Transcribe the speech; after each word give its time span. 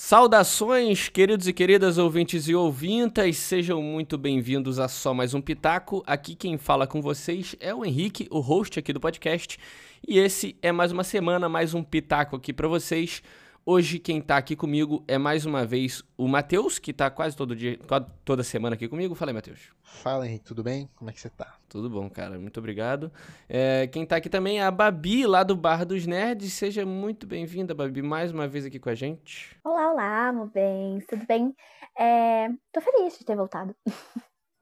Saudações, 0.00 1.08
queridos 1.08 1.48
e 1.48 1.52
queridas 1.52 1.98
ouvintes 1.98 2.46
e 2.46 2.54
ouvintas, 2.54 3.36
sejam 3.36 3.82
muito 3.82 4.16
bem-vindos 4.16 4.78
a 4.78 4.86
só 4.86 5.12
mais 5.12 5.34
um 5.34 5.40
Pitaco. 5.40 6.04
Aqui 6.06 6.36
quem 6.36 6.56
fala 6.56 6.86
com 6.86 7.02
vocês 7.02 7.56
é 7.58 7.74
o 7.74 7.84
Henrique, 7.84 8.28
o 8.30 8.38
host 8.38 8.78
aqui 8.78 8.92
do 8.92 9.00
podcast, 9.00 9.58
e 10.06 10.20
esse 10.20 10.54
é 10.62 10.70
mais 10.70 10.92
uma 10.92 11.02
semana, 11.02 11.48
mais 11.48 11.74
um 11.74 11.82
Pitaco 11.82 12.36
aqui 12.36 12.52
para 12.52 12.68
vocês. 12.68 13.24
Hoje 13.70 13.98
quem 13.98 14.18
tá 14.18 14.38
aqui 14.38 14.56
comigo 14.56 15.04
é 15.06 15.18
mais 15.18 15.44
uma 15.44 15.62
vez 15.62 16.02
o 16.16 16.26
Matheus, 16.26 16.78
que 16.78 16.90
tá 16.90 17.10
quase 17.10 17.36
todo 17.36 17.54
dia, 17.54 17.78
toda 18.24 18.42
semana 18.42 18.74
aqui 18.74 18.88
comigo. 18.88 19.14
Fala 19.14 19.30
aí, 19.30 19.34
Matheus. 19.34 19.60
Fala, 19.82 20.26
Henrique, 20.26 20.46
tudo 20.46 20.62
bem? 20.62 20.88
Como 20.96 21.10
é 21.10 21.12
que 21.12 21.20
você 21.20 21.28
tá? 21.28 21.54
Tudo 21.68 21.90
bom, 21.90 22.08
cara. 22.08 22.38
Muito 22.38 22.56
obrigado. 22.56 23.12
É, 23.46 23.86
quem 23.88 24.06
tá 24.06 24.16
aqui 24.16 24.30
também 24.30 24.58
é 24.58 24.62
a 24.62 24.70
Babi, 24.70 25.26
lá 25.26 25.42
do 25.42 25.54
Bar 25.54 25.84
dos 25.84 26.06
Nerds. 26.06 26.50
Seja 26.54 26.86
muito 26.86 27.26
bem-vinda, 27.26 27.74
Babi, 27.74 28.00
mais 28.00 28.32
uma 28.32 28.48
vez 28.48 28.64
aqui 28.64 28.78
com 28.78 28.88
a 28.88 28.94
gente. 28.94 29.54
Olá, 29.62 29.92
olá, 29.92 30.32
meu 30.32 30.46
bem. 30.46 31.00
Tudo 31.06 31.26
bem? 31.26 31.54
É... 31.94 32.48
Tô 32.72 32.80
feliz 32.80 33.18
de 33.18 33.24
ter 33.26 33.36
voltado. 33.36 33.76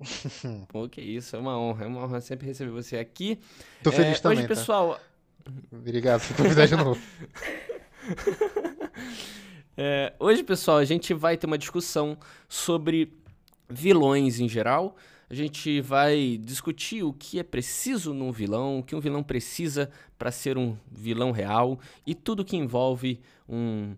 Pô, 0.66 0.88
que 0.88 1.00
isso, 1.00 1.36
é 1.36 1.38
uma 1.38 1.56
honra. 1.56 1.84
É 1.84 1.86
uma 1.86 2.02
honra 2.02 2.20
sempre 2.20 2.44
receber 2.44 2.72
você 2.72 2.98
aqui. 2.98 3.38
Tô 3.84 3.92
feliz 3.92 4.18
é, 4.18 4.20
também, 4.20 4.38
Hoje, 4.38 4.48
tá? 4.48 4.54
pessoal... 4.56 4.98
Obrigado 5.70 6.26
por 6.26 6.38
convidar 6.38 6.66
de 6.66 6.74
novo. 6.74 7.00
é, 9.76 10.12
hoje, 10.18 10.42
pessoal, 10.42 10.78
a 10.78 10.84
gente 10.84 11.12
vai 11.14 11.36
ter 11.36 11.46
uma 11.46 11.58
discussão 11.58 12.16
sobre 12.48 13.12
vilões 13.68 14.40
em 14.40 14.48
geral. 14.48 14.96
A 15.28 15.34
gente 15.34 15.80
vai 15.80 16.38
discutir 16.40 17.02
o 17.02 17.12
que 17.12 17.38
é 17.38 17.42
preciso 17.42 18.14
num 18.14 18.30
vilão, 18.30 18.78
o 18.78 18.82
que 18.82 18.94
um 18.94 19.00
vilão 19.00 19.22
precisa 19.22 19.90
para 20.16 20.30
ser 20.30 20.56
um 20.56 20.76
vilão 20.90 21.32
real 21.32 21.80
e 22.06 22.14
tudo 22.14 22.44
que 22.44 22.56
envolve 22.56 23.20
um. 23.48 23.96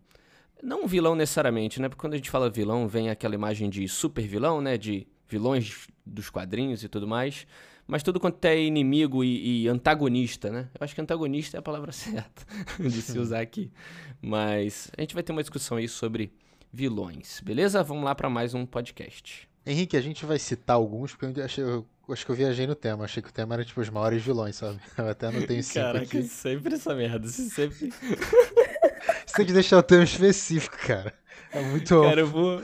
Não 0.63 0.85
um 0.85 0.87
vilão 0.87 1.15
necessariamente, 1.15 1.81
né? 1.81 1.89
Porque 1.89 2.01
quando 2.01 2.15
a 2.15 2.17
gente 2.17 2.31
fala 2.31 2.51
vilão, 2.51 2.89
vem 2.89 3.11
aquela 3.11 3.35
imagem 3.35 3.69
de 3.71 3.87
super 3.87 4.27
vilão, 4.27 4.61
né? 4.61 4.77
De 4.77 5.07
vilões 5.29 5.87
dos 6.05 6.31
quadrinhos 6.31 6.83
e 6.83 6.89
tudo 6.89 7.07
mais 7.07 7.47
mas 7.89 8.03
tudo 8.03 8.21
quanto 8.21 8.45
é 8.45 8.61
inimigo 8.61 9.25
e, 9.25 9.63
e, 9.63 9.69
antagonista, 9.69 10.51
né? 10.51 10.69
Eu 10.79 10.85
acho 10.85 10.95
que 10.95 11.01
antagonista 11.01 11.57
é 11.57 11.59
a 11.59 11.63
palavra 11.63 11.91
certa 11.93 12.47
de 12.79 13.01
se 13.03 13.19
usar 13.19 13.41
aqui. 13.41 13.73
Mas 14.21 14.91
a 14.97 15.01
gente 15.01 15.15
vai 15.15 15.23
ter 15.23 15.33
uma 15.33 15.43
discussão 15.43 15.79
aí 15.79 15.89
sobre 15.89 16.31
vilões, 16.71 17.41
beleza? 17.41 17.83
Vamos 17.83 18.05
lá 18.05 18.15
para 18.15 18.29
mais 18.29 18.53
um 18.53 18.67
podcast. 18.67 19.49
Henrique, 19.65 19.97
a 19.97 20.03
gente 20.03 20.27
vai 20.27 20.39
citar 20.39 20.77
alguns, 20.77 21.15
porque 21.15 21.41
eu, 21.41 21.45
achei, 21.45 21.65
eu 21.65 21.87
acho 22.11 22.27
que 22.27 22.31
eu 22.31 22.37
viajei 22.37 22.67
no 22.67 22.75
tema. 22.75 23.05
Achei 23.05 23.23
que 23.23 23.31
o 23.31 23.33
tema 23.33 23.55
era 23.55 23.65
tipo 23.65 23.81
os 23.81 23.89
maiores 23.89 24.23
vilões, 24.23 24.57
sabe? 24.57 24.79
Eu 24.97 25.09
até 25.09 25.31
não 25.31 25.43
tenho 25.47 25.63
cinco 25.63 25.87
Caraca, 25.87 26.05
aqui. 26.05 26.23
sempre 26.25 26.75
essa 26.75 26.95
merda. 26.95 27.27
Você 27.27 27.49
sempre. 27.49 27.91
Você 29.27 29.37
tem 29.37 29.47
que 29.47 29.53
deixar 29.53 29.79
o 29.79 29.83
tema 29.83 30.05
específico, 30.05 30.77
cara. 30.87 31.15
É 31.53 31.63
muito 31.63 32.01
Cara, 32.03 32.21
eu 32.21 32.27
vou. 32.27 32.63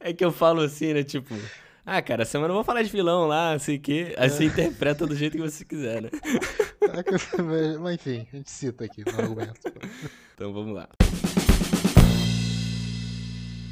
é 0.00 0.12
que 0.12 0.24
eu 0.24 0.32
falo 0.32 0.60
assim, 0.60 0.92
né? 0.92 1.02
Tipo, 1.02 1.34
ah, 1.92 2.00
cara, 2.00 2.24
semana 2.24 2.52
eu 2.52 2.54
vou 2.54 2.62
falar 2.62 2.84
de 2.84 2.88
vilão 2.88 3.26
lá, 3.26 3.54
assim 3.54 3.76
que. 3.76 4.14
Aí 4.16 4.30
você 4.30 4.44
interpreta 4.44 5.04
do 5.08 5.16
jeito 5.16 5.36
que 5.36 5.42
você 5.42 5.64
quiser, 5.64 6.00
né? 6.00 6.10
Mas 7.80 7.94
enfim, 7.94 8.28
a 8.32 8.36
gente 8.36 8.48
cita 8.48 8.84
aqui 8.84 9.02
no 9.04 9.20
argumento. 9.20 9.60
então 10.32 10.52
vamos 10.52 10.72
lá. 10.72 10.88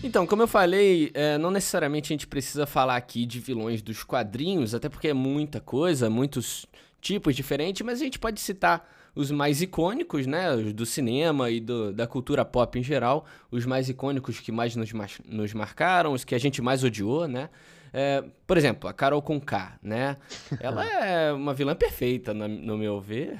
Então, 0.02 0.26
como 0.26 0.42
eu 0.42 0.48
falei, 0.48 1.12
é, 1.14 1.38
não 1.38 1.52
necessariamente 1.52 2.12
a 2.12 2.14
gente 2.14 2.26
precisa 2.26 2.66
falar 2.66 2.96
aqui 2.96 3.24
de 3.24 3.38
vilões 3.38 3.82
dos 3.82 4.02
quadrinhos, 4.02 4.74
até 4.74 4.88
porque 4.88 5.06
é 5.06 5.14
muita 5.14 5.60
coisa, 5.60 6.10
muitos 6.10 6.66
tipos 7.00 7.36
diferentes, 7.36 7.82
mas 7.82 8.00
a 8.00 8.04
gente 8.04 8.18
pode 8.18 8.40
citar 8.40 8.84
os 9.14 9.30
mais 9.30 9.62
icônicos, 9.62 10.26
né, 10.26 10.52
os 10.52 10.72
do 10.72 10.84
cinema 10.84 11.50
e 11.50 11.60
do, 11.60 11.92
da 11.92 12.06
cultura 12.06 12.44
pop 12.44 12.76
em 12.76 12.82
geral, 12.82 13.24
os 13.48 13.64
mais 13.64 13.88
icônicos 13.88 14.40
que 14.40 14.50
mais 14.50 14.74
nos, 14.74 14.90
nos 15.24 15.54
marcaram, 15.54 16.12
os 16.12 16.24
que 16.24 16.34
a 16.34 16.38
gente 16.38 16.60
mais 16.60 16.82
odiou, 16.82 17.28
né? 17.28 17.48
É, 17.92 18.24
por 18.46 18.56
exemplo, 18.56 18.88
a 18.88 18.92
Carol 18.92 19.22
Conká, 19.22 19.78
né? 19.82 20.16
Ela 20.60 20.84
é 21.04 21.32
uma 21.32 21.54
vilã 21.54 21.74
perfeita, 21.74 22.32
no 22.34 22.76
meu 22.76 23.00
ver. 23.00 23.38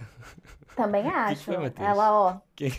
Também 0.76 1.06
acho. 1.09 1.44
Que 1.44 1.56
que 1.56 1.70
foi, 1.70 1.84
Ela, 1.84 2.12
ó. 2.12 2.41
Que... 2.54 2.72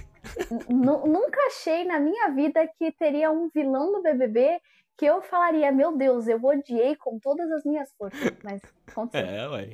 Nunca 0.69 1.39
achei 1.47 1.85
na 1.85 1.99
minha 1.99 2.29
vida 2.29 2.67
que 2.77 2.91
teria 2.91 3.31
um 3.31 3.49
vilão 3.49 3.91
do 3.91 4.01
BBB 4.01 4.59
que 4.99 5.05
eu 5.05 5.21
falaria, 5.21 5.71
meu 5.71 5.95
Deus, 5.95 6.27
eu 6.27 6.43
odiei 6.43 6.93
com 6.93 7.17
todas 7.19 7.49
as 7.53 7.63
minhas 7.63 7.89
forças, 7.97 8.33
mas 8.43 8.61
aconteceu. 8.85 9.25
É, 9.25 9.47
ué. 9.47 9.69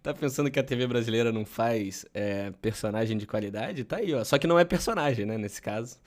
tá 0.00 0.14
pensando 0.14 0.48
que 0.48 0.60
a 0.60 0.62
TV 0.62 0.86
brasileira 0.86 1.32
não 1.32 1.44
faz 1.44 2.06
é, 2.14 2.52
personagem 2.62 3.18
de 3.18 3.26
qualidade? 3.26 3.82
Tá 3.82 3.96
aí, 3.96 4.14
ó. 4.14 4.22
Só 4.22 4.38
que 4.38 4.46
não 4.46 4.56
é 4.56 4.64
personagem, 4.64 5.26
né, 5.26 5.36
nesse 5.36 5.60
caso. 5.60 6.00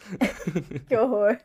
que 0.87 0.95
horror. 0.95 1.37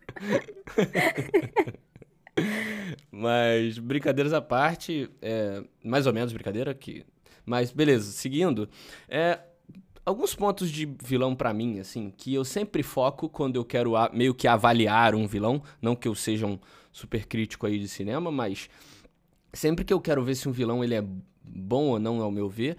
Mas, 3.28 3.78
brincadeiras 3.78 4.32
à 4.32 4.40
parte, 4.40 5.10
é, 5.20 5.62
mais 5.84 6.06
ou 6.06 6.14
menos 6.14 6.32
brincadeira 6.32 6.70
aqui. 6.70 7.04
Mas, 7.44 7.70
beleza, 7.70 8.10
seguindo. 8.10 8.66
É, 9.06 9.38
alguns 10.02 10.34
pontos 10.34 10.70
de 10.70 10.86
vilão 11.04 11.36
para 11.36 11.52
mim, 11.52 11.78
assim, 11.78 12.10
que 12.16 12.32
eu 12.32 12.42
sempre 12.42 12.82
foco 12.82 13.28
quando 13.28 13.56
eu 13.56 13.66
quero 13.66 13.92
meio 14.14 14.34
que 14.34 14.48
avaliar 14.48 15.14
um 15.14 15.26
vilão. 15.26 15.62
Não 15.82 15.94
que 15.94 16.08
eu 16.08 16.14
seja 16.14 16.46
um 16.46 16.58
super 16.90 17.26
crítico 17.26 17.66
aí 17.66 17.78
de 17.78 17.86
cinema, 17.86 18.32
mas 18.32 18.70
sempre 19.52 19.84
que 19.84 19.92
eu 19.92 20.00
quero 20.00 20.24
ver 20.24 20.34
se 20.34 20.48
um 20.48 20.52
vilão 20.52 20.82
ele 20.82 20.94
é 20.94 21.04
bom 21.44 21.88
ou 21.88 21.98
não, 21.98 22.22
ao 22.22 22.30
meu 22.30 22.48
ver, 22.48 22.78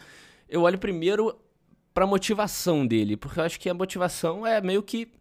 eu 0.49 0.63
olho 0.63 0.79
primeiro 0.79 1.37
pra 1.93 2.07
motivação 2.07 2.87
dele, 2.87 3.15
porque 3.15 3.39
eu 3.39 3.43
acho 3.43 3.59
que 3.59 3.69
a 3.69 3.73
motivação 3.75 4.47
é 4.47 4.59
meio 4.59 4.81
que 4.81 5.11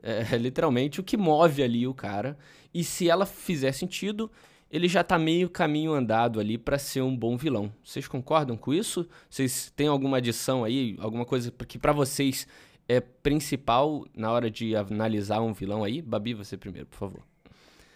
é, 0.00 0.22
literalmente 0.38 1.00
o 1.00 1.02
que 1.02 1.16
move 1.16 1.64
ali 1.64 1.84
o 1.84 1.92
cara. 1.92 2.38
E 2.72 2.82
se 2.84 3.10
ela 3.10 3.26
fizer 3.26 3.72
sentido, 3.72 4.30
ele 4.72 4.88
já 4.88 5.04
tá 5.04 5.18
meio 5.18 5.50
caminho 5.50 5.92
andado 5.92 6.40
ali 6.40 6.56
para 6.56 6.78
ser 6.78 7.02
um 7.02 7.14
bom 7.14 7.36
vilão. 7.36 7.70
Vocês 7.84 8.08
concordam 8.08 8.56
com 8.56 8.72
isso? 8.72 9.06
Vocês 9.28 9.70
têm 9.76 9.86
alguma 9.86 10.16
adição 10.16 10.64
aí, 10.64 10.96
alguma 10.98 11.26
coisa 11.26 11.52
que 11.68 11.78
para 11.78 11.92
vocês 11.92 12.48
é 12.88 12.98
principal 12.98 14.06
na 14.16 14.32
hora 14.32 14.50
de 14.50 14.74
analisar 14.74 15.42
um 15.42 15.52
vilão 15.52 15.84
aí? 15.84 16.00
Babi, 16.00 16.32
você 16.32 16.56
primeiro, 16.56 16.86
por 16.88 16.96
favor. 16.96 17.22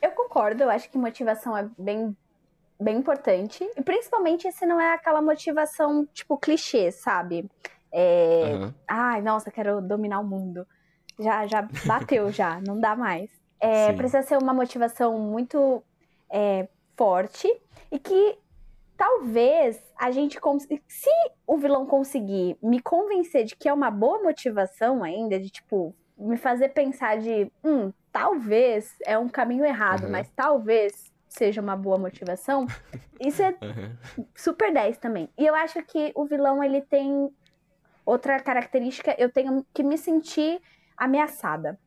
Eu 0.03 0.11
concordo, 0.11 0.65
eu 0.65 0.71
acho 0.71 0.91
que 0.91 0.99
motivação 0.99 1.57
é 1.57 1.67
bem 1.79 2.15
bem 2.79 2.99
importante, 2.99 3.67
e 3.75 3.81
principalmente 3.81 4.53
se 4.53 4.67
não 4.67 4.79
é 4.79 4.93
aquela 4.93 5.23
motivação 5.23 6.07
tipo 6.13 6.37
clichê, 6.37 6.93
sabe? 6.93 7.51
É, 7.91 8.53
uhum. 8.53 8.75
ai, 8.87 9.23
nossa, 9.23 9.51
quero 9.51 9.81
dominar 9.81 10.21
o 10.21 10.27
mundo. 10.27 10.67
Já 11.19 11.47
já 11.47 11.67
bateu 11.87 12.29
já, 12.31 12.61
não 12.61 12.79
dá 12.79 12.95
mais. 12.95 13.31
É, 13.59 13.95
precisa 13.95 14.21
ser 14.21 14.37
uma 14.37 14.53
motivação 14.53 15.19
muito 15.19 15.83
é, 16.31 16.69
forte 16.97 17.49
e 17.91 17.99
que 17.99 18.39
talvez 18.97 19.81
a 19.99 20.11
gente 20.11 20.41
consiga. 20.41 20.81
Se 20.89 21.11
o 21.47 21.57
vilão 21.57 21.87
conseguir 21.87 22.57
me 22.63 22.81
convencer 22.81 23.45
de 23.45 23.55
que 23.55 23.69
é 23.69 23.73
uma 23.73 23.91
boa 23.91 24.23
motivação 24.23 25.05
ainda, 25.05 25.39
de 25.39 25.51
tipo, 25.51 25.95
me 26.17 26.37
fazer 26.37 26.71
pensar 26.71 27.19
de, 27.19 27.51
hum, 27.63 27.93
talvez 28.11 28.95
é 29.05 29.19
um 29.19 29.29
caminho 29.29 29.65
errado, 29.65 30.05
uhum. 30.05 30.11
mas 30.11 30.31
talvez 30.35 31.13
seja 31.29 31.61
uma 31.61 31.77
boa 31.77 31.99
motivação, 31.99 32.67
isso 33.21 33.43
é 33.43 33.51
uhum. 33.61 34.25
super 34.35 34.73
10 34.73 34.99
também. 34.99 35.29
E 35.37 35.45
eu 35.45 35.55
acho 35.55 35.83
que 35.83 36.13
o 36.15 36.25
vilão, 36.25 36.65
ele 36.65 36.81
tem 36.81 37.31
outra 38.05 38.41
característica, 38.41 39.15
eu 39.19 39.31
tenho 39.31 39.67
que 39.75 39.83
me 39.83 39.99
sentir 39.99 40.61
ameaçada 40.97 41.79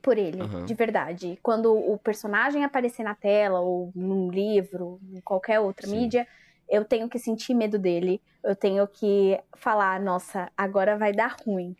por 0.00 0.18
ele, 0.18 0.42
uhum. 0.42 0.64
de 0.64 0.74
verdade. 0.74 1.38
Quando 1.42 1.72
o 1.72 1.98
personagem 1.98 2.64
aparecer 2.64 3.02
na 3.02 3.14
tela, 3.14 3.60
ou 3.60 3.92
num 3.94 4.30
livro, 4.30 5.00
em 5.12 5.20
qualquer 5.20 5.60
outra 5.60 5.86
Sim. 5.86 5.96
mídia, 5.96 6.26
eu 6.68 6.84
tenho 6.84 7.08
que 7.08 7.18
sentir 7.18 7.54
medo 7.54 7.78
dele. 7.78 8.20
Eu 8.42 8.56
tenho 8.56 8.86
que 8.86 9.38
falar, 9.56 10.00
nossa, 10.00 10.50
agora 10.56 10.96
vai 10.96 11.12
dar 11.12 11.36
ruim. 11.44 11.76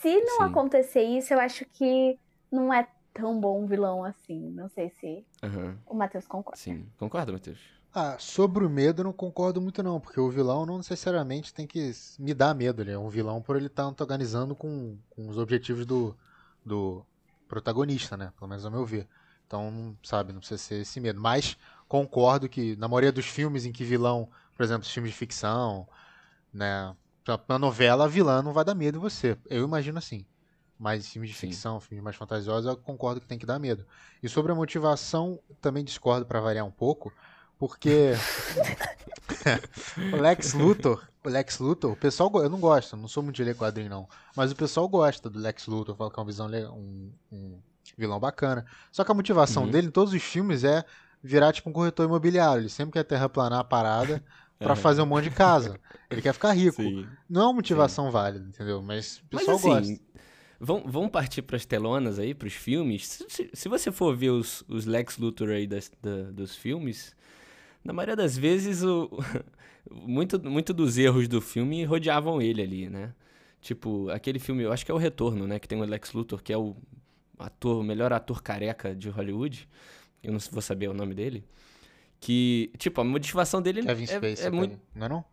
Se 0.00 0.20
não 0.20 0.38
Sim. 0.38 0.44
acontecer 0.44 1.02
isso, 1.02 1.34
eu 1.34 1.40
acho 1.40 1.64
que 1.66 2.18
não 2.50 2.72
é 2.72 2.86
tão 3.12 3.38
bom 3.38 3.62
um 3.62 3.66
vilão 3.66 4.04
assim. 4.04 4.50
Não 4.50 4.68
sei 4.68 4.90
se 4.90 5.24
uhum. 5.42 5.76
o 5.86 5.94
Matheus 5.94 6.26
concorda. 6.26 6.58
Sim, 6.58 6.86
concorda, 6.98 7.32
Matheus? 7.32 7.60
Ah, 7.94 8.16
sobre 8.18 8.64
o 8.64 8.70
medo 8.70 9.00
eu 9.00 9.04
não 9.04 9.12
concordo 9.12 9.60
muito 9.60 9.80
não, 9.80 10.00
porque 10.00 10.18
o 10.18 10.28
vilão 10.28 10.66
não 10.66 10.78
necessariamente 10.78 11.54
tem 11.54 11.64
que 11.64 11.92
me 12.18 12.34
dar 12.34 12.52
medo, 12.52 12.82
ele 12.82 12.90
é 12.90 12.98
um 12.98 13.08
vilão 13.08 13.40
por 13.40 13.54
ele 13.54 13.66
estar 13.66 13.84
tá 13.84 13.88
antagonizando 13.88 14.52
com, 14.56 14.98
com 15.10 15.28
os 15.28 15.38
objetivos 15.38 15.86
do, 15.86 16.16
do, 16.66 17.06
protagonista, 17.54 18.16
né? 18.16 18.32
Pelo 18.36 18.48
menos 18.48 18.64
ao 18.64 18.70
meu 18.70 18.84
ver. 18.84 19.08
Então, 19.46 19.96
sabe, 20.02 20.32
não 20.32 20.40
precisa 20.40 20.58
ser 20.58 20.80
esse 20.80 21.00
medo. 21.00 21.20
Mas 21.20 21.56
concordo 21.88 22.48
que 22.48 22.74
na 22.76 22.88
maioria 22.88 23.12
dos 23.12 23.26
filmes 23.26 23.64
em 23.64 23.72
que 23.72 23.84
vilão, 23.84 24.28
por 24.56 24.64
exemplo, 24.64 24.88
filmes 24.88 25.12
de 25.12 25.16
ficção, 25.16 25.86
né? 26.52 26.94
Na 27.48 27.58
novela, 27.58 28.08
vilã 28.08 28.42
não 28.42 28.52
vai 28.52 28.64
dar 28.64 28.74
medo 28.74 28.98
em 28.98 29.00
você. 29.00 29.36
Eu 29.48 29.64
imagino 29.64 29.98
assim. 29.98 30.26
Mas 30.78 31.08
filmes 31.08 31.30
de 31.30 31.36
Sim. 31.36 31.46
ficção, 31.46 31.80
filmes 31.80 32.02
mais 32.02 32.16
fantasiosos, 32.16 32.68
eu 32.68 32.76
concordo 32.76 33.20
que 33.20 33.28
tem 33.28 33.38
que 33.38 33.46
dar 33.46 33.58
medo. 33.58 33.86
E 34.22 34.28
sobre 34.28 34.52
a 34.52 34.54
motivação, 34.54 35.38
também 35.60 35.84
discordo 35.84 36.26
para 36.26 36.40
variar 36.40 36.66
um 36.66 36.70
pouco, 36.70 37.12
porque 37.58 38.12
o 40.12 40.16
Lex 40.16 40.52
Luthor, 40.52 41.08
Lex 41.30 41.58
Luthor, 41.58 41.92
o 41.92 41.96
pessoal, 41.96 42.30
eu 42.42 42.50
não 42.50 42.60
gosto, 42.60 42.96
não 42.96 43.08
sou 43.08 43.22
muito 43.22 43.36
de 43.36 43.44
ler 43.44 43.56
quadrinho 43.56 43.88
não, 43.88 44.08
mas 44.36 44.52
o 44.52 44.56
pessoal 44.56 44.88
gosta 44.88 45.30
do 45.30 45.38
Lex 45.38 45.66
Luthor, 45.66 45.96
fala 45.96 46.10
que 46.10 46.18
é 46.18 46.20
uma 46.20 46.26
visão, 46.26 46.48
um, 46.48 47.10
um 47.32 47.58
vilão 47.96 48.20
bacana. 48.20 48.64
Só 48.92 49.04
que 49.04 49.10
a 49.10 49.14
motivação 49.14 49.64
uhum. 49.64 49.70
dele 49.70 49.86
em 49.88 49.90
todos 49.90 50.12
os 50.12 50.22
filmes 50.22 50.64
é 50.64 50.84
virar 51.22 51.52
tipo 51.52 51.70
um 51.70 51.72
corretor 51.72 52.06
imobiliário, 52.06 52.62
ele 52.62 52.68
sempre 52.68 52.92
quer 52.92 53.04
terraplanar 53.04 53.60
a 53.60 53.64
parada 53.64 54.22
para 54.58 54.76
fazer 54.76 55.02
um 55.02 55.06
monte 55.06 55.24
de 55.24 55.30
casa. 55.30 55.78
Ele 56.10 56.22
quer 56.22 56.32
ficar 56.32 56.52
rico. 56.52 56.82
Sim. 56.82 57.06
Não 57.28 57.42
é 57.42 57.44
uma 57.44 57.52
motivação 57.54 58.06
Sim. 58.06 58.12
válida, 58.12 58.48
entendeu? 58.48 58.82
Mas 58.82 59.18
o 59.18 59.24
pessoal 59.26 59.58
Mas, 59.58 59.66
assim, 59.66 59.94
gosta. 59.94 60.14
Vamos, 60.60 60.92
vamos 60.92 61.10
partir 61.10 61.42
para 61.42 61.56
as 61.56 61.66
telonas 61.66 62.18
aí, 62.18 62.34
para 62.34 62.46
os 62.46 62.54
filmes. 62.54 63.06
Se, 63.06 63.26
se, 63.28 63.50
se, 63.52 63.68
você 63.68 63.90
for 63.90 64.16
ver 64.16 64.30
os, 64.30 64.64
os 64.68 64.86
Lex 64.86 65.18
Luthor 65.18 65.50
aí 65.50 65.66
das, 65.66 65.90
da, 66.00 66.30
dos 66.30 66.56
filmes, 66.56 67.14
na 67.84 67.92
maioria 67.92 68.16
das 68.16 68.36
vezes 68.36 68.82
o, 68.82 69.10
muito, 69.90 70.42
muito 70.42 70.72
dos 70.72 70.96
erros 70.96 71.28
do 71.28 71.40
filme 71.40 71.84
rodeavam 71.84 72.40
ele 72.40 72.62
ali, 72.62 72.88
né? 72.88 73.14
Tipo, 73.60 74.10
aquele 74.10 74.38
filme, 74.38 74.62
eu 74.62 74.72
acho 74.72 74.84
que 74.84 74.90
é 74.90 74.94
o 74.94 74.98
Retorno, 74.98 75.46
né? 75.46 75.58
Que 75.58 75.68
tem 75.68 75.80
o 75.80 75.84
Lex 75.84 76.12
Luthor, 76.12 76.42
que 76.42 76.52
é 76.52 76.58
o 76.58 76.76
ator, 77.38 77.80
o 77.80 77.82
melhor 77.82 78.12
ator 78.12 78.42
careca 78.42 78.94
de 78.94 79.08
Hollywood. 79.08 79.68
Eu 80.22 80.32
não 80.32 80.38
vou 80.50 80.60
saber 80.60 80.88
o 80.88 80.94
nome 80.94 81.14
dele. 81.14 81.44
Que, 82.20 82.70
tipo, 82.78 83.00
a 83.00 83.04
motivação 83.04 83.60
dele 83.60 83.82
Kevin 83.82 84.04
é, 84.04 84.06
Space, 84.06 84.42
é, 84.42 84.46
é 84.46 84.50
muito. 84.50 84.78
Não 84.94 85.06
é 85.06 85.08
não? 85.08 85.24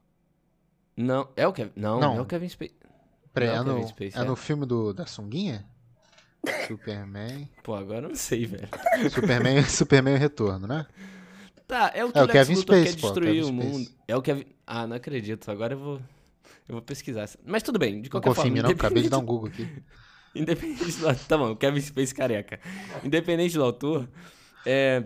Não, 0.96 1.30
é 1.36 1.48
o 1.48 1.54
Kevin. 1.54 1.72
Não, 1.76 2.00
não, 2.00 2.18
é 2.18 2.22
o 2.22 2.26
Kevin 2.26 2.50
Space. 2.50 2.74
Peraí, 3.34 3.50
é, 3.50 3.62
no, 3.62 3.88
Space, 3.88 4.18
é, 4.18 4.22
é 4.22 4.24
no 4.24 4.36
filme 4.36 4.66
do, 4.66 4.94
da 4.94 5.06
Sunguinha? 5.06 5.66
Superman. 6.68 7.50
Pô, 7.64 7.76
agora 7.76 8.06
eu 8.06 8.10
não 8.10 8.16
sei, 8.16 8.46
velho. 8.46 8.68
Superman, 9.10 9.64
Superman 9.68 10.18
Retorno, 10.18 10.68
né? 10.68 10.86
Tá, 11.72 11.90
é 11.96 12.04
o 12.04 12.12
que 12.12 12.20
é 12.20 12.24
o 12.24 12.28
Kevin 12.28 12.56
Space, 12.58 12.84
quer 12.84 13.02
destruir 13.02 13.44
pô, 13.44 13.48
o 13.48 13.54
mundo. 13.54 13.86
Space. 13.86 13.98
É 14.06 14.16
o 14.18 14.22
Kevin. 14.22 14.44
Ah, 14.68 14.86
não 14.86 14.98
acredito. 14.98 15.50
Agora 15.50 15.74
eu 15.74 15.80
vou. 15.80 16.02
Eu 16.68 16.76
vou 16.76 16.82
pesquisar. 16.82 17.30
Mas 17.46 17.64
tudo 17.64 17.80
bem, 17.80 18.02
de 18.02 18.10
qualquer 18.10 18.28
não 18.28 18.36
forma. 18.36 18.62
Não, 18.62 18.70
acabei 18.72 19.04
de 19.04 19.10
dar 19.10 19.20
um 19.20 19.26
Google 19.26 19.48
aqui. 19.48 19.66
Independente 20.36 21.00
do. 21.00 21.16
Tá 21.30 21.38
bom, 21.38 21.56
Kevin 21.56 21.80
Space 21.80 22.14
careca. 22.14 22.60
Independente 23.06 23.54
do 23.56 23.64
autor, 23.64 24.06
é 24.66 25.06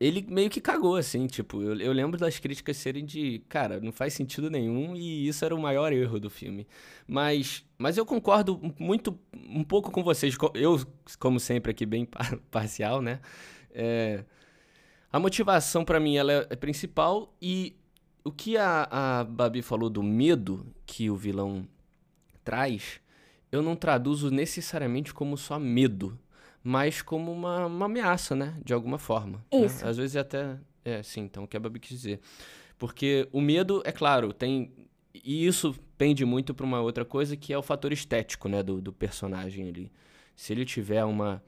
ele 0.00 0.24
meio 0.26 0.48
que 0.48 0.60
cagou, 0.60 0.96
assim, 0.96 1.26
tipo, 1.26 1.60
eu, 1.60 1.78
eu, 1.80 1.92
lembro 1.92 2.16
das 2.16 2.38
críticas 2.38 2.76
serem 2.76 3.04
de, 3.04 3.42
cara, 3.48 3.80
não 3.80 3.90
faz 3.90 4.14
sentido 4.14 4.48
nenhum 4.48 4.94
e 4.94 5.26
isso 5.26 5.44
era 5.44 5.52
o 5.52 5.60
maior 5.60 5.92
erro 5.92 6.20
do 6.20 6.30
filme. 6.30 6.68
Mas, 7.06 7.64
mas 7.76 7.98
eu 7.98 8.06
concordo 8.06 8.60
muito, 8.78 9.18
um 9.50 9.64
pouco 9.64 9.90
com 9.90 10.04
vocês, 10.04 10.36
eu, 10.54 10.80
como 11.18 11.40
sempre 11.40 11.72
aqui, 11.72 11.84
bem 11.84 12.08
parcial, 12.48 13.02
né? 13.02 13.18
É, 13.74 14.24
a 15.12 15.18
motivação 15.18 15.84
para 15.84 15.98
mim, 15.98 16.16
ela 16.16 16.32
é, 16.32 16.46
é 16.50 16.56
principal 16.56 17.34
e 17.40 17.74
o 18.24 18.30
que 18.30 18.56
a, 18.56 18.88
a 18.90 19.24
Babi 19.24 19.62
falou 19.62 19.88
do 19.88 20.02
medo 20.02 20.66
que 20.84 21.08
o 21.08 21.16
vilão 21.16 21.66
traz, 22.44 23.00
eu 23.50 23.62
não 23.62 23.74
traduzo 23.74 24.30
necessariamente 24.30 25.14
como 25.14 25.36
só 25.36 25.58
medo, 25.58 26.18
mas 26.62 27.00
como 27.00 27.32
uma, 27.32 27.66
uma 27.66 27.86
ameaça, 27.86 28.36
né? 28.36 28.54
De 28.62 28.74
alguma 28.74 28.98
forma. 28.98 29.44
Né? 29.52 29.64
Isso. 29.64 29.84
Né? 29.84 29.90
Às 29.90 29.96
vezes 29.96 30.16
até. 30.16 30.58
É, 30.84 31.02
sim, 31.02 31.22
então 31.22 31.44
o 31.44 31.48
que 31.48 31.56
a 31.56 31.60
Babi 31.60 31.80
quis 31.80 31.90
dizer. 31.90 32.20
Porque 32.76 33.26
o 33.32 33.40
medo, 33.40 33.82
é 33.84 33.92
claro, 33.92 34.32
tem. 34.32 34.70
E 35.14 35.46
isso 35.46 35.74
pende 35.96 36.24
muito 36.24 36.54
para 36.54 36.66
uma 36.66 36.80
outra 36.80 37.04
coisa 37.04 37.36
que 37.36 37.52
é 37.52 37.58
o 37.58 37.62
fator 37.62 37.92
estético, 37.92 38.48
né? 38.48 38.62
Do, 38.62 38.80
do 38.80 38.92
personagem 38.92 39.68
ali. 39.68 39.90
Se 40.36 40.52
ele 40.52 40.64
tiver 40.64 41.04
uma, 41.04 41.42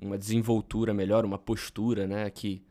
uma 0.00 0.18
desenvoltura 0.18 0.92
melhor, 0.92 1.24
uma 1.24 1.38
postura, 1.38 2.06
né? 2.06 2.28
Que 2.30 2.62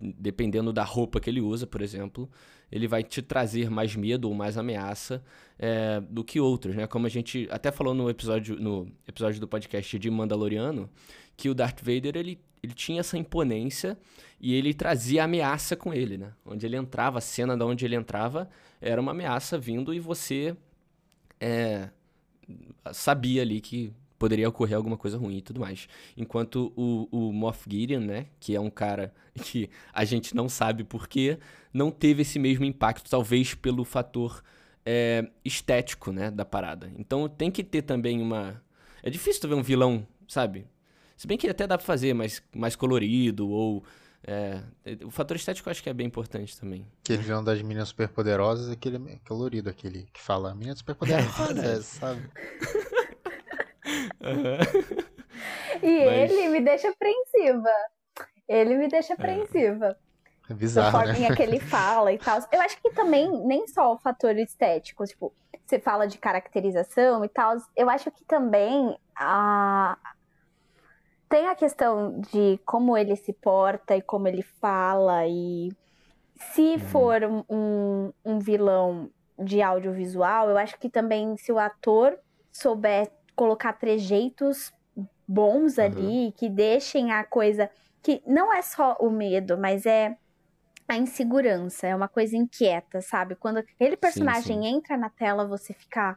dependendo 0.00 0.72
da 0.72 0.84
roupa 0.84 1.20
que 1.20 1.28
ele 1.28 1.40
usa, 1.40 1.66
por 1.66 1.82
exemplo, 1.82 2.30
ele 2.70 2.86
vai 2.86 3.02
te 3.02 3.22
trazer 3.22 3.70
mais 3.70 3.96
medo 3.96 4.28
ou 4.28 4.34
mais 4.34 4.56
ameaça 4.56 5.22
é, 5.58 6.00
do 6.00 6.22
que 6.22 6.38
outros, 6.38 6.74
né? 6.76 6.86
Como 6.86 7.06
a 7.06 7.10
gente 7.10 7.48
até 7.50 7.72
falou 7.72 7.94
no 7.94 8.08
episódio, 8.08 8.56
no 8.56 8.90
episódio 9.06 9.40
do 9.40 9.48
podcast 9.48 9.98
de 9.98 10.10
Mandaloriano, 10.10 10.88
que 11.36 11.48
o 11.48 11.54
Darth 11.54 11.80
Vader 11.80 12.16
ele, 12.16 12.38
ele 12.62 12.74
tinha 12.74 13.00
essa 13.00 13.16
imponência 13.16 13.98
e 14.40 14.54
ele 14.54 14.72
trazia 14.74 15.24
ameaça 15.24 15.74
com 15.74 15.92
ele, 15.92 16.18
né? 16.18 16.32
Onde 16.44 16.66
ele 16.66 16.76
entrava, 16.76 17.18
a 17.18 17.22
cena 17.22 17.56
de 17.56 17.64
onde 17.64 17.84
ele 17.84 17.96
entrava 17.96 18.48
era 18.80 19.00
uma 19.00 19.12
ameaça 19.12 19.58
vindo 19.58 19.92
e 19.92 19.98
você 19.98 20.56
é, 21.40 21.88
sabia 22.92 23.42
ali 23.42 23.60
que 23.60 23.92
poderia 24.18 24.48
ocorrer 24.48 24.76
alguma 24.76 24.96
coisa 24.96 25.16
ruim 25.16 25.36
e 25.36 25.42
tudo 25.42 25.60
mais. 25.60 25.88
Enquanto 26.16 26.72
o, 26.76 27.08
o 27.10 27.32
Moff 27.32 27.64
Gideon, 27.68 28.00
né, 28.00 28.26
que 28.40 28.54
é 28.54 28.60
um 28.60 28.70
cara 28.70 29.14
que 29.42 29.70
a 29.92 30.04
gente 30.04 30.34
não 30.34 30.48
sabe 30.48 30.84
porquê, 30.84 31.38
não 31.72 31.90
teve 31.90 32.22
esse 32.22 32.38
mesmo 32.38 32.64
impacto, 32.64 33.08
talvez 33.08 33.54
pelo 33.54 33.84
fator 33.84 34.42
é, 34.84 35.28
estético, 35.44 36.12
né, 36.12 36.30
da 36.30 36.44
parada. 36.44 36.90
Então 36.98 37.28
tem 37.28 37.50
que 37.50 37.62
ter 37.62 37.82
também 37.82 38.20
uma... 38.20 38.60
É 39.02 39.08
difícil 39.08 39.40
tu 39.40 39.48
ver 39.48 39.54
um 39.54 39.62
vilão, 39.62 40.06
sabe? 40.26 40.66
Se 41.16 41.26
bem 41.26 41.38
que 41.38 41.48
até 41.48 41.66
dá 41.66 41.78
pra 41.78 41.86
fazer 41.86 42.12
mais, 42.14 42.42
mais 42.54 42.74
colorido 42.74 43.48
ou... 43.48 43.84
É, 44.26 44.60
o 45.04 45.10
fator 45.12 45.36
estético 45.36 45.68
eu 45.68 45.70
acho 45.70 45.80
que 45.80 45.88
é 45.88 45.94
bem 45.94 46.08
importante 46.08 46.58
também. 46.58 46.84
Aquele 47.04 47.22
vilão 47.22 47.42
das 47.42 47.62
meninas 47.62 47.90
superpoderosas, 47.90 48.68
aquele 48.68 48.96
é 48.96 49.18
colorido, 49.26 49.70
aquele 49.70 50.08
que 50.12 50.20
fala, 50.20 50.52
menina 50.54 50.74
superpoderosa, 50.74 51.64
é, 51.64 51.80
sabe? 51.80 52.22
Uhum. 54.20 54.58
e 55.82 56.04
Mas... 56.04 56.30
ele 56.30 56.48
me 56.48 56.60
deixa 56.60 56.88
apreensiva. 56.88 57.70
Ele 58.48 58.76
me 58.76 58.88
deixa 58.88 59.12
é. 59.12 59.14
apreensiva. 59.14 59.96
É 60.50 60.54
bizarro, 60.54 60.92
da 60.92 61.04
forma 61.04 61.28
né? 61.28 61.36
que 61.36 61.42
ele 61.42 61.60
fala 61.60 62.12
e 62.12 62.18
tal. 62.18 62.38
Eu 62.50 62.60
acho 62.60 62.80
que 62.80 62.90
também, 62.90 63.30
nem 63.46 63.66
só 63.66 63.92
o 63.92 63.98
fator 63.98 64.36
estético, 64.38 65.04
tipo, 65.04 65.32
você 65.66 65.78
fala 65.78 66.06
de 66.06 66.16
caracterização 66.16 67.24
e 67.24 67.28
tal, 67.28 67.56
eu 67.76 67.90
acho 67.90 68.10
que 68.10 68.24
também 68.24 68.98
a... 69.14 69.98
tem 71.28 71.46
a 71.46 71.54
questão 71.54 72.18
de 72.32 72.58
como 72.64 72.96
ele 72.96 73.14
se 73.16 73.34
porta 73.34 73.94
e 73.94 74.00
como 74.00 74.26
ele 74.26 74.42
fala 74.42 75.26
e 75.26 75.70
se 76.54 76.62
uhum. 76.62 76.78
for 76.78 77.24
um, 77.48 78.12
um 78.24 78.38
vilão 78.38 79.10
de 79.38 79.60
audiovisual, 79.60 80.48
eu 80.48 80.56
acho 80.56 80.78
que 80.78 80.88
também 80.88 81.36
se 81.36 81.52
o 81.52 81.58
ator 81.58 82.18
souber 82.50 83.10
colocar 83.38 83.72
trejeitos 83.74 84.72
bons 85.26 85.78
uhum. 85.78 85.84
ali, 85.84 86.32
que 86.36 86.48
deixem 86.48 87.12
a 87.12 87.22
coisa. 87.22 87.70
Que 88.02 88.20
não 88.26 88.52
é 88.52 88.62
só 88.62 88.96
o 89.00 89.08
medo, 89.08 89.56
mas 89.56 89.86
é 89.86 90.16
a 90.88 90.96
insegurança, 90.96 91.86
é 91.86 91.94
uma 91.94 92.08
coisa 92.08 92.36
inquieta, 92.36 93.00
sabe? 93.00 93.36
Quando 93.36 93.58
aquele 93.58 93.96
personagem 93.96 94.56
sim, 94.56 94.62
sim. 94.62 94.76
entra 94.76 94.96
na 94.96 95.10
tela, 95.10 95.46
você 95.46 95.72
fica, 95.72 96.16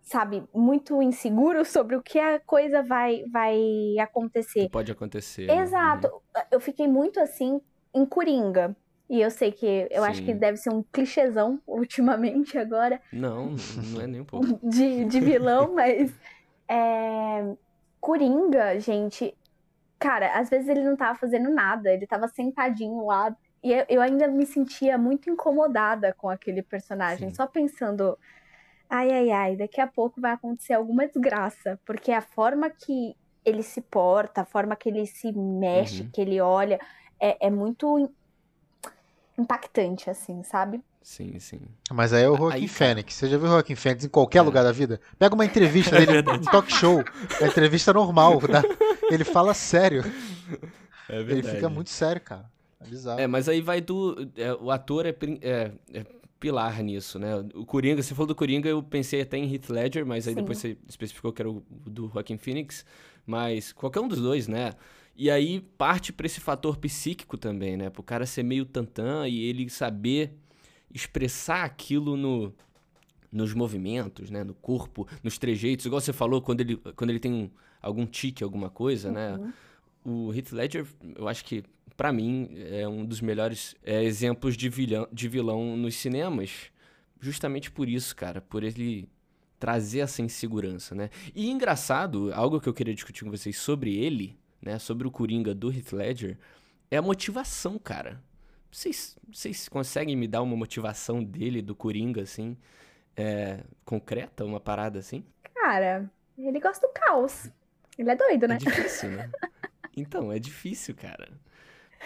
sabe, 0.00 0.42
muito 0.52 1.00
inseguro 1.02 1.64
sobre 1.64 1.94
o 1.94 2.02
que 2.02 2.18
a 2.18 2.40
coisa 2.40 2.82
vai, 2.82 3.24
vai 3.30 3.60
acontecer. 4.00 4.62
Que 4.62 4.70
pode 4.70 4.90
acontecer. 4.90 5.46
Né? 5.46 5.58
Exato. 5.58 6.08
Né? 6.34 6.44
Eu 6.50 6.58
fiquei 6.58 6.88
muito 6.88 7.20
assim 7.20 7.60
em 7.94 8.04
Coringa. 8.06 8.74
E 9.10 9.20
eu 9.22 9.30
sei 9.30 9.50
que 9.50 9.88
eu 9.90 10.02
Sim. 10.02 10.08
acho 10.08 10.22
que 10.22 10.34
deve 10.34 10.58
ser 10.58 10.70
um 10.70 10.82
clichêzão 10.82 11.60
ultimamente 11.66 12.58
agora. 12.58 13.00
Não, 13.10 13.54
não 13.92 14.00
é 14.02 14.06
nem 14.06 14.20
um 14.20 14.24
pouco. 14.24 14.46
de, 14.62 15.06
de 15.06 15.20
vilão, 15.20 15.74
mas 15.74 16.12
é... 16.68 17.56
Coringa, 18.00 18.78
gente, 18.78 19.36
cara, 19.98 20.38
às 20.38 20.48
vezes 20.48 20.68
ele 20.68 20.84
não 20.84 20.96
tava 20.96 21.18
fazendo 21.18 21.50
nada, 21.50 21.92
ele 21.92 22.06
tava 22.06 22.28
sentadinho 22.28 23.06
lá. 23.06 23.36
E 23.62 23.72
eu 23.88 24.00
ainda 24.00 24.28
me 24.28 24.46
sentia 24.46 24.96
muito 24.96 25.28
incomodada 25.28 26.14
com 26.14 26.28
aquele 26.28 26.62
personagem, 26.62 27.30
Sim. 27.30 27.34
só 27.34 27.46
pensando, 27.46 28.16
ai, 28.88 29.10
ai, 29.10 29.30
ai, 29.30 29.56
daqui 29.56 29.80
a 29.80 29.86
pouco 29.86 30.20
vai 30.20 30.32
acontecer 30.32 30.74
alguma 30.74 31.08
desgraça, 31.08 31.78
porque 31.84 32.12
a 32.12 32.20
forma 32.20 32.70
que 32.70 33.16
ele 33.44 33.64
se 33.64 33.80
porta, 33.80 34.42
a 34.42 34.44
forma 34.44 34.76
que 34.76 34.88
ele 34.88 35.06
se 35.06 35.32
mexe, 35.32 36.02
uhum. 36.02 36.10
que 36.10 36.20
ele 36.20 36.40
olha, 36.40 36.78
é, 37.20 37.46
é 37.48 37.50
muito 37.50 38.08
impactante, 39.36 40.08
assim, 40.08 40.42
sabe? 40.44 40.80
Sim, 41.02 41.38
sim. 41.38 41.60
Mas 41.90 42.12
aí 42.12 42.24
é 42.24 42.28
o 42.28 42.36
Joaquim 42.36 42.56
aí, 42.56 42.68
Fênix. 42.68 43.14
Você 43.14 43.28
já 43.28 43.38
viu 43.38 43.46
o 43.46 43.50
Joaquim 43.50 43.74
Fênix 43.74 44.04
em 44.04 44.08
qualquer 44.08 44.38
é. 44.38 44.42
lugar 44.42 44.62
da 44.62 44.72
vida? 44.72 45.00
Pega 45.18 45.34
uma 45.34 45.44
entrevista 45.44 45.96
é 45.98 46.04
dele, 46.04 46.30
um 46.30 46.40
talk 46.40 46.70
show. 46.72 47.02
É 47.40 47.46
entrevista 47.46 47.92
normal. 47.92 48.40
Da... 48.40 48.62
Ele 49.10 49.24
fala 49.24 49.54
sério. 49.54 50.04
É 51.08 51.22
verdade. 51.22 51.32
Ele 51.32 51.42
fica 51.42 51.68
muito 51.68 51.90
sério, 51.90 52.20
cara. 52.20 52.50
É 52.80 52.86
bizarro. 52.86 53.20
É, 53.20 53.26
mas 53.26 53.48
aí 53.48 53.60
vai 53.60 53.80
do. 53.80 54.28
É, 54.36 54.52
o 54.54 54.70
ator 54.70 55.06
é, 55.06 55.14
é, 55.40 55.72
é, 55.94 56.06
pilar 56.38 56.82
nisso, 56.82 57.18
né? 57.18 57.36
O 57.54 57.64
Coringa, 57.64 58.02
você 58.02 58.14
falou 58.14 58.26
do 58.26 58.34
Coringa, 58.34 58.68
eu 58.68 58.82
pensei 58.82 59.22
até 59.22 59.36
em 59.38 59.52
Heath 59.52 59.70
Ledger, 59.70 60.06
mas 60.06 60.28
aí 60.28 60.34
Sim. 60.34 60.40
depois 60.40 60.58
você 60.58 60.76
especificou 60.88 61.32
que 61.32 61.42
era 61.42 61.50
o 61.50 61.62
do 61.70 62.08
Joaquim 62.12 62.36
Phoenix. 62.36 62.84
Mas 63.26 63.72
qualquer 63.72 64.00
um 64.00 64.08
dos 64.08 64.20
dois, 64.20 64.46
né? 64.46 64.72
E 65.16 65.30
aí 65.30 65.60
parte 65.76 66.12
para 66.12 66.26
esse 66.26 66.40
fator 66.40 66.76
psíquico 66.76 67.36
também, 67.36 67.76
né? 67.76 67.90
Pro 67.90 68.02
cara 68.02 68.24
ser 68.24 68.42
meio 68.42 68.64
tantã 68.64 69.26
e 69.26 69.42
ele 69.44 69.68
saber 69.68 70.32
expressar 70.92 71.64
aquilo 71.64 72.16
no, 72.16 72.54
nos 73.30 73.52
movimentos, 73.54 74.30
né? 74.30 74.44
No 74.44 74.54
corpo, 74.54 75.06
nos 75.22 75.38
trejeitos. 75.38 75.86
Igual 75.86 76.00
você 76.00 76.12
falou, 76.12 76.40
quando 76.40 76.60
ele, 76.60 76.76
quando 76.96 77.10
ele 77.10 77.20
tem 77.20 77.32
um, 77.32 77.50
algum 77.80 78.06
tique, 78.06 78.42
alguma 78.42 78.70
coisa, 78.70 79.10
né? 79.10 79.32
uhum. 79.32 79.44
né? 79.46 79.54
O 80.04 80.32
Heath 80.32 80.52
Ledger, 80.52 80.86
eu 81.16 81.28
acho 81.28 81.44
que, 81.44 81.62
para 81.96 82.12
mim, 82.12 82.48
é 82.54 82.88
um 82.88 83.04
dos 83.04 83.20
melhores 83.20 83.74
é, 83.82 84.02
exemplos 84.02 84.56
de 84.56 84.68
vilão, 84.68 85.06
de 85.12 85.28
vilão 85.28 85.76
nos 85.76 85.96
cinemas. 85.96 86.70
justamente 87.20 87.70
por 87.70 87.88
isso, 87.88 88.14
cara, 88.16 88.40
por 88.40 88.62
ele 88.62 89.08
trazer 89.58 90.00
essa 90.00 90.22
insegurança, 90.22 90.94
né? 90.94 91.10
E 91.34 91.50
engraçado, 91.50 92.32
algo 92.32 92.60
que 92.60 92.68
eu 92.68 92.74
queria 92.74 92.94
discutir 92.94 93.24
com 93.24 93.30
vocês 93.30 93.58
sobre 93.58 93.94
ele, 93.96 94.38
né, 94.62 94.78
sobre 94.78 95.06
o 95.06 95.10
Coringa 95.10 95.54
do 95.54 95.70
Heath 95.72 95.92
Ledger, 95.92 96.38
é 96.90 96.96
a 96.96 97.02
motivação, 97.02 97.78
cara. 97.78 98.22
Vocês, 98.70 99.16
vocês 99.28 99.68
conseguem 99.68 100.16
me 100.16 100.28
dar 100.28 100.42
uma 100.42 100.56
motivação 100.56 101.22
dele, 101.22 101.62
do 101.62 101.74
Coringa, 101.74 102.22
assim, 102.22 102.56
é, 103.16 103.60
concreta, 103.84 104.44
uma 104.44 104.60
parada 104.60 104.98
assim? 104.98 105.24
Cara, 105.54 106.10
ele 106.36 106.60
gosta 106.60 106.86
do 106.86 106.92
caos. 106.92 107.50
Ele 107.96 108.10
é 108.10 108.16
doido, 108.16 108.46
né? 108.46 108.54
É 108.54 108.58
difícil, 108.58 109.10
né? 109.10 109.30
então, 109.96 110.30
é 110.30 110.38
difícil, 110.38 110.94
cara. 110.94 111.28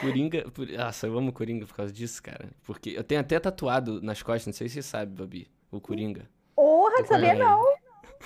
Coringa. 0.00 0.50
Por... 0.50 0.66
Nossa, 0.69 1.07
eu 1.07 1.19
amo 1.19 1.33
Coringa 1.33 1.66
por 1.66 1.76
causa 1.76 1.92
disso, 1.92 2.23
cara. 2.23 2.49
Porque 2.64 2.90
eu 2.90 3.04
tenho 3.04 3.21
até 3.21 3.38
tatuado 3.38 4.00
nas 4.00 4.23
costas, 4.23 4.47
não 4.47 4.52
sei 4.52 4.69
se 4.69 4.75
você 4.75 4.83
sabe, 4.83 5.12
Babi, 5.14 5.50
o 5.71 5.81
Coringa. 5.81 6.28
Porra, 6.57 7.00
não 7.00 7.07
sabia 7.07 7.35
não. 7.35 7.62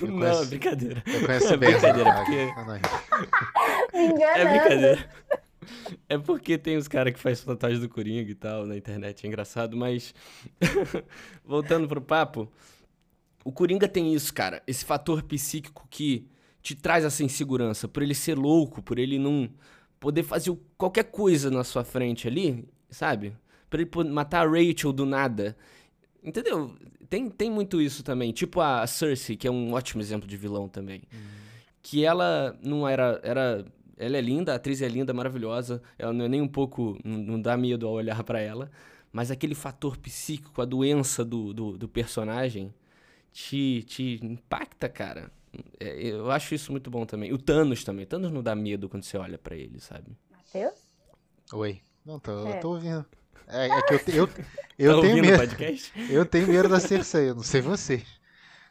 Eu 0.01 0.09
não, 0.09 0.19
conheço, 0.19 0.47
brincadeira. 0.47 1.03
Eu 1.07 1.27
conheço 1.27 1.55
é 1.55 1.57
bem. 1.57 1.71
Brincadeira, 1.71 2.15
porque... 2.15 2.37
Me 3.97 4.05
enganando. 4.13 4.39
É 4.39 4.45
brincadeira. 4.45 5.11
É 6.09 6.17
porque 6.19 6.57
tem 6.57 6.77
os 6.77 6.89
caras 6.89 7.13
que 7.13 7.19
fazem 7.19 7.45
tatuagem 7.45 7.81
do 7.81 7.89
Coringa 7.89 8.31
e 8.31 8.35
tal 8.35 8.67
na 8.67 8.77
internet, 8.77 9.25
é 9.25 9.29
engraçado, 9.29 9.77
mas 9.77 10.15
voltando 11.45 11.89
pro 11.89 12.01
papo, 12.01 12.51
o 13.45 13.53
Coringa 13.53 13.89
tem 13.89 14.15
isso, 14.15 14.33
cara, 14.33 14.63
esse 14.67 14.85
fator 14.85 15.23
psíquico 15.23 15.87
que 15.91 16.29
te 16.63 16.75
traz 16.75 17.05
essa 17.05 17.23
insegurança, 17.23 17.87
por 17.87 18.03
ele 18.03 18.15
ser 18.15 18.37
louco, 18.37 18.83
por 18.83 18.99
ele 18.99 19.19
não 19.19 19.49
poder 20.01 20.23
fazer 20.23 20.57
qualquer 20.77 21.05
coisa 21.05 21.51
na 21.51 21.63
sua 21.63 21.85
frente 21.85 22.27
ali, 22.27 22.69
sabe? 22.91 23.37
Pra 23.71 23.81
ele 23.81 23.91
matar 24.11 24.47
a 24.47 24.51
Rachel 24.51 24.93
do 24.93 25.07
nada. 25.07 25.57
Entendeu? 26.23 26.75
Tem, 27.09 27.31
tem 27.31 27.51
muito 27.51 27.81
isso 27.81 28.03
também. 28.03 28.33
Tipo 28.33 28.61
a 28.61 28.87
Cersei, 28.87 29.37
que 29.37 29.47
é 29.47 29.51
um 29.51 29.73
ótimo 29.73 30.03
exemplo 30.03 30.27
de 30.27 30.37
vilão 30.37 30.69
também. 30.69 31.03
Hum. 31.15 31.19
Que 31.83 32.05
ela 32.05 32.59
não 32.63 32.87
era. 32.87 33.21
era 33.23 33.65
ela 33.99 34.17
é 34.17 34.21
linda, 34.21 34.53
a 34.53 34.57
atriz 34.57 34.83
é 34.83 34.89
linda, 34.89 35.15
maravilhosa. 35.15 35.83
Ela 35.99 36.13
não 36.13 36.25
é 36.25 36.29
nem 36.29 36.41
um 36.41 36.49
pouco. 36.49 36.99
Não, 37.05 37.19
não 37.19 37.41
dá 37.41 37.57
medo 37.57 37.87
ao 37.87 37.95
olhar 37.95 38.23
para 38.25 38.41
ela. 38.41 38.71
Mas 39.13 39.31
aquele 39.31 39.55
fator 39.55 39.97
psíquico, 39.97 40.61
a 40.61 40.65
doença 40.65 41.25
do, 41.25 41.55
do, 41.55 41.79
do 41.79 41.89
personagem, 41.89 42.75
te, 43.33 43.83
te 43.85 44.21
impacta, 44.23 44.89
cara. 44.89 45.31
É, 45.81 46.09
eu 46.09 46.31
acho 46.31 46.55
isso 46.55 46.71
muito 46.71 46.91
bom 46.91 47.07
também. 47.07 47.33
O 47.33 47.39
Thanos 47.39 47.83
também. 47.83 48.05
O 48.05 48.09
Thanos 48.09 48.31
não 48.31 48.43
dá 48.43 48.55
medo 48.55 48.89
quando 48.89 49.05
você 49.05 49.17
olha 49.17 49.39
para 49.39 49.57
ele, 49.57 49.81
sabe? 49.81 50.17
Matheus? 50.31 50.75
Oi. 51.53 51.81
Não, 52.05 52.19
tô, 52.19 52.47
é. 52.47 52.57
eu 52.57 52.61
tô 52.61 52.71
ouvindo. 52.75 53.07
É, 53.49 53.69
é 53.69 53.83
que 53.83 54.11
eu, 54.11 54.15
eu, 54.15 54.29
eu 54.79 54.97
tá 54.97 55.01
tenho 55.03 55.23
medo. 55.23 55.39
Podcast? 55.39 55.93
Eu 56.11 56.27
tenho 56.27 56.49
medo 56.49 56.69
da 56.69 56.81
Cersei, 56.81 57.31
eu 57.31 57.35
não 57.35 57.43
sei 57.43 57.61
você. 57.61 58.03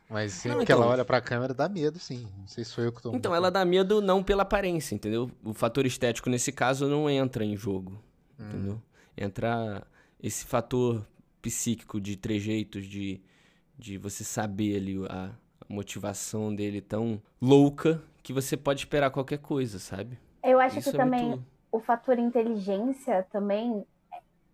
Mas 0.10 0.34
sempre 0.34 0.60
não, 0.60 0.66
que 0.66 0.72
ela 0.72 0.82
então- 0.82 0.92
olha 0.92 1.06
pra 1.06 1.20
câmera 1.20 1.54
dá 1.54 1.68
medo, 1.68 1.98
sim. 2.00 2.28
Não 2.38 2.48
sei 2.48 2.64
se 2.64 2.72
sou 2.72 2.84
eu 2.84 2.92
que 2.92 3.02
tô. 3.02 3.14
Então, 3.16 3.34
ela 3.34 3.50
dá 3.50 3.66
medo 3.66 4.02
não 4.02 4.24
pela 4.24 4.44
aparência, 4.44 4.94
entendeu? 4.94 5.30
O 5.44 5.54
fator 5.54 5.86
estético 5.86 6.30
nesse 6.30 6.52
caso 6.52 6.88
não 6.88 7.10
entra 7.10 7.44
em 7.44 7.56
jogo. 7.56 7.92
Hum. 8.40 8.48
Entendeu? 8.48 8.82
Entra 9.18 9.86
esse 10.22 10.46
fator 10.46 11.06
psíquico 11.42 12.00
de 12.00 12.16
trejeitos, 12.16 12.86
de, 12.86 13.22
de 13.78 13.98
você 13.98 14.24
saber 14.24 14.78
ali 14.78 14.96
a, 15.10 15.32
a 15.62 15.74
motivação 15.74 16.54
dele 16.54 16.82
tão 16.82 17.22
louca 17.42 18.02
que 18.22 18.34
você 18.34 18.56
pode 18.58 18.82
esperar 18.82 19.10
qualquer 19.12 19.38
coisa, 19.40 19.80
sabe? 19.80 20.18
Eu 20.44 20.60
acho 20.60 20.80
Isso 20.80 20.92
que 20.92 20.98
é 20.98 21.00
também 21.00 21.30
muito... 21.30 21.46
o 21.72 21.80
fator 21.80 22.20
inteligência 22.20 23.26
também 23.32 23.86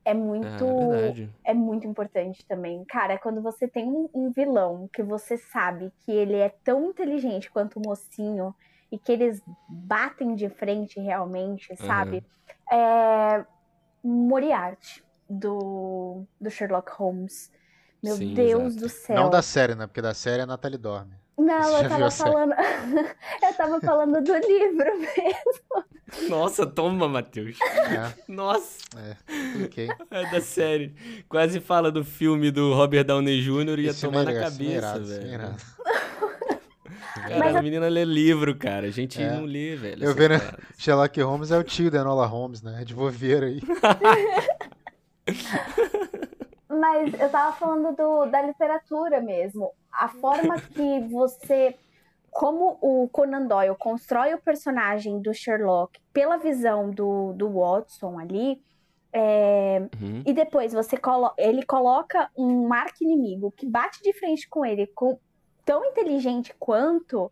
é 0.04 0.14
muito 0.14 0.66
é, 0.94 1.52
é, 1.52 1.54
muito 1.54 1.86
importante 1.88 2.46
também. 2.46 2.84
Cara, 2.86 3.18
quando 3.18 3.42
você 3.42 3.68
tem 3.68 3.88
um, 3.88 4.10
um, 4.14 4.32
vilão 4.32 4.90
que 4.92 5.04
você 5.04 5.38
sabe 5.38 5.92
que 6.00 6.12
ele 6.12 6.36
é 6.36 6.50
tão 6.64 6.86
inteligente 6.86 7.52
quanto 7.52 7.80
o 7.80 7.82
mocinho 7.86 8.54
e 8.92 8.98
que 8.98 9.12
eles 9.12 9.42
batem 9.70 10.36
de 10.36 10.50
frente 10.50 11.00
realmente, 11.00 11.76
sabe? 11.76 12.24
Uhum. 12.72 12.78
É 12.78 13.46
Moriarty 14.04 15.04
do, 15.30 16.26
do 16.40 16.50
Sherlock 16.50 16.92
Holmes. 16.94 17.52
Meu 18.04 18.16
Sim, 18.16 18.34
Deus 18.34 18.74
exato. 18.74 18.82
do 18.82 18.90
céu. 18.90 19.16
Não 19.16 19.30
da 19.30 19.42
série, 19.42 19.76
né? 19.76 19.86
Porque 19.86 20.02
da 20.02 20.14
série 20.14 20.42
a 20.42 20.46
Natalie 20.46 20.78
dorme. 20.78 21.21
Não, 21.42 21.78
eu 21.78 21.90
tava 21.90 22.12
falando. 22.12 22.54
eu 22.54 23.54
tava 23.58 23.82
falando 23.82 24.22
do 24.22 24.34
livro 24.34 25.00
mesmo. 25.00 26.30
Nossa, 26.30 26.68
toma, 26.68 27.08
Matheus. 27.08 27.58
É. 27.62 28.14
Nossa. 28.28 28.80
É, 28.98 29.16
cliquei. 29.54 29.90
É 30.12 30.30
da 30.30 30.42
série. 30.42 30.94
Quase 31.28 31.60
fala 31.60 31.92
do 31.92 32.04
filme 32.04 32.52
do 32.52 32.74
Robert 32.74 33.06
Downey 33.06 33.42
Jr. 33.42 33.80
e 33.80 33.86
ia 33.86 33.94
tomar 33.94 34.24
na 34.24 34.34
cabeça, 34.34 35.00
velho. 35.00 35.56
Cara, 37.14 37.40
Mas 37.40 37.56
a 37.56 37.62
menina 37.62 37.88
lê 37.88 38.06
livro, 38.06 38.56
cara. 38.56 38.88
A 38.88 38.92
gente 38.92 39.22
é. 39.22 39.32
não 39.32 39.44
lê, 39.44 39.76
velho. 39.76 40.04
Eu 40.04 40.14
vendo 40.14 40.36
Sherlock 40.78 41.20
Holmes 41.22 41.52
é 41.52 41.58
o 41.58 41.64
tio 41.64 41.90
da 41.90 42.02
Enola 42.02 42.26
Holmes, 42.26 42.62
né? 42.62 42.82
É 42.82 42.86
de 42.86 42.94
Voveira 42.94 43.48
aí. 43.48 43.62
Mas 46.82 47.14
eu 47.20 47.30
tava 47.30 47.56
falando 47.56 47.96
do, 47.96 48.26
da 48.26 48.42
literatura 48.42 49.22
mesmo. 49.22 49.72
A 49.94 50.08
forma 50.08 50.60
que 50.60 51.00
você. 51.12 51.76
Como 52.32 52.80
o 52.82 53.08
Conan 53.10 53.46
Doyle 53.46 53.76
constrói 53.78 54.34
o 54.34 54.42
personagem 54.42 55.22
do 55.22 55.32
Sherlock 55.32 56.00
pela 56.12 56.38
visão 56.38 56.90
do, 56.90 57.34
do 57.34 57.52
Watson 57.52 58.18
ali. 58.18 58.60
É, 59.14 59.88
uhum. 60.02 60.24
E 60.26 60.34
depois 60.34 60.74
você 60.74 60.98
colo 60.98 61.34
ele 61.38 61.64
coloca 61.64 62.32
um 62.36 62.74
arco-inimigo 62.74 63.52
que 63.52 63.68
bate 63.68 64.02
de 64.02 64.14
frente 64.14 64.48
com 64.50 64.66
ele, 64.66 64.88
com, 64.88 65.20
tão 65.64 65.86
inteligente 65.86 66.56
quanto. 66.58 67.32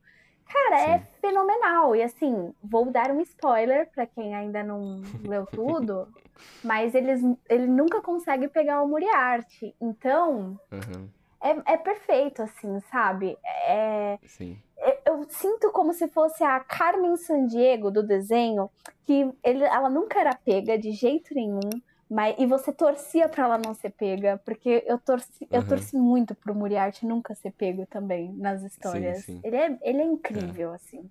Cara, 0.52 0.82
é 0.82 0.86
Sim. 0.86 0.92
é 0.92 1.00
fenomenal. 1.22 1.96
E 1.96 2.04
assim, 2.04 2.54
vou 2.64 2.92
dar 2.92 3.12
um 3.12 3.22
spoiler 3.22 3.90
para 3.92 4.06
quem 4.08 4.36
ainda 4.36 4.64
não 4.64 5.02
leu 5.24 5.46
tudo. 5.46 6.08
Mas 6.64 6.96
eles, 6.96 7.22
ele 7.50 7.68
nunca 7.68 8.02
consegue 8.02 8.48
pegar 8.48 8.82
o 8.82 8.88
Moriarty. 8.88 9.76
Então, 9.80 10.60
uhum. 10.72 11.10
é, 11.42 11.74
é 11.74 11.78
perfeito, 11.78 12.42
assim, 12.42 12.80
sabe? 12.92 13.38
É, 13.68 14.18
Sim. 14.26 14.58
É, 14.78 15.10
eu 15.10 15.26
sinto 15.30 15.72
como 15.72 15.94
se 15.94 16.08
fosse 16.08 16.44
a 16.44 16.60
Carmen 16.62 17.16
Sandiego 17.18 17.92
do 17.92 18.02
desenho, 18.02 18.70
que 19.06 19.30
ele, 19.44 19.64
ela 19.66 19.90
nunca 19.90 20.20
era 20.20 20.34
pega 20.34 20.78
de 20.78 20.92
jeito 20.92 21.34
nenhum. 21.36 21.70
Mas, 22.10 22.36
e 22.40 22.46
você 22.48 22.74
torcia 22.74 23.30
para 23.30 23.44
ela 23.44 23.58
não 23.60 23.76
ser 23.76 23.92
pega, 23.92 24.42
porque 24.44 24.84
eu 24.88 24.98
torci, 24.98 25.44
uhum. 25.44 25.48
eu 25.52 25.68
torci 25.68 25.96
muito 25.96 26.34
pro 26.34 26.56
Moriarty 26.56 27.06
nunca 27.06 27.36
ser 27.36 27.52
pego 27.52 27.86
também 27.86 28.34
nas 28.34 28.64
histórias. 28.64 29.20
Sim, 29.20 29.34
sim. 29.34 29.42
Ele, 29.44 29.56
é, 29.56 29.80
ele 29.84 30.02
é 30.02 30.06
incrível, 30.06 30.72
é. 30.74 30.76
assim. 30.76 31.10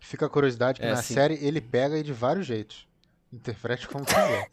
Fica 0.00 0.26
a 0.26 0.28
curiosidade 0.28 0.80
que 0.80 0.86
é, 0.86 0.90
na 0.90 0.98
assim... 0.98 1.14
série 1.14 1.34
ele 1.34 1.60
pega 1.60 2.02
de 2.02 2.12
vários 2.12 2.44
jeitos. 2.44 2.88
Interprete 3.32 3.86
como 3.86 4.02
quiser. 4.06 4.50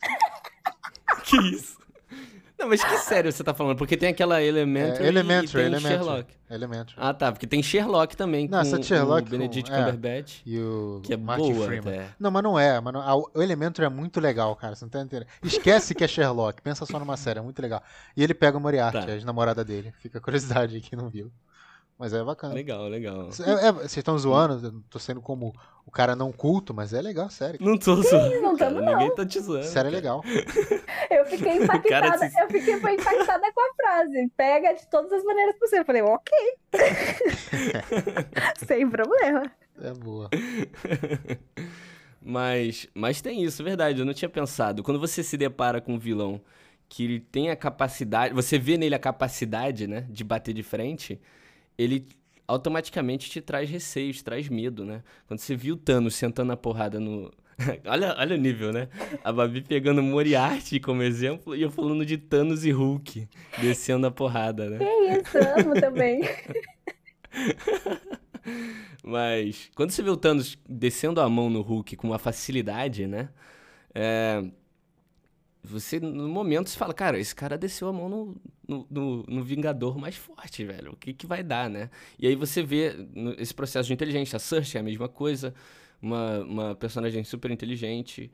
que 1.24 1.38
isso? 1.56 1.83
Não, 2.64 2.70
mas 2.70 2.82
que 2.82 2.98
sério 3.00 3.30
você 3.30 3.44
tá 3.44 3.54
falando? 3.54 3.78
Porque 3.78 3.98
tem 3.98 4.10
aquela 4.10 4.42
Elementary, 4.42 5.04
é, 5.04 5.08
Elementary 5.08 5.46
e 5.46 5.52
tem 5.52 5.66
Elementary, 5.66 5.94
Sherlock. 5.98 6.34
Elementary. 6.50 6.96
Ah, 6.98 7.14
tá. 7.14 7.32
Porque 7.32 7.46
tem 7.46 7.62
Sherlock 7.62 8.16
também, 8.16 8.48
não, 8.48 8.64
com 8.64 8.82
Sherlock, 8.82 9.28
o 9.28 9.32
Benedict 9.32 9.70
com, 9.70 9.76
é, 9.76 9.80
Cumberbatch. 9.80 10.42
E 10.46 10.60
o 10.60 11.02
que 11.04 11.14
é 11.14 11.18
Martin 11.18 11.54
boa 11.54 11.66
Freeman. 11.66 11.94
Até. 11.94 12.08
Não, 12.18 12.32
mas 12.32 12.44
não 12.44 12.58
é. 12.58 12.80
Mas 12.80 12.94
não, 12.94 13.30
o 13.34 13.42
Elementary 13.42 13.86
é 13.86 13.90
muito 13.90 14.22
legal, 14.22 14.56
cara. 14.56 14.76
Você 14.76 14.86
não 14.86 14.90
tá 14.90 15.02
entendendo. 15.02 15.28
Esquece 15.44 15.94
que 15.94 16.06
é 16.06 16.08
Sherlock. 16.08 16.62
Pensa 16.62 16.86
só 16.86 16.98
numa 16.98 17.18
série. 17.18 17.40
É 17.40 17.42
muito 17.42 17.62
legal. 17.62 17.84
E 18.16 18.24
ele 18.24 18.34
pega 18.34 18.58
o 18.58 18.62
Moriarty, 18.62 19.06
tá. 19.06 19.12
a 19.12 19.26
namorada 19.26 19.66
dele. 19.66 19.94
Fica 20.00 20.20
a 20.20 20.22
curiosidade 20.22 20.76
aí 20.76 20.82
que 20.82 20.96
não 20.96 21.10
viu. 21.10 21.30
Mas 21.98 22.14
é 22.14 22.24
bacana. 22.24 22.54
Legal, 22.54 22.88
legal. 22.88 23.30
É, 23.46 23.68
é, 23.68 23.72
vocês 23.72 23.98
estão 23.98 24.18
zoando, 24.18 24.68
eu 24.68 24.84
tô 24.90 25.00
sendo 25.00 25.22
como 25.22 25.54
o 25.86 25.92
cara 25.92 26.16
não 26.16 26.32
culto, 26.32 26.74
mas 26.74 26.94
é 26.94 27.02
legal, 27.02 27.30
sério. 27.30 27.60
Não 27.62 27.78
tô 27.78 28.02
zoando. 28.02 28.42
Não 28.42 28.58
cara, 28.58 28.72
não. 28.72 28.94
Ninguém 28.94 29.16
tá 29.16 29.26
te 29.26 29.40
zoando. 29.40 29.66
Sério 29.66 29.90
é 29.90 29.92
legal. 29.92 30.24
Eu 31.10 31.26
fiquei 31.26 31.58
impactada, 31.64 32.18
se... 32.18 32.42
eu 32.42 32.48
fiquei 32.50 32.74
impactada 32.74 33.52
com 33.54 33.62
a 33.62 33.74
frase. 33.76 34.32
Pega 34.36 34.74
de 34.74 34.88
todas 34.88 35.12
as 35.14 35.24
maneiras 35.24 35.56
possíveis. 35.58 35.80
Eu 35.82 35.86
falei, 35.86 36.02
ok. 36.02 36.38
Sem 38.66 38.90
problema. 38.90 39.52
É 39.80 39.94
boa. 39.94 40.30
Mas, 42.22 42.88
mas 42.94 43.22
tem 43.22 43.44
isso, 43.44 43.64
verdade. 43.64 44.00
Eu 44.00 44.06
não 44.06 44.14
tinha 44.14 44.30
pensado. 44.30 44.82
Quando 44.82 45.00
você 45.00 45.22
se 45.24 45.38
depara 45.38 45.80
com 45.80 45.94
um 45.94 46.00
vilão 46.00 46.42
que 46.90 47.06
ele 47.06 47.20
tem 47.20 47.50
a 47.50 47.56
capacidade. 47.56 48.34
Você 48.34 48.60
vê 48.60 48.78
nele 48.78 48.96
a 48.96 49.00
capacidade, 49.00 49.88
né? 49.88 50.06
De 50.10 50.24
bater 50.24 50.54
de 50.54 50.64
frente 50.64 51.20
ele 51.78 52.08
automaticamente 52.48 53.30
te 53.30 53.42
traz 53.42 53.70
receio, 53.70 54.14
te 54.14 54.24
traz 54.24 54.48
medo, 54.50 54.86
né? 54.86 55.04
Quando 55.28 55.40
você 55.40 55.56
viu 55.56 55.76
o 55.76 55.78
Thanos 55.78 56.16
sentando 56.16 56.52
a 56.52 56.58
porrada 56.58 57.00
no. 57.00 57.32
olha, 57.86 58.16
olha 58.18 58.36
o 58.36 58.40
nível, 58.40 58.72
né? 58.72 58.90
A 59.24 59.32
Babi 59.32 59.62
pegando 59.62 60.02
Moriarty 60.02 60.80
como 60.80 61.04
exemplo 61.04 61.56
e 61.56 61.62
eu 61.62 61.72
falando 61.72 62.06
de 62.06 62.18
Thanos 62.18 62.66
e 62.66 62.72
Hulk 62.72 63.28
descendo 63.60 64.08
a 64.08 64.12
porrada, 64.12 64.70
né? 64.70 64.80
Que 64.80 64.86
isso, 65.20 65.38
amo 65.38 65.80
também. 65.80 66.22
Mas 69.04 69.70
quando 69.76 69.92
você 69.92 70.02
vê 70.02 70.10
o 70.10 70.18
Thanos 70.18 70.58
descendo 70.68 71.22
a 71.22 71.30
mão 71.30 71.50
no 71.50 71.62
Hulk 71.62 71.96
com 71.96 72.08
uma 72.08 72.20
facilidade, 72.20 73.08
né? 73.08 73.30
É... 73.94 74.44
você, 75.64 76.00
no 76.00 76.28
momento, 76.28 76.70
você 76.70 76.78
fala, 76.78 76.94
cara, 76.94 77.18
esse 77.18 77.34
cara 77.34 77.58
desceu 77.58 77.88
a 77.88 77.94
mão 77.94 78.10
no, 78.10 78.36
no, 78.68 78.88
no, 78.90 79.24
no 79.24 79.44
Vingador 79.44 79.98
mais 79.98 80.16
forte, 80.16 80.66
velho. 80.66 80.92
O 80.92 80.96
que, 80.98 81.14
que 81.14 81.26
vai 81.26 81.42
dar, 81.42 81.70
né? 81.70 81.90
E 82.20 82.28
aí 82.28 82.36
você 82.36 82.62
vê 82.62 82.94
esse 83.38 83.54
processo 83.54 83.88
de 83.88 83.94
inteligência. 83.94 84.36
A 84.36 84.40
Cersei 84.40 84.78
é 84.78 84.82
a 84.82 84.84
mesma 84.84 85.08
coisa, 85.08 85.54
uma, 86.02 86.40
uma 86.40 86.76
personagem 86.76 87.24
super 87.24 87.50
inteligente. 87.50 88.30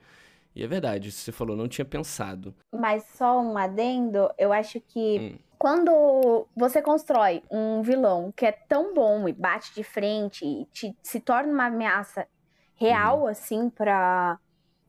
E 0.56 0.64
é 0.64 0.68
verdade, 0.68 1.12
você 1.12 1.32
falou, 1.32 1.56
não 1.56 1.68
tinha 1.68 1.86
pensado. 1.86 2.56
Mas 2.74 3.04
só 3.16 3.40
um 3.40 3.56
adendo, 3.56 4.28
eu 4.36 4.52
acho 4.52 4.82
que 4.82 5.20
hum. 5.20 5.38
quando 5.60 6.48
você 6.56 6.82
constrói 6.82 7.44
um 7.52 7.84
vilão 7.84 8.34
que 8.36 8.46
é 8.46 8.52
tão 8.52 8.92
bom 8.92 9.30
e 9.30 9.34
bate 9.34 9.74
de 9.76 9.84
frente 9.84 10.44
e 10.44 10.66
te, 10.74 10.98
se 11.04 11.20
torna 11.20 11.54
uma 11.54 11.68
ameaça 11.68 12.28
real, 12.74 13.26
hum. 13.26 13.28
assim, 13.28 13.70
para 13.70 14.40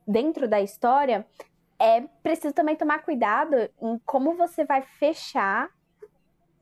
dentro 0.07 0.49
da 0.49 0.61
história, 0.61 1.27
é 1.81 2.03
preciso 2.23 2.53
também 2.53 2.77
tomar 2.77 2.99
cuidado 3.03 3.57
em 3.81 3.99
como 4.05 4.35
você 4.35 4.67
vai 4.67 4.83
fechar 4.83 5.71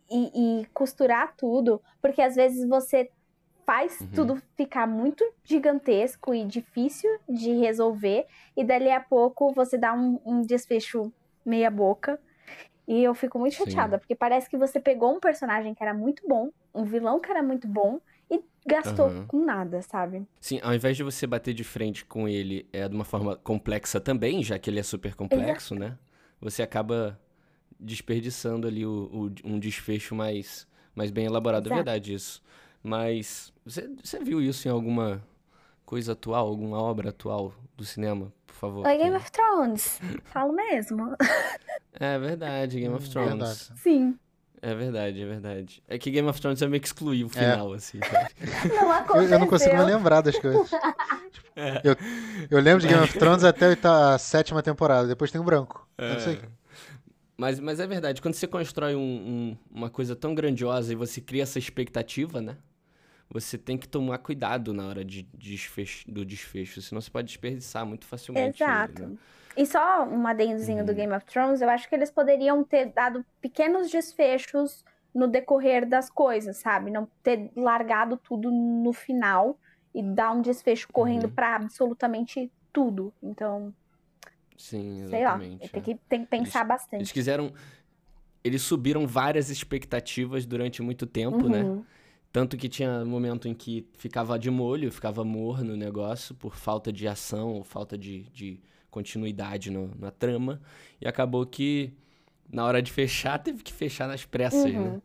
e, 0.08 0.60
e 0.62 0.66
costurar 0.66 1.34
tudo, 1.36 1.82
porque 2.00 2.22
às 2.22 2.36
vezes 2.36 2.66
você 2.68 3.10
faz 3.66 4.00
uhum. 4.00 4.08
tudo 4.14 4.42
ficar 4.56 4.86
muito 4.86 5.22
gigantesco 5.44 6.32
e 6.32 6.44
difícil 6.44 7.10
de 7.28 7.52
resolver, 7.58 8.26
e 8.56 8.64
dali 8.64 8.90
a 8.90 9.00
pouco 9.00 9.52
você 9.52 9.76
dá 9.76 9.92
um, 9.92 10.20
um 10.24 10.40
desfecho 10.40 11.12
meia 11.44 11.70
boca. 11.70 12.18
E 12.86 13.04
eu 13.04 13.14
fico 13.14 13.38
muito 13.38 13.54
chateada, 13.54 13.96
Sim. 13.96 14.00
porque 14.00 14.14
parece 14.14 14.48
que 14.48 14.56
você 14.56 14.80
pegou 14.80 15.14
um 15.14 15.20
personagem 15.20 15.74
que 15.74 15.82
era 15.82 15.92
muito 15.92 16.26
bom, 16.26 16.48
um 16.74 16.84
vilão 16.84 17.20
que 17.20 17.30
era 17.30 17.42
muito 17.42 17.68
bom, 17.68 18.00
e 18.30 18.42
gastou 18.66 19.08
uhum. 19.08 19.26
com 19.26 19.44
nada, 19.44 19.82
sabe? 19.82 20.26
Sim, 20.40 20.60
ao 20.62 20.74
invés 20.74 20.96
de 20.96 21.02
você 21.02 21.26
bater 21.26 21.54
de 21.54 21.64
frente 21.64 22.04
com 22.04 22.28
ele 22.28 22.66
é 22.72 22.88
de 22.88 22.94
uma 22.94 23.04
forma 23.04 23.36
complexa 23.36 24.00
também, 24.00 24.42
já 24.42 24.58
que 24.58 24.68
ele 24.68 24.80
é 24.80 24.82
super 24.82 25.14
complexo, 25.14 25.74
Exato. 25.74 25.90
né? 25.90 25.98
Você 26.40 26.62
acaba 26.62 27.18
desperdiçando 27.78 28.66
ali 28.66 28.84
o, 28.84 29.10
o, 29.12 29.48
um 29.48 29.58
desfecho 29.58 30.14
mais, 30.14 30.66
mais 30.94 31.10
bem 31.10 31.26
elaborado. 31.26 31.66
É 31.66 31.68
Exato. 31.68 31.74
É 31.74 31.84
verdade 31.84 32.14
isso. 32.14 32.42
Mas 32.82 33.52
você, 33.64 33.88
você 34.02 34.18
viu 34.22 34.40
isso 34.40 34.68
em 34.68 34.70
alguma 34.70 35.22
coisa 35.84 36.12
atual, 36.12 36.46
alguma 36.46 36.80
obra 36.80 37.10
atual 37.10 37.52
do 37.76 37.84
cinema, 37.84 38.32
por 38.46 38.54
favor? 38.54 38.86
Oi, 38.86 38.98
Game 38.98 39.16
of 39.16 39.30
Thrones. 39.32 40.00
Falo 40.24 40.52
mesmo. 40.52 41.16
É 42.00 42.16
verdade, 42.16 42.78
Game 42.78 42.94
of 42.94 43.04
hum, 43.08 43.10
Thrones. 43.10 43.30
Verdade. 43.30 43.80
Sim. 43.80 44.18
É 44.60 44.74
verdade, 44.74 45.22
é 45.22 45.26
verdade. 45.26 45.82
É 45.88 45.98
que 45.98 46.10
Game 46.10 46.28
of 46.28 46.40
Thrones 46.40 46.60
é 46.62 46.66
meio 46.66 46.80
que 46.80 46.88
excluiu 46.88 47.26
o 47.26 47.30
final, 47.30 47.72
é. 47.74 47.76
assim. 47.76 47.98
Não. 48.68 49.16
Eu, 49.16 49.28
eu, 49.28 49.38
não 49.38 49.46
consigo 49.46 49.76
me 49.76 49.84
lembrar 49.84 50.20
das 50.20 50.38
coisas. 50.38 50.70
É. 50.72 51.80
Eu, 51.82 51.96
eu 52.50 52.60
lembro 52.60 52.80
de 52.80 52.86
Game 52.86 53.02
of 53.02 53.18
Thrones 53.18 53.42
até 53.42 53.76
a 53.82 54.16
sétima 54.16 54.62
temporada, 54.62 55.08
depois 55.08 55.32
tem 55.32 55.40
um 55.40 55.44
branco. 55.44 55.88
É. 55.98 56.12
não 56.12 56.20
sei. 56.20 56.38
Mas, 57.36 57.58
mas 57.58 57.80
é 57.80 57.86
verdade, 57.86 58.22
quando 58.22 58.34
você 58.34 58.46
constrói 58.46 58.94
um, 58.94 59.00
um, 59.00 59.56
uma 59.70 59.90
coisa 59.90 60.14
tão 60.14 60.34
grandiosa 60.34 60.92
e 60.92 60.96
você 60.96 61.20
cria 61.20 61.42
essa 61.42 61.58
expectativa, 61.58 62.40
né? 62.40 62.56
Você 63.30 63.58
tem 63.58 63.76
que 63.76 63.86
tomar 63.86 64.18
cuidado 64.18 64.72
na 64.72 64.86
hora 64.86 65.04
de, 65.04 65.22
de 65.22 65.50
desfecho, 65.50 66.10
do 66.10 66.24
desfecho, 66.24 66.80
senão 66.80 67.00
você 67.00 67.10
pode 67.10 67.26
desperdiçar 67.26 67.84
muito 67.84 68.06
facilmente. 68.06 68.62
Exato. 68.62 69.02
Ele, 69.02 69.12
né? 69.12 69.18
E 69.56 69.66
só 69.66 70.04
um 70.04 70.26
adendozinho 70.26 70.80
uhum. 70.80 70.86
do 70.86 70.94
Game 70.94 71.12
of 71.12 71.26
Thrones, 71.26 71.60
eu 71.60 71.68
acho 71.68 71.88
que 71.88 71.94
eles 71.94 72.10
poderiam 72.10 72.62
ter 72.62 72.86
dado 72.92 73.24
pequenos 73.40 73.90
desfechos 73.90 74.84
no 75.14 75.26
decorrer 75.26 75.86
das 75.86 76.08
coisas, 76.08 76.58
sabe? 76.58 76.90
Não 76.90 77.08
ter 77.22 77.50
largado 77.56 78.16
tudo 78.16 78.50
no 78.50 78.92
final 78.92 79.58
e 79.94 80.02
dar 80.02 80.30
um 80.30 80.40
desfecho 80.40 80.88
correndo 80.92 81.24
uhum. 81.24 81.30
para 81.30 81.56
absolutamente 81.56 82.50
tudo. 82.72 83.12
Então, 83.22 83.74
Sim, 84.56 85.02
exatamente. 85.04 85.10
Sei 85.10 85.24
lá, 85.24 85.68
tem, 85.72 85.82
que, 85.82 85.94
tem 86.08 86.20
que 86.22 86.26
pensar 86.26 86.60
eles, 86.60 86.68
bastante. 86.68 87.00
Eles 87.00 87.12
quiseram. 87.12 87.52
Eles 88.42 88.62
subiram 88.62 89.06
várias 89.06 89.50
expectativas 89.50 90.46
durante 90.46 90.82
muito 90.82 91.06
tempo, 91.06 91.48
né? 91.48 91.62
uhum. 91.62 91.76
né? 91.76 91.84
Tanto 92.32 92.56
que 92.56 92.68
tinha 92.68 93.04
momento 93.04 93.48
em 93.48 93.54
que 93.54 93.86
ficava 93.94 94.38
de 94.38 94.50
molho, 94.50 94.92
ficava 94.92 95.24
morno 95.24 95.72
o 95.72 95.76
negócio 95.76 96.34
por 96.34 96.54
falta 96.54 96.92
de 96.92 97.08
ação 97.08 97.50
ou 97.54 97.64
falta 97.64 97.96
de, 97.96 98.24
de 98.30 98.60
continuidade 98.90 99.70
no, 99.70 99.90
na 99.98 100.10
trama. 100.10 100.60
E 101.00 101.08
acabou 101.08 101.46
que, 101.46 101.92
na 102.50 102.64
hora 102.64 102.82
de 102.82 102.92
fechar, 102.92 103.38
teve 103.42 103.62
que 103.62 103.72
fechar 103.72 104.06
nas 104.06 104.24
pressas, 104.24 104.72
né? 104.72 104.78
uhum. 104.78 104.92
né? 104.92 105.02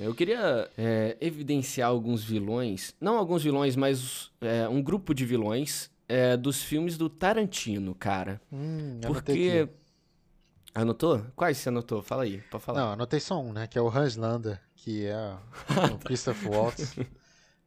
Eu 0.00 0.14
queria 0.14 0.68
é, 0.76 1.16
evidenciar 1.20 1.88
alguns 1.88 2.24
vilões, 2.24 2.94
não 3.00 3.16
alguns 3.16 3.44
vilões, 3.44 3.76
mas 3.76 4.30
é, 4.40 4.68
um 4.68 4.82
grupo 4.82 5.14
de 5.14 5.24
vilões 5.24 5.90
é, 6.08 6.36
dos 6.36 6.62
filmes 6.62 6.98
do 6.98 7.08
Tarantino, 7.08 7.94
cara. 7.94 8.40
Hum, 8.52 9.00
Porque. 9.06 9.68
Anotou? 10.74 11.24
Quais 11.36 11.58
você 11.58 11.68
anotou? 11.68 12.02
Fala 12.02 12.24
aí, 12.24 12.42
pode 12.50 12.64
falar. 12.64 12.80
Não, 12.80 12.92
anotei 12.94 13.20
só 13.20 13.40
um, 13.40 13.52
né? 13.52 13.66
Que 13.68 13.78
é 13.78 13.80
o 13.82 13.88
Hans 13.88 14.16
Landa, 14.16 14.60
que 14.74 15.06
é 15.06 15.36
o 15.92 15.98
Christopher 15.98 16.50
Waltz. 16.50 16.96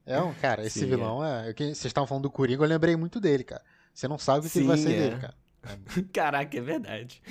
É 0.10 0.22
um, 0.22 0.34
cara, 0.36 0.66
esse 0.66 0.80
Sim, 0.80 0.86
é. 0.86 0.88
vilão 0.88 1.24
é. 1.24 1.50
é 1.50 1.54
vocês 1.54 1.84
estavam 1.84 2.08
falando 2.08 2.24
do 2.24 2.32
Coringa, 2.32 2.64
eu 2.64 2.68
lembrei 2.70 2.96
muito 2.96 3.20
dele, 3.20 3.44
cara. 3.44 3.62
Você 3.94 4.08
não 4.08 4.18
sabe 4.18 4.40
o 4.40 4.44
que 4.44 4.48
Sim, 4.48 4.66
vai 4.66 4.78
ser 4.78 4.94
é. 4.94 5.00
dele, 5.00 5.20
cara. 5.20 5.36
É. 5.64 6.02
Caraca, 6.14 6.58
é 6.58 6.62
verdade. 6.62 7.22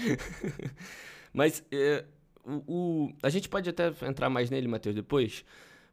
Mas 1.33 1.65
é, 1.73 2.05
o, 2.45 2.53
o, 2.69 3.13
a 3.23 3.31
gente 3.31 3.49
pode 3.49 3.71
até 3.71 3.91
entrar 4.07 4.29
mais 4.29 4.51
nele, 4.51 4.69
Matheus, 4.69 4.95
depois. 4.95 5.43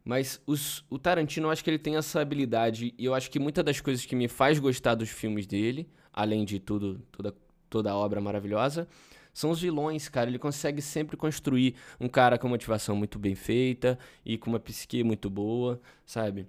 Mas 0.04 0.42
os, 0.46 0.84
o 0.90 1.00
Tarantino, 1.00 1.48
eu 1.48 1.52
acho 1.52 1.64
que 1.64 1.70
ele 1.70 1.80
tem 1.80 1.96
essa 1.96 2.20
habilidade, 2.20 2.94
e 2.98 3.06
eu 3.06 3.16
acho 3.16 3.32
que 3.32 3.40
muitas 3.40 3.64
das 3.64 3.80
coisas 3.80 4.06
que 4.06 4.14
me 4.14 4.28
faz 4.28 4.60
gostar 4.60 4.96
dos 4.96 5.08
filmes 5.08 5.48
dele, 5.48 5.90
além 6.12 6.44
de 6.44 6.60
tudo, 6.60 7.00
toda, 7.14 7.34
toda 7.70 7.92
a 7.92 7.96
obra 7.96 8.20
maravilhosa, 8.20 8.90
são 9.34 9.50
os 9.50 9.60
vilões, 9.60 10.08
cara. 10.08 10.30
Ele 10.30 10.40
consegue 10.40 10.82
sempre 10.82 11.18
construir 11.18 11.76
um 12.00 12.08
cara 12.08 12.38
com 12.38 12.48
motivação 12.48 12.96
muito 12.96 13.18
bem 13.18 13.36
feita 13.36 13.98
e 14.24 14.38
com 14.38 14.52
uma 14.52 14.60
psique 14.60 15.04
muito 15.04 15.30
boa, 15.30 15.82
sabe? 16.06 16.48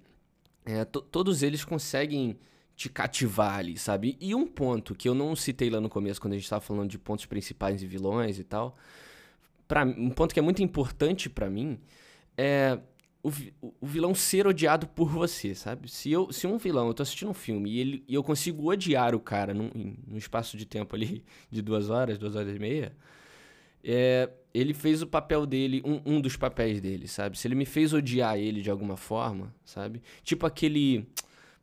É, 0.65 0.85
todos 0.85 1.43
eles 1.43 1.65
conseguem 1.65 2.39
te 2.77 2.89
cativar 2.89 3.59
ali, 3.59 3.79
sabe? 3.79 4.17
E 4.21 4.35
um 4.35 4.47
ponto 4.47 4.95
que 4.95 5.09
eu 5.09 5.15
não 5.15 5.35
citei 5.35 5.71
lá 5.71 5.81
no 5.81 5.89
começo, 5.89 6.21
quando 6.21 6.33
a 6.33 6.37
gente 6.37 6.45
estava 6.45 6.61
falando 6.61 6.91
de 6.91 6.99
pontos 6.99 7.25
principais 7.25 7.83
e 7.83 7.87
vilões 7.87 8.39
e 8.39 8.45
tal, 8.45 8.77
pra, 9.67 9.85
um 9.85 10.11
ponto 10.11 10.35
que 10.35 10.41
é 10.41 10.43
muito 10.43 10.63
importante 10.63 11.31
para 11.31 11.49
mim 11.49 11.79
é 12.37 12.79
o, 13.25 13.33
o, 13.81 13.87
vilão 13.87 14.15
ser 14.15 14.47
odiado 14.47 14.87
por 14.87 15.09
você, 15.09 15.55
sabe? 15.55 15.91
Se, 15.91 16.13
eu, 16.13 16.31
se 16.31 16.47
um 16.47 16.59
vilão, 16.59 16.89
eu 16.89 16.95
tô 16.95 17.03
assistindo 17.03 17.31
um 17.31 17.35
filme 17.35 17.71
e, 17.71 17.81
ele, 17.81 18.05
e 18.07 18.15
eu 18.15 18.23
consigo 18.23 18.71
odiar 18.71 19.15
o 19.15 19.19
cara 19.21 19.55
num, 19.55 19.71
num 20.07 20.19
espaço 20.19 20.59
de 20.59 20.67
tempo 20.67 20.95
ali 20.95 21.25
de 21.51 21.63
duas 21.63 21.89
horas, 21.89 22.19
duas 22.19 22.37
horas 22.37 22.55
e 22.55 22.59
meia, 22.59 22.95
é, 23.83 24.29
ele 24.53 24.75
fez 24.75 25.01
o 25.01 25.07
papel 25.07 25.47
dele, 25.47 25.83
um, 25.87 26.01
um 26.05 26.21
dos 26.21 26.37
papéis 26.37 26.83
dele, 26.83 27.09
sabe? 27.09 27.39
Se 27.39 27.49
ele 27.49 27.55
me 27.55 27.65
fez 27.65 27.95
odiar 27.95 28.39
ele 28.39 28.61
de 28.61 28.71
alguma 28.71 28.97
forma, 28.97 29.55
sabe? 29.65 30.03
Tipo 30.23 30.47
aquele. 30.47 31.09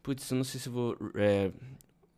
Putz, 0.02 0.30
eu 0.32 0.38
não 0.38 0.44
sei 0.44 0.60
se 0.60 0.68
vou. 0.68 0.98
É, 1.16 1.52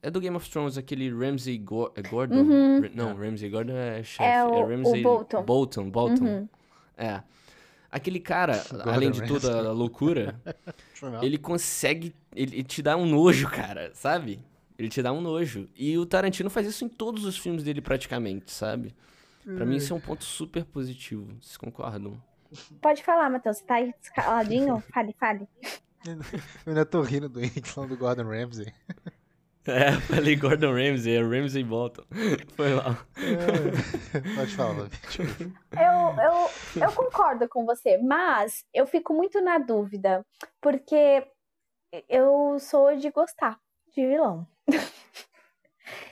é 0.01 0.10
do 0.10 0.21
Game 0.21 0.36
of 0.38 0.49
Thrones, 0.49 0.77
aquele 0.77 1.10
Ramsey 1.10 1.58
Go 1.58 1.91
é 1.95 2.01
Gordon. 2.01 2.43
Uhum. 2.43 2.82
Não, 2.93 3.13
Ramsey 3.13 3.49
Gordon 3.49 3.73
é 3.73 4.03
chefe. 4.03 4.23
É, 4.23 4.43
o, 4.43 4.53
é 4.53 4.75
Ramsey 4.75 5.01
o 5.01 5.03
Bolton. 5.03 5.43
Bolton, 5.43 5.89
Bolton. 5.89 6.25
Uhum. 6.25 6.49
É. 6.97 7.23
Aquele 7.93 8.19
cara, 8.19 8.63
além 8.86 9.12
de 9.12 9.23
toda 9.27 9.67
a 9.67 9.71
loucura, 9.71 10.41
ele 11.21 11.38
consegue. 11.38 12.15
Ele 12.36 12.63
te 12.63 12.82
dá 12.82 12.97
um 12.97 13.06
nojo, 13.06 13.47
cara, 13.47 13.91
sabe? 13.93 14.43
Ele 14.77 14.89
te 14.89 14.99
dá 15.01 15.13
um 15.13 15.21
nojo. 15.21 15.69
E 15.75 15.95
o 15.97 16.06
Tarantino 16.06 16.49
faz 16.49 16.65
isso 16.65 16.84
em 16.84 16.89
todos 16.89 17.23
os 17.23 17.38
filmes 17.38 17.63
dele, 17.63 17.82
praticamente, 17.82 18.51
sabe? 18.51 18.95
Pra 19.43 19.65
mim, 19.65 19.75
isso 19.75 19.93
é 19.93 19.95
um 19.95 19.99
ponto 19.99 20.23
super 20.23 20.65
positivo. 20.65 21.27
Vocês 21.39 21.58
concordam? 21.58 22.19
Pode 22.82 23.03
falar, 23.03 23.29
Matheus. 23.29 23.58
Você 23.58 23.63
tá 23.65 23.75
aí 23.75 23.93
escaladinho? 24.01 24.82
fale, 24.91 25.15
fale. 25.19 25.47
Eu 26.06 26.19
ainda 26.67 26.86
tô 26.86 27.01
rindo 27.01 27.29
do 27.29 27.39
Henrique 27.39 27.67
falando 27.67 27.91
do 27.91 27.97
Gordon 27.97 28.23
Ramsay. 28.23 28.73
É, 29.67 29.93
falei 29.93 30.36
Gordon 30.36 30.73
Ramsay, 30.73 31.15
é 31.15 31.21
Ramsay 31.21 31.63
Bolton. 31.63 32.04
Foi 32.56 32.73
lá. 32.73 32.97
É, 33.15 34.36
pode 34.36 34.56
falar, 34.56 34.89
eu, 35.71 36.21
eu, 36.21 36.82
eu 36.82 36.91
concordo 36.91 37.47
com 37.47 37.65
você, 37.65 37.97
mas 37.97 38.65
eu 38.73 38.86
fico 38.86 39.13
muito 39.13 39.41
na 39.41 39.60
dúvida, 39.60 40.26
porque 40.62 41.26
eu 42.10 42.58
sou 42.60 42.95
de 42.97 43.10
gostar 43.10 43.58
de 43.95 44.06
vilão. 44.06 44.45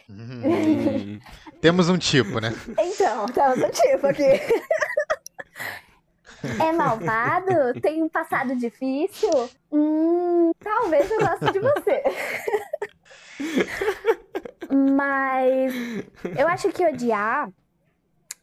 Hum, 0.09 1.19
temos 1.59 1.89
um 1.89 1.97
tipo, 1.97 2.39
né? 2.39 2.49
Então, 2.79 3.25
temos 3.27 3.57
um 3.63 3.69
tipo 3.69 4.07
aqui. 4.07 4.23
É 6.59 6.71
malvado? 6.71 7.79
Tem 7.81 8.01
um 8.01 8.09
passado 8.09 8.55
difícil? 8.55 9.49
Hum, 9.71 10.51
talvez 10.59 11.09
eu 11.11 11.19
goste 11.19 11.51
de 11.51 11.59
você. 11.59 12.03
Mas 14.69 15.73
eu 16.37 16.47
acho 16.47 16.69
que 16.69 16.85
odiar 16.85 17.51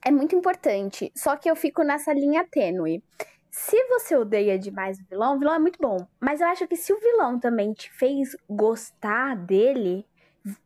é 0.04 0.10
muito 0.10 0.34
importante. 0.34 1.10
Só 1.14 1.36
que 1.36 1.50
eu 1.50 1.56
fico 1.56 1.82
nessa 1.82 2.12
linha 2.12 2.46
tênue. 2.50 3.02
Se 3.50 3.82
você 3.88 4.16
odeia 4.16 4.58
demais 4.58 4.98
o 4.98 5.04
vilão, 5.08 5.36
o 5.36 5.38
vilão 5.38 5.54
é 5.54 5.58
muito 5.58 5.78
bom. 5.80 6.06
Mas 6.20 6.40
eu 6.40 6.46
acho 6.46 6.68
que 6.68 6.76
se 6.76 6.92
o 6.92 7.00
vilão 7.00 7.40
também 7.40 7.72
te 7.72 7.90
fez 7.92 8.36
gostar 8.48 9.34
dele, 9.36 10.06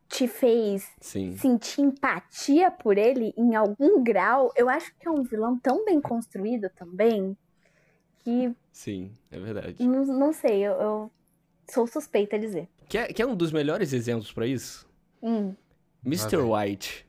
te 0.08 0.28
fez 0.28 0.90
Sim. 1.00 1.36
sentir 1.36 1.80
empatia 1.80 2.70
por 2.70 2.98
ele 2.98 3.32
em 3.36 3.54
algum 3.54 4.02
grau, 4.02 4.52
eu 4.56 4.68
acho 4.68 4.94
que 4.98 5.08
é 5.08 5.10
um 5.10 5.22
vilão 5.22 5.58
tão 5.58 5.84
bem 5.84 6.00
construído 6.00 6.68
também 6.70 7.36
que. 8.18 8.54
Sim, 8.72 9.12
é 9.30 9.38
verdade. 9.38 9.86
Não, 9.86 10.04
não 10.04 10.32
sei, 10.32 10.60
eu, 10.60 10.72
eu 10.72 11.10
sou 11.70 11.86
suspeita 11.86 12.36
a 12.36 12.38
dizer. 12.38 12.68
Quer, 12.88 13.12
quer 13.12 13.26
um 13.26 13.34
dos 13.34 13.52
melhores 13.52 13.92
exemplos 13.92 14.30
pra 14.32 14.46
isso? 14.46 14.86
Hum. 15.22 15.54
Mr. 16.04 16.36
White. 16.38 17.06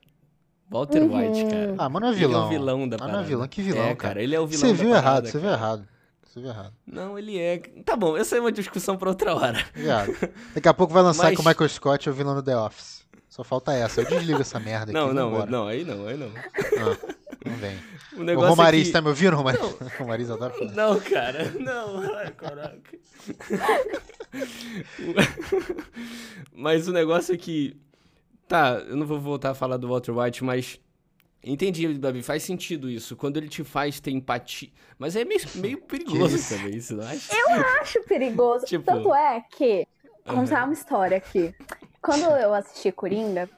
Walter 0.70 1.02
Uhum. 1.04 1.18
White, 1.18 1.46
cara. 1.52 1.76
Ah, 1.78 1.90
mas 1.90 2.02
não 2.02 2.08
é 2.10 2.12
Ele 2.14 2.24
é 2.24 2.28
vilão. 2.28 2.46
o 2.46 2.50
vilão 2.50 2.90
da 2.90 2.96
Ah, 2.96 3.00
parada. 3.00 3.18
não 3.18 3.24
é 3.24 3.28
vilão, 3.28 3.48
que 3.48 3.62
vilão, 3.62 3.84
É, 3.84 3.96
cara. 3.96 4.22
Ele 4.24 4.36
é 4.36 4.40
o 4.40 4.48
vilão 4.48 4.68
Você 4.70 4.74
viu 4.74 4.90
parada, 4.92 5.08
errado, 5.08 5.28
você 5.28 5.38
viu 5.40 5.50
errado. 5.50 5.88
Você 6.24 6.40
viu 6.40 6.50
errado. 6.50 6.74
Não, 6.88 7.20
ele 7.20 7.38
é. 7.38 7.60
Tá 7.86 7.96
bom, 7.96 8.18
essa 8.18 8.36
é 8.36 8.40
uma 8.40 8.52
discussão 8.52 8.98
pra 8.98 9.10
outra 9.10 9.36
hora. 9.36 9.64
Viado. 9.74 10.14
Daqui 10.56 10.68
a 10.68 10.74
pouco 10.74 10.92
vai 10.94 11.04
lançar 11.04 11.24
Mas- 11.26 11.36
que 11.36 11.42
o 11.42 11.48
Michael 11.48 11.70
Scott 11.70 12.08
é 12.10 12.12
o 12.12 12.16
vilão 12.16 12.34
do 12.34 12.42
The 12.42 12.58
Office. 12.58 13.04
Só 13.30 13.44
falta 13.44 13.74
essa. 13.74 14.02
Eu 14.02 14.06
desligo 14.10 14.42
essa 14.42 14.60
merda 14.60 14.86
aqui. 14.86 14.94
Não, 14.94 15.12
e 15.12 15.14
não, 15.14 15.30
vambora. 15.32 15.50
não, 15.52 15.68
aí 15.68 15.84
não, 15.84 16.08
aí 16.08 16.18
não. 16.18 16.28
Ah, 16.28 17.16
não 17.46 17.56
vem. 17.58 17.78
O 18.16 18.22
O 18.22 18.24
negócio 18.24 18.50
Romariz, 18.50 18.82
é 18.82 18.86
que... 18.86 18.92
tá 18.92 19.02
me 19.02 19.08
ouvindo, 19.10 19.36
Romariz? 19.36 19.62
O 19.62 19.90
Romariz 20.00 20.30
adora 20.30 20.54
falar. 20.54 20.72
Não, 20.72 21.00
cara, 21.00 21.52
não, 21.60 22.16
ai, 22.16 22.32
caraca. 22.32 22.98
mas 26.52 26.88
o 26.88 26.92
negócio 26.94 27.34
é 27.34 27.38
que. 27.38 27.76
Tá, 28.48 28.84
eu 28.88 28.96
não 28.96 29.06
vou 29.06 29.20
voltar 29.20 29.52
a 29.52 29.56
falar 29.56 29.78
do 29.78 29.88
Walter 29.88 30.12
White, 30.18 30.44
mas. 30.44 30.80
Entendi, 31.46 31.86
Babi, 31.96 32.24
faz 32.24 32.44
sentido 32.44 32.90
isso. 32.90 33.18
Quando 33.18 33.36
ele 33.36 33.50
te 33.50 33.66
faz 33.66 34.00
ter 34.00 34.12
empatia. 34.12 34.70
Mas 34.98 35.14
é 35.16 35.26
meio, 35.26 35.42
meio 35.56 35.78
perigoso 35.84 36.36
isso? 36.38 36.56
também, 36.56 36.78
isso, 36.78 36.96
não 36.96 37.06
acha? 37.06 37.34
Acho 37.82 38.02
perigoso. 38.04 38.66
Tipo- 38.66 38.86
Tanto 38.86 39.14
é 39.14 39.44
que. 39.50 39.86
Vou 40.26 40.36
contar 40.36 40.64
uma 40.64 40.74
história 40.74 41.18
aqui. 41.18 41.54
Quando 42.02 42.24
eu 42.24 42.54
assisti 42.54 42.94
Coringa, 42.94 43.50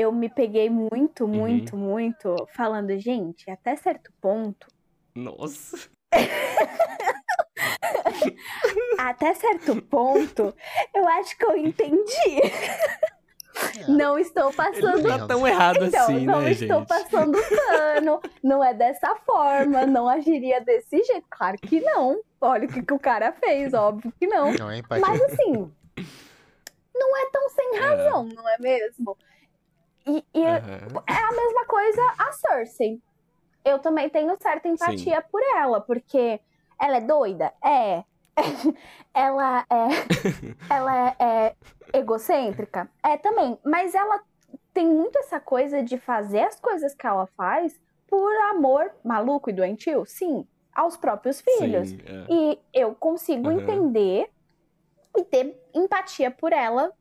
eu 0.00 0.12
me 0.12 0.28
peguei 0.28 0.70
muito, 0.70 1.24
Uhum. 1.24 1.30
muito, 1.30 1.76
muito 1.76 2.34
falando, 2.54 2.96
gente, 2.98 3.50
até 3.50 3.76
certo 3.76 4.10
ponto, 4.20 4.66
Nossa. 5.14 5.88
até 8.98 9.34
certo 9.34 9.80
ponto, 9.82 10.54
eu 10.94 11.08
acho 11.08 11.36
que 11.36 11.44
eu 11.44 11.56
entendi. 11.56 12.40
Não 13.88 14.18
estou 14.18 14.46
Ele 14.48 14.56
passando 14.56 15.02
não 15.02 15.18
tá 15.18 15.26
tão 15.26 15.46
errado 15.46 15.84
Então, 15.84 16.02
assim, 16.04 16.24
não 16.24 16.40
né, 16.40 16.52
estou 16.52 16.78
gente? 16.78 16.88
passando 16.88 17.36
pano, 17.66 18.20
não 18.42 18.64
é 18.64 18.72
dessa 18.72 19.14
forma, 19.26 19.84
não 19.84 20.08
agiria 20.08 20.60
desse 20.62 21.02
jeito. 21.02 21.26
Claro 21.28 21.58
que 21.58 21.78
não. 21.80 22.22
Olha 22.40 22.66
o 22.66 22.72
que, 22.72 22.80
que 22.80 22.94
o 22.94 22.98
cara 22.98 23.32
fez, 23.32 23.74
óbvio 23.74 24.10
que 24.18 24.26
não. 24.26 24.52
Não, 24.52 24.70
é. 24.70 24.80
Mas 24.88 25.20
assim, 25.22 25.70
não 26.94 27.16
é 27.18 27.30
tão 27.30 27.50
sem 27.50 27.78
razão, 27.78 28.24
não 28.34 28.48
é 28.48 28.56
mesmo? 28.60 29.18
E, 30.06 30.24
e 30.34 30.44
Aham. 30.44 30.60
é 31.08 31.14
a 31.14 31.32
mesma 31.32 31.66
coisa 31.66 32.02
a 32.18 32.32
Cersei. 32.32 33.00
Eu 33.64 33.78
também 33.78 34.08
tenho 34.08 34.36
certa 34.40 34.68
empatia 34.68 35.22
por 35.30 35.42
ela, 35.56 35.80
porque 35.80 36.40
ela 36.80 36.96
é 36.96 37.00
doida? 37.00 37.52
É. 37.64 38.04
ela 39.14 39.66
é. 39.70 39.88
ela 40.70 41.16
é 41.18 41.54
egocêntrica? 41.92 42.90
É 43.04 43.16
também. 43.18 43.58
Mas 43.64 43.94
ela 43.94 44.22
tem 44.72 44.86
muito 44.86 45.18
essa 45.18 45.38
coisa 45.38 45.82
de 45.82 45.98
fazer 45.98 46.40
as 46.40 46.58
coisas 46.58 46.94
que 46.94 47.06
ela 47.06 47.26
faz 47.36 47.78
por 48.08 48.32
amor 48.50 48.90
maluco 49.04 49.50
e 49.50 49.52
doentio? 49.52 50.04
Sim. 50.06 50.46
Aos 50.74 50.96
próprios 50.96 51.40
filhos. 51.40 51.90
Sim, 51.90 51.98
é. 52.06 52.26
E 52.32 52.58
eu 52.72 52.94
consigo 52.94 53.50
Aham. 53.50 53.60
entender 53.60 54.30
e 55.16 55.24
ter 55.24 55.60
empatia 55.74 56.30
por 56.30 56.52
ela 56.52 56.92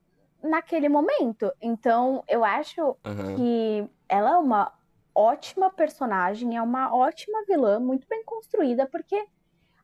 naquele 0.44 0.90
momento. 0.90 1.52
Então, 1.62 2.24
eu 2.28 2.44
acho 2.44 2.98
Aham. 3.06 3.36
que 3.36 3.90
ela 4.08 4.32
é 4.32 4.38
uma 4.38 4.72
ótima 5.14 5.70
personagem, 5.72 6.56
é 6.56 6.62
uma 6.62 6.96
ótima 6.96 7.44
vilã, 7.48 7.80
muito 7.80 8.08
bem 8.08 8.24
construída, 8.24 8.88
porque 8.88 9.26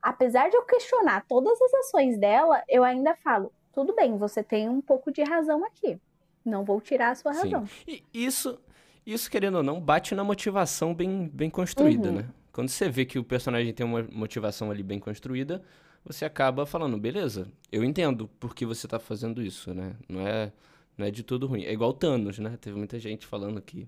apesar 0.02 0.50
de 0.50 0.56
eu 0.56 0.64
questionar 0.64 1.26
todas 1.28 1.60
as 1.62 1.74
ações 1.74 2.18
dela, 2.18 2.64
eu 2.70 2.84
ainda 2.84 3.16
falo, 3.16 3.52
tudo 3.74 3.94
bem, 3.96 4.18
você 4.18 4.44
tem 4.44 4.70
um 4.70 4.82
pouco 4.82 5.12
de 5.12 5.24
razão 5.24 5.66
aqui. 5.66 6.00
Não 6.46 6.64
vou 6.64 6.80
tirar 6.80 7.10
a 7.10 7.16
sua 7.16 7.34
Sim. 7.34 7.52
razão. 7.52 7.66
E 7.88 8.04
isso, 8.14 8.60
isso, 9.06 9.30
querendo 9.30 9.56
ou 9.56 9.64
não, 9.64 9.82
bate 9.82 10.14
na 10.16 10.24
motivação 10.24 10.94
bem, 10.94 11.28
bem 11.28 11.50
construída, 11.50 12.10
Uhum. 12.10 12.16
né? 12.18 12.30
Quando 12.54 12.70
você 12.70 12.88
vê 12.88 13.04
que 13.04 13.20
o 13.20 13.24
personagem 13.24 13.74
tem 13.74 13.86
uma 13.86 14.04
motivação 14.12 14.72
ali 14.72 14.84
bem 14.84 15.00
construída, 15.00 15.62
você 16.06 16.24
acaba 16.26 16.66
falando, 16.66 16.98
beleza, 16.98 17.48
eu 17.72 17.84
entendo 17.84 18.28
por 18.40 18.54
que 18.54 18.66
você 18.66 18.88
tá 18.88 19.00
fazendo 19.00 19.42
isso, 19.42 19.74
né? 19.74 19.96
Não 20.08 20.26
é, 20.26 20.52
não 20.98 21.06
é 21.06 21.12
de 21.12 21.24
tudo 21.24 21.48
ruim. 21.48 21.64
É 21.64 21.74
igual 21.74 21.94
Thanos, 21.94 22.38
né? 22.38 22.58
Teve 22.62 22.78
muita 22.78 23.00
gente 23.00 23.26
falando 23.26 23.62
que 23.62 23.88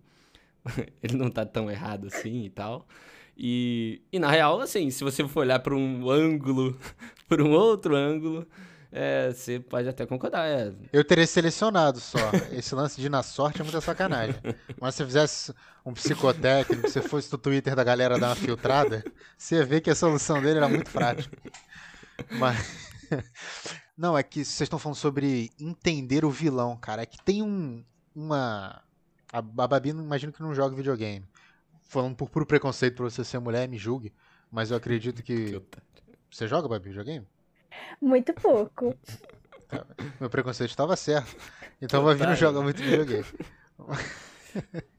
ele 1.02 1.16
não 1.16 1.30
tá 1.30 1.46
tão 1.46 1.70
errado 1.70 2.08
assim 2.08 2.44
e 2.46 2.50
tal. 2.50 2.88
E, 3.38 4.02
e 4.12 4.18
na 4.18 4.32
real, 4.32 4.60
assim, 4.60 4.90
se 4.90 5.04
você 5.04 5.28
for 5.28 5.42
olhar 5.42 5.60
por 5.60 5.74
um 5.74 6.10
ângulo, 6.10 6.76
por 7.30 7.40
um 7.40 7.52
outro 7.52 7.96
ângulo, 7.96 8.48
é, 8.92 9.32
você 9.32 9.60
pode 9.60 9.88
até 9.88 10.06
concordar. 10.08 10.48
É, 10.48 10.74
Eu 10.92 11.04
teria 11.04 11.28
selecionado 11.28 12.00
só. 12.00 12.18
Esse 12.52 12.74
lance 12.74 13.00
de 13.00 13.10
na 13.10 13.22
sorte 13.22 13.62
é 13.62 13.64
muita 13.64 13.80
sacanagem. 13.80 14.36
Mas 14.82 14.96
se 14.96 15.04
você 15.04 15.06
fizesse 15.06 15.54
um 15.86 15.94
psicotécnico, 15.94 16.90
se 16.90 17.00
fosse 17.02 17.32
no 17.32 17.38
Twitter 17.38 17.76
da 17.76 17.84
galera 17.84 18.18
dar 18.18 18.30
uma 18.30 18.36
filtrada, 18.36 19.04
você 19.38 19.58
ia 19.58 19.66
ver 19.66 19.82
que 19.82 19.92
a 19.92 19.96
solução 19.96 20.42
dele 20.42 20.58
era 20.58 20.68
muito 20.68 20.90
prática. 20.90 21.38
Mas. 22.40 22.88
Não, 23.98 24.16
é 24.18 24.22
que 24.22 24.46
vocês 24.46 24.62
estão 24.62 24.78
falando 24.78 24.98
sobre 24.98 25.52
entender 25.60 26.24
o 26.24 26.30
vilão, 26.30 26.78
cara. 26.78 27.02
É 27.02 27.06
que 27.06 27.22
tem 27.24 27.42
um. 27.42 27.84
Uma. 28.16 28.84
A 29.32 29.40
a 29.40 29.42
Babi, 29.68 29.92
não- 29.92 30.04
imagino 30.04 30.32
que 30.32 30.42
não 30.42 30.54
joga 30.54 30.76
videogame. 30.76 31.26
Falando 31.84 32.16
por 32.16 32.30
puro 32.30 32.46
preconceito 32.46 32.96
pra 32.96 33.06
você 33.06 33.24
ser 33.24 33.40
mulher, 33.40 33.68
me 33.68 33.78
julgue. 33.78 34.14
Mas 34.52 34.70
eu 34.72 34.78
acredito 34.78 35.24
que. 35.24 35.62
Você 36.30 36.48
joga, 36.48 36.68
Babi, 36.68 36.90
videogame? 36.90 37.28
Muito 38.02 38.34
pouco. 38.34 38.96
Meu 40.20 40.30
preconceito 40.30 40.70
estava 40.70 40.96
certo. 40.96 41.36
Então 41.82 42.04
vai 42.04 42.16
vir 42.16 42.28
não 42.28 42.36
joga 42.36 42.62
muito 42.62 42.82
videogame. 42.82 43.26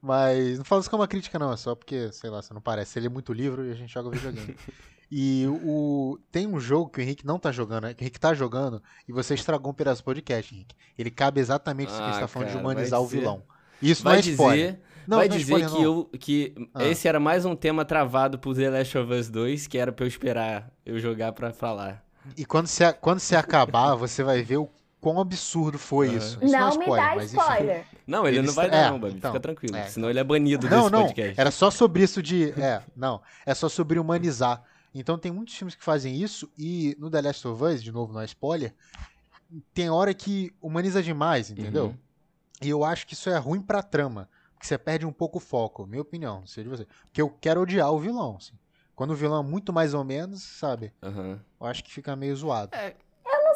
Mas 0.00 0.58
não 0.58 0.64
falo 0.64 0.80
isso 0.80 0.90
como 0.90 1.02
uma 1.02 1.08
crítica, 1.08 1.38
não. 1.38 1.52
É 1.52 1.56
só 1.56 1.74
porque, 1.74 2.10
sei 2.12 2.30
lá, 2.30 2.40
você 2.42 2.52
não 2.54 2.60
parece. 2.60 2.92
Você 2.92 3.00
lê 3.00 3.08
muito 3.08 3.32
livro 3.32 3.64
e 3.66 3.70
a 3.70 3.74
gente 3.74 3.92
joga 3.92 4.10
videogame. 4.10 4.56
E 5.10 5.46
o. 5.64 6.18
Tem 6.30 6.46
um 6.46 6.60
jogo 6.60 6.90
que 6.90 7.00
o 7.00 7.02
Henrique 7.02 7.24
não 7.26 7.38
tá 7.38 7.50
jogando, 7.50 7.84
né? 7.84 7.94
Que 7.94 8.02
o 8.02 8.04
Henrique 8.04 8.20
tá 8.20 8.34
jogando 8.34 8.82
e 9.08 9.12
você 9.12 9.32
estragou 9.32 9.70
um 9.72 9.74
pedaço 9.74 10.02
do 10.02 10.04
podcast, 10.04 10.54
Henrique. 10.54 10.76
Ele 10.98 11.10
cabe 11.10 11.40
exatamente 11.40 11.88
isso 11.88 11.96
que 11.96 12.02
a 12.02 12.06
gente 12.08 12.16
Ah, 12.18 12.20
tá 12.20 12.28
falando 12.28 12.48
de 12.48 12.54
cara, 12.56 12.64
humanizar 12.66 12.98
vai 12.98 13.06
o 13.06 13.08
dizer- 13.08 13.18
vilão. 13.20 13.42
Isso 13.80 14.02
vai 14.02 14.12
não 14.12 14.18
é 14.18 14.20
spoiler. 14.20 14.66
dizer, 14.72 14.82
Não, 15.06 15.16
vai 15.16 15.28
não 15.28 15.34
é 15.34 15.38
dizer 15.38 15.52
spoiler, 15.54 15.70
que, 15.78 15.82
eu, 15.82 16.10
que 16.20 16.68
Ah. 16.74 16.84
esse 16.84 17.08
era 17.08 17.18
mais 17.18 17.46
um 17.46 17.56
tema 17.56 17.86
travado 17.86 18.38
pro 18.38 18.52
The 18.54 18.68
Last 18.68 18.98
of 18.98 19.10
Us 19.14 19.30
2, 19.30 19.66
que 19.66 19.78
era 19.78 19.90
pra 19.90 20.04
eu 20.04 20.08
esperar 20.08 20.70
eu 20.84 20.98
jogar 20.98 21.32
pra 21.32 21.54
falar. 21.54 22.04
E 22.36 22.44
quando 22.44 22.66
você, 22.66 22.92
quando 22.92 23.18
você 23.18 23.34
acabar, 23.34 23.94
você 23.96 24.22
vai 24.22 24.42
ver 24.42 24.58
o 24.58 24.68
quão 25.00 25.20
absurdo 25.20 25.78
foi 25.78 26.08
isso. 26.14 26.38
Isso 26.42 26.52
não 26.52 26.58
é 26.58 26.64
me 26.64 26.70
spoiler, 26.84 27.08
dá 27.08 27.16
mas 27.16 27.32
enfim. 27.34 27.40
spoiler. 27.42 27.86
Não, 28.06 28.26
ele, 28.26 28.38
Ele 28.38 28.46
não 28.46 28.54
vai 28.54 28.70
dar 28.70 28.76
é, 28.76 28.90
não, 28.90 28.98
Babi, 29.00 29.14
então, 29.16 29.30
fica 29.32 29.40
tranquilo. 29.40 29.76
é. 29.76 29.88
Senão 29.88 30.10
ele 30.10 30.18
é 30.18 30.24
banido 30.24 30.68
Não, 30.68 30.78
desse 30.82 30.92
não. 30.92 31.02
podcast. 31.02 31.40
Era 31.40 31.50
só 31.50 31.70
sobre 31.70 32.02
isso 32.02 32.22
de. 32.22 32.50
É, 32.60 32.82
não. 32.96 33.20
É 33.46 33.54
só 33.54 33.68
sobre 33.68 33.98
humanizar. 33.98 34.62
Então 34.94 35.18
tem 35.18 35.30
muitos 35.30 35.54
filmes 35.54 35.74
que 35.74 35.84
fazem 35.84 36.14
isso 36.16 36.50
e 36.58 36.96
no 36.98 37.10
The 37.10 37.20
Last 37.22 37.46
of 37.46 37.62
Us, 37.62 37.82
de 37.82 37.92
novo, 37.92 38.12
não 38.12 38.20
é 38.20 38.24
spoiler, 38.24 38.74
tem 39.72 39.90
hora 39.90 40.12
que 40.14 40.52
humaniza 40.60 41.02
demais, 41.02 41.50
entendeu? 41.50 41.86
Uhum. 41.86 41.98
E 42.62 42.68
eu 42.70 42.84
acho 42.84 43.06
que 43.06 43.14
isso 43.14 43.30
é 43.30 43.36
ruim 43.38 43.60
pra 43.60 43.82
trama. 43.82 44.28
Porque 44.54 44.66
você 44.66 44.76
perde 44.76 45.06
um 45.06 45.12
pouco 45.12 45.38
o 45.38 45.40
foco, 45.40 45.86
minha 45.86 46.02
opinião, 46.02 46.40
não 46.40 46.46
sei 46.46 46.64
de 46.64 46.70
você. 46.70 46.84
Porque 47.04 47.22
eu 47.22 47.30
quero 47.30 47.60
odiar 47.60 47.92
o 47.92 47.98
vilão, 48.00 48.36
assim. 48.38 48.54
Quando 48.96 49.12
o 49.12 49.14
vilão 49.14 49.40
é 49.40 49.46
muito 49.46 49.72
mais 49.72 49.94
ou 49.94 50.02
menos, 50.02 50.42
sabe? 50.42 50.92
Aham. 51.00 51.38
Eu 51.60 51.66
acho 51.68 51.84
que 51.84 51.92
fica 51.92 52.16
meio 52.16 52.34
zoado. 52.34 52.72
Não 52.74 52.80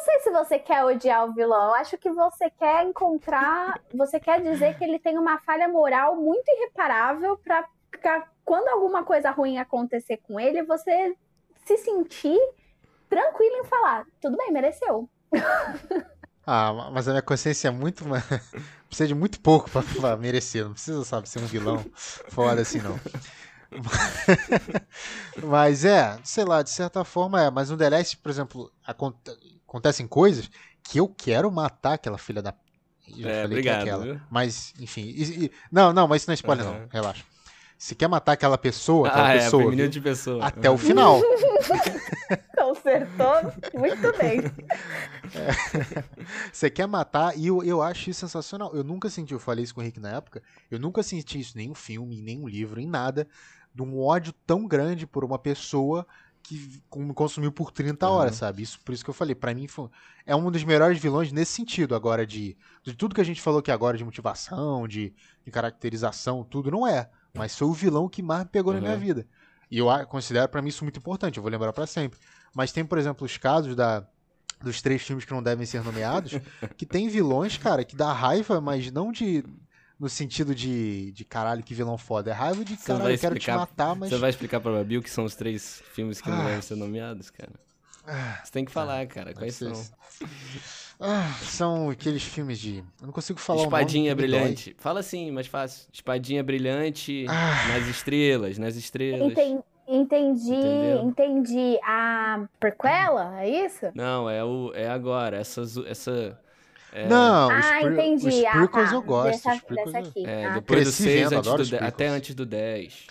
sei 0.03 0.19
se 0.19 0.31
você 0.31 0.59
quer 0.59 0.83
odiar 0.83 1.25
o 1.25 1.33
vilão. 1.33 1.69
Eu 1.69 1.75
acho 1.75 1.97
que 1.97 2.11
você 2.11 2.49
quer 2.49 2.83
encontrar. 2.83 3.81
Você 3.93 4.19
quer 4.19 4.41
dizer 4.41 4.77
que 4.77 4.83
ele 4.83 4.99
tem 4.99 5.17
uma 5.17 5.39
falha 5.39 5.67
moral 5.67 6.15
muito 6.15 6.47
irreparável 6.47 7.37
pra, 7.37 7.67
quando 8.45 8.67
alguma 8.67 9.03
coisa 9.03 9.31
ruim 9.31 9.57
acontecer 9.57 10.17
com 10.17 10.39
ele, 10.39 10.63
você 10.63 11.15
se 11.65 11.77
sentir 11.77 12.39
tranquilo 13.09 13.55
em 13.57 13.65
falar: 13.65 14.05
tudo 14.21 14.37
bem, 14.37 14.51
mereceu. 14.51 15.09
Ah, 16.45 16.89
mas 16.91 17.07
a 17.07 17.11
minha 17.11 17.21
consciência 17.21 17.69
é 17.69 17.71
muito. 17.71 18.03
precisa 18.87 19.07
de 19.07 19.15
muito 19.15 19.39
pouco 19.39 19.69
pra, 19.69 19.81
pra 19.81 20.17
merecer. 20.17 20.65
Não 20.65 20.73
precisa, 20.73 21.01
sabe, 21.05 21.29
ser 21.29 21.39
um 21.39 21.45
vilão 21.45 21.85
foda 21.95 22.61
assim, 22.61 22.79
não. 22.79 22.99
mas 25.41 25.85
é, 25.85 26.19
sei 26.23 26.43
lá, 26.43 26.61
de 26.61 26.69
certa 26.69 27.05
forma 27.05 27.41
é. 27.41 27.49
Mas 27.49 27.69
no 27.69 27.77
The 27.77 27.89
Last, 27.89 28.17
por 28.17 28.29
exemplo, 28.29 28.71
acontecem 29.73 30.05
coisas 30.07 30.49
que 30.83 30.99
eu 30.99 31.07
quero 31.07 31.51
matar 31.51 31.93
aquela 31.93 32.17
filha 32.19 32.41
da. 32.43 32.53
Eu 33.07 33.17
já 33.23 33.29
É, 33.29 33.41
falei 33.41 33.61
que 33.61 33.69
é 33.69 33.73
obrigado, 33.73 33.81
aquela. 33.81 34.03
viu? 34.03 34.21
Mas, 34.29 34.73
enfim. 34.79 35.01
e- 35.01 35.45
e- 35.45 35.51
não, 35.71 35.91
não, 35.91 36.07
mas 36.07 36.21
isso 36.21 36.29
não 36.29 36.33
é 36.33 36.35
spoiler, 36.35 36.65
Aham. 36.65 36.79
não. 36.81 36.87
Relaxa. 36.89 37.23
Se 37.77 37.95
quer 37.95 38.07
matar 38.07 38.31
aquela 38.33 38.57
pessoa, 38.57 39.09
aquela 39.09 39.27
Ah, 39.29 39.33
é, 39.35 39.39
pessoa. 39.39 39.69
viu? 39.71 39.89
de 39.89 39.99
pessoa. 39.99 40.45
Até 40.45 40.69
o 40.69 40.77
final. 40.77 41.19
Acertou 42.57 43.53
muito 43.73 44.17
bem. 44.17 44.39
É. 45.35 46.03
Você 46.53 46.69
quer 46.69 46.87
matar, 46.87 47.37
e 47.37 47.47
eu, 47.47 47.63
eu 47.63 47.81
acho 47.81 48.09
isso 48.09 48.21
sensacional. 48.21 48.73
Eu 48.73 48.83
nunca 48.83 49.09
senti, 49.09 49.33
eu 49.33 49.39
falei 49.39 49.63
isso 49.63 49.75
com 49.75 49.81
o 49.81 49.83
Rick 49.83 49.99
na 49.99 50.11
época, 50.11 50.41
eu 50.71 50.79
nunca 50.79 51.03
senti 51.03 51.39
isso 51.39 51.57
em 51.57 51.61
nenhum 51.63 51.75
filme, 51.75 52.19
em 52.19 52.21
nenhum 52.21 52.47
livro, 52.47 52.79
em 52.79 52.87
nada, 52.87 53.27
de 53.73 53.81
um 53.81 53.99
ódio 53.99 54.33
tão 54.45 54.65
grande 54.67 55.05
por 55.07 55.23
uma 55.25 55.37
pessoa 55.39 56.05
que 56.43 56.69
me 56.97 57.13
consumiu 57.13 57.51
por 57.51 57.71
30 57.71 58.07
horas, 58.07 58.33
uhum. 58.33 58.39
sabe? 58.39 58.61
Isso, 58.61 58.79
por 58.81 58.93
isso 58.93 59.03
que 59.03 59.09
eu 59.09 59.13
falei, 59.13 59.33
para 59.33 59.53
mim 59.53 59.65
foi, 59.65 59.89
é 60.25 60.35
um 60.35 60.51
dos 60.51 60.63
melhores 60.63 60.99
vilões 60.99 61.31
nesse 61.31 61.53
sentido 61.53 61.95
agora 61.95 62.27
de, 62.27 62.57
de 62.83 62.93
tudo 62.93 63.15
que 63.15 63.21
a 63.21 63.25
gente 63.25 63.41
falou 63.41 63.61
aqui 63.61 63.71
agora 63.71 63.97
de 63.97 64.03
motivação, 64.03 64.87
de, 64.87 65.13
de 65.43 65.51
caracterização, 65.51 66.43
tudo 66.43 66.69
não 66.69 66.85
é, 66.85 67.09
mas 67.33 67.57
foi 67.57 67.67
o 67.67 67.73
vilão 67.73 68.09
que 68.09 68.21
mais 68.21 68.43
me 68.43 68.49
pegou 68.49 68.73
uhum. 68.73 68.79
na 68.79 68.85
minha 68.85 68.93
uhum. 68.95 68.99
vida. 68.99 69.27
E 69.71 69.77
eu 69.77 69.87
considero 70.07 70.49
para 70.49 70.61
mim 70.61 70.69
isso 70.69 70.83
muito 70.83 70.99
importante, 70.99 71.37
eu 71.37 71.41
vou 71.41 71.51
lembrar 71.51 71.71
para 71.71 71.87
sempre. 71.87 72.19
Mas 72.53 72.71
tem, 72.71 72.85
por 72.85 72.97
exemplo, 72.97 73.25
os 73.25 73.37
casos 73.37 73.75
da 73.75 74.05
dos 74.61 74.81
três 74.81 75.01
filmes 75.01 75.25
que 75.25 75.33
não 75.33 75.43
devem 75.43 75.65
ser 75.65 75.83
nomeados, 75.83 76.33
que 76.77 76.85
tem 76.85 77.09
vilões, 77.09 77.57
cara, 77.57 77.83
que 77.83 77.95
dá 77.95 78.13
raiva, 78.13 78.61
mas 78.61 78.89
não 78.91 79.11
de 79.11 79.43
no 79.99 80.09
sentido 80.09 80.53
de, 80.53 81.11
de 81.11 81.23
caralho, 81.23 81.63
que 81.63 81.73
vilão 81.73 81.97
foda. 81.97 82.31
É 82.31 82.33
raiva 82.33 82.63
de 82.63 82.75
caralho, 82.77 83.13
eu 83.13 83.19
quero 83.19 83.39
te 83.39 83.51
matar, 83.51 83.95
mas. 83.95 84.09
Você 84.09 84.17
vai 84.17 84.29
explicar 84.29 84.59
pra 84.59 84.71
Babil 84.71 85.01
que 85.01 85.09
são 85.09 85.25
os 85.25 85.35
três 85.35 85.81
filmes 85.93 86.21
que 86.21 86.29
ah. 86.29 86.35
não 86.35 86.45
devem 86.45 86.61
ser 86.61 86.75
nomeados, 86.75 87.29
cara? 87.29 87.51
Ah, 88.05 88.41
você 88.43 88.51
tem 88.51 88.65
que 88.65 88.71
falar, 88.71 89.01
ah, 89.01 89.07
cara. 89.07 89.33
Quais 89.33 89.55
são? 89.55 89.73
Ah, 90.99 91.33
são 91.41 91.89
aqueles 91.89 92.23
filmes 92.23 92.59
de. 92.59 92.77
Eu 92.77 93.07
não 93.07 93.11
consigo 93.11 93.39
falar 93.39 93.63
Espadinha 93.63 94.13
o 94.13 94.15
nome, 94.15 94.27
Brilhante. 94.27 94.75
Fala 94.77 94.99
assim, 94.99 95.31
mais 95.31 95.47
fácil. 95.47 95.87
Espadinha 95.91 96.43
Brilhante 96.43 97.25
ah. 97.29 97.67
nas 97.69 97.87
estrelas, 97.87 98.57
nas 98.57 98.75
estrelas. 98.75 99.31
Entendi. 99.31 99.63
Entendi, 99.85 100.53
Entendeu? 100.53 101.03
entendi. 101.03 101.79
A 101.83 102.45
prequela, 102.57 103.41
é 103.41 103.65
isso? 103.65 103.87
Não, 103.93 104.29
é, 104.29 104.43
o, 104.43 104.71
é 104.73 104.87
agora. 104.87 105.37
Essa, 105.37 105.63
essa 105.85 106.39
é... 106.93 107.07
Não, 107.07 107.49
ah, 107.49 107.59
os 107.59 107.91
entendi. 107.91 108.27
Os 108.27 108.45
ah, 108.45 108.67
tá. 108.67 108.93
eu 108.93 109.01
gosto. 109.01 109.31
Dessa, 109.31 109.61
dessa 109.67 109.97
aqui. 109.97 110.25
É, 110.27 110.45
ah. 110.45 110.53
depois 110.53 110.83
Cresci 110.83 111.03
do 111.03 111.09
6 111.09 111.29
vendo, 111.29 111.49
antes 111.49 111.69
do 111.69 111.75
até 111.77 112.07
antes 112.07 112.35
do 112.35 112.45
10. 112.45 113.07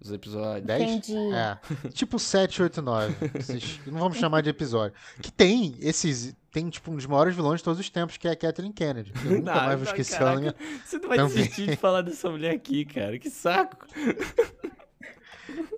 Os 0.00 0.12
episódios. 0.12 0.64
10? 0.64 0.82
Entendi. 0.82 1.34
É. 1.34 1.58
Tipo 1.88 2.16
7, 2.16 2.62
8, 2.62 2.80
9. 2.80 3.14
Esses, 3.34 3.80
não 3.86 3.98
vamos 3.98 4.18
chamar 4.18 4.40
de 4.40 4.50
episódio. 4.50 4.96
Que 5.20 5.32
tem 5.32 5.74
esses. 5.80 6.36
Tem, 6.52 6.70
tipo, 6.70 6.92
um 6.92 6.94
dos 6.94 7.06
maiores 7.06 7.34
vilões 7.34 7.58
de 7.58 7.64
todos 7.64 7.80
os 7.80 7.90
tempos, 7.90 8.16
que 8.16 8.28
é 8.28 8.30
a 8.30 8.36
Kathleen 8.36 8.70
Kennedy. 8.70 9.12
Eu 9.24 9.32
nunca 9.32 9.50
não, 9.54 9.64
mais 9.64 9.80
vou 9.80 9.88
esquecer 9.88 10.22
ela. 10.22 10.36
Minha... 10.36 10.54
Você 10.84 10.98
não 10.98 11.08
vai 11.08 11.18
Também. 11.18 11.34
desistir 11.34 11.66
de 11.66 11.76
falar 11.76 12.02
dessa 12.02 12.30
mulher 12.30 12.54
aqui, 12.54 12.84
cara. 12.84 13.18
Que 13.18 13.28
saco. 13.28 13.88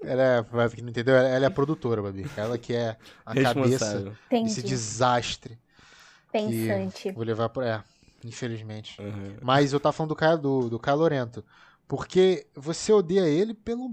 Ela 0.03 0.23
é, 0.23 0.43
pra 0.43 0.69
quem 0.69 0.83
não 0.83 0.91
entendeu, 0.91 1.15
ela 1.15 1.45
é 1.45 1.47
a 1.47 1.51
produtora, 1.51 2.03
Babi. 2.03 2.27
Ela 2.37 2.59
que 2.59 2.75
é 2.75 2.97
a 3.25 3.35
cabeça 3.43 4.13
desse 4.31 4.63
desastre. 4.63 5.59
Pensante. 6.39 7.13
Vou 7.13 7.25
levar 7.25 7.49
por. 7.49 7.65
É, 7.65 7.83
infelizmente. 8.25 9.01
Uhum. 9.01 9.37
Mas 9.43 9.73
eu 9.73 9.81
tava 9.81 9.93
falando 9.93 10.11
do 10.11 10.17
cara 10.17 10.37
do, 10.37 10.69
do 10.69 10.79
Caio 10.79 10.99
Lorento. 10.99 11.45
Porque 11.89 12.47
você 12.55 12.93
odeia 12.93 13.29
ele 13.29 13.55
pelo 13.55 13.91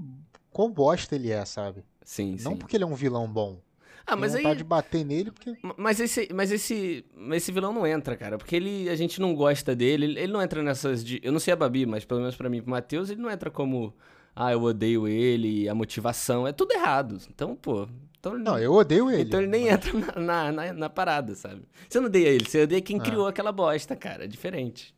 quão 0.52 0.72
bosta 0.72 1.16
ele 1.16 1.32
é, 1.32 1.46
sabe? 1.46 1.84
Sim, 2.04 2.38
Não 2.42 2.58
porque 2.58 2.76
ele 2.76 2.84
é 2.84 2.88
um 2.88 2.96
vilão 2.96 3.28
bom. 3.28 3.62
Ah, 4.06 4.18
mas 4.18 4.36
aí. 4.36 4.56
de 4.56 4.64
bater 4.64 5.06
nele 5.06 5.32
porque. 5.32 5.56
Mas 5.78 6.00
esse, 6.00 6.28
mas 6.34 6.52
esse, 6.52 7.06
esse 7.32 7.52
vilão 7.52 7.72
não 7.72 7.88
entra, 7.88 8.18
cara. 8.18 8.38
Porque 8.38 8.56
ele, 8.56 8.90
a 8.90 8.96
gente 8.96 9.22
não 9.22 9.34
gosta 9.34 9.74
dele. 9.74 10.20
Ele 10.20 10.32
não 10.32 10.42
entra 10.42 10.62
nessas. 10.62 11.04
De, 11.04 11.22
eu 11.24 11.32
não 11.32 11.40
sei 11.40 11.54
a 11.54 11.56
Babi, 11.56 11.86
mas 11.86 12.04
pelo 12.04 12.20
menos 12.20 12.36
para 12.36 12.50
mim, 12.50 12.62
pro 12.62 12.72
Matheus, 12.72 13.10
ele 13.10 13.22
não 13.22 13.32
entra 13.32 13.50
como. 13.50 13.94
Ah, 14.36 14.52
eu 14.52 14.62
odeio 14.62 15.08
ele, 15.08 15.70
a 15.70 15.76
motivação. 15.76 16.48
É 16.48 16.52
tudo 16.52 16.74
errado. 16.74 17.18
Então, 17.30 17.56
pô, 17.56 17.88
então, 18.24 18.38
não, 18.38 18.58
eu 18.58 18.72
odeio 18.72 19.12
ele. 19.12 19.24
Então 19.24 19.42
ele 19.42 19.50
nem 19.50 19.66
mas... 19.66 19.74
entra 19.74 20.20
na, 20.20 20.52
na, 20.52 20.74
na, 20.74 20.90
parada, 20.90 21.36
sabe? 21.36 21.68
Você 21.90 22.00
não 22.00 22.08
odeia 22.08 22.30
ele, 22.30 22.46
você 22.46 22.64
odeia 22.64 22.82
quem 22.82 22.98
ah. 22.98 23.04
criou 23.04 23.28
aquela 23.28 23.52
bosta, 23.52 23.96
cara. 23.96 24.24
É 24.24 24.28
diferente. 24.28 24.96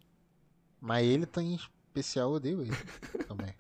Mas 0.79 1.07
ele 1.07 1.25
tá 1.25 1.41
em 1.41 1.55
especial, 1.55 2.29
eu 2.29 2.35
odeio 2.35 2.61
ele 2.61 2.71
também. 3.27 3.53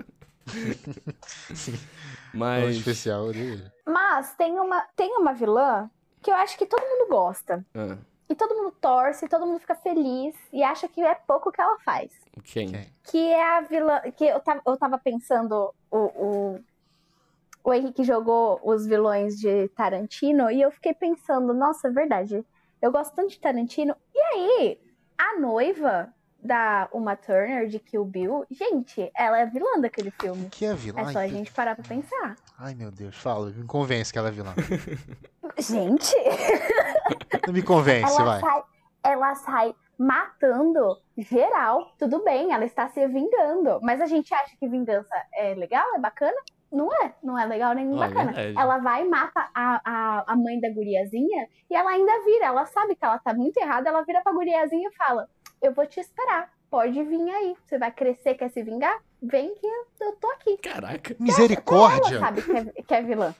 Sim. 1.55 1.73
Mas... 2.31 2.75
Em 2.75 2.77
especial, 2.77 3.23
eu 3.23 3.29
odeio 3.29 3.53
ele. 3.53 3.71
Mas 3.87 4.35
tem 4.35 4.59
uma, 4.59 4.81
tem 4.95 5.17
uma 5.17 5.33
vilã 5.33 5.89
que 6.21 6.29
eu 6.29 6.35
acho 6.35 6.57
que 6.57 6.67
todo 6.67 6.81
mundo 6.81 7.09
gosta. 7.09 7.65
Ah. 7.73 7.97
E 8.27 8.35
todo 8.35 8.55
mundo 8.55 8.75
torce, 8.81 9.27
todo 9.27 9.45
mundo 9.45 9.59
fica 9.59 9.75
feliz 9.75 10.35
e 10.51 10.63
acha 10.63 10.87
que 10.87 11.01
é 11.01 11.13
pouco 11.13 11.51
que 11.51 11.61
ela 11.61 11.77
faz. 11.79 12.11
Quem? 12.43 12.71
Que 13.03 13.31
é 13.31 13.57
a 13.57 13.61
vilã. 13.61 14.01
Que 14.15 14.25
eu 14.25 14.39
tava, 14.39 14.61
eu 14.65 14.77
tava 14.77 14.97
pensando 14.97 15.73
o, 15.91 15.97
o 15.97 16.59
o 17.65 17.73
Henrique 17.73 18.03
jogou 18.03 18.61
os 18.63 18.85
vilões 18.85 19.39
de 19.39 19.67
Tarantino 19.69 20.51
e 20.51 20.61
eu 20.61 20.69
fiquei 20.69 20.93
pensando, 20.93 21.51
nossa, 21.51 21.87
é 21.87 21.91
verdade. 21.91 22.45
Eu 22.79 22.91
gosto 22.91 23.15
tanto 23.15 23.29
de 23.29 23.39
Tarantino. 23.39 23.95
E 24.13 24.19
aí, 24.19 24.79
a 25.17 25.39
noiva 25.39 26.13
da 26.45 26.87
Uma 26.91 27.15
Turner 27.15 27.67
de 27.67 27.79
Kill 27.79 28.05
Bill, 28.05 28.45
gente, 28.51 29.11
ela 29.15 29.39
é 29.39 29.45
vilã 29.45 29.79
daquele 29.81 30.11
filme. 30.11 30.47
Que 30.49 30.65
é 30.65 30.73
vilã? 30.73 31.01
É 31.01 31.11
só 31.11 31.19
Ai, 31.19 31.25
a 31.25 31.29
gente 31.29 31.51
parar 31.51 31.75
pra 31.75 31.83
pensar. 31.83 32.35
Ai, 32.57 32.75
meu 32.75 32.91
Deus, 32.91 33.15
fala, 33.15 33.49
me 33.49 33.65
convence 33.65 34.13
que 34.13 34.19
ela 34.19 34.29
é 34.29 34.31
vilã. 34.31 34.53
gente! 35.57 36.15
Não 37.45 37.53
me 37.53 37.63
convence, 37.63 38.11
ela 38.19 38.23
vai. 38.23 38.39
Sai, 38.39 38.63
ela 39.03 39.35
sai 39.35 39.75
matando 39.97 40.97
geral. 41.17 41.93
Tudo 41.97 42.23
bem, 42.23 42.51
ela 42.51 42.65
está 42.65 42.87
se 42.89 43.05
vingando. 43.07 43.79
Mas 43.81 44.01
a 44.01 44.05
gente 44.05 44.33
acha 44.33 44.55
que 44.57 44.67
vingança 44.67 45.15
é 45.33 45.53
legal, 45.55 45.85
é 45.95 45.99
bacana? 45.99 46.35
Não 46.71 46.91
é, 46.93 47.13
não 47.23 47.39
é 47.39 47.45
legal 47.45 47.73
nem 47.73 47.89
bacana. 47.95 48.33
É 48.35 48.53
ela 48.53 48.79
vai 48.79 49.05
e 49.05 49.09
mata 49.09 49.49
a, 49.53 49.81
a, 49.85 50.23
a 50.27 50.35
mãe 50.35 50.59
da 50.59 50.69
guriazinha 50.69 51.47
e 51.69 51.75
ela 51.75 51.91
ainda 51.91 52.11
vira, 52.25 52.47
ela 52.47 52.65
sabe 52.65 52.95
que 52.95 53.05
ela 53.05 53.17
tá 53.17 53.33
muito 53.33 53.57
errada, 53.57 53.87
ela 53.89 54.03
vira 54.03 54.21
pra 54.21 54.33
guriazinha 54.33 54.89
e 54.89 54.95
fala: 54.95 55.29
Eu 55.65 55.73
vou 55.73 55.87
te 55.87 55.99
esperar, 55.99 56.51
pode 56.69 57.03
vir 57.03 57.27
aí. 57.27 57.55
Você 57.65 57.79
vai 57.79 57.91
crescer, 57.91 58.35
quer 58.35 58.51
se 58.51 58.61
vingar? 58.61 58.99
Vem 59.19 59.55
que 59.55 59.65
eu 59.65 60.11
tô 60.21 60.27
aqui. 60.27 60.57
Caraca. 60.57 61.15
Misericórdia. 61.19 62.05
Até 62.05 62.13
ela 62.13 62.19
sabe 62.19 62.41
que 62.43 62.51
é, 62.51 62.83
que 62.83 62.93
é 62.93 63.01
vilã. 63.01 63.35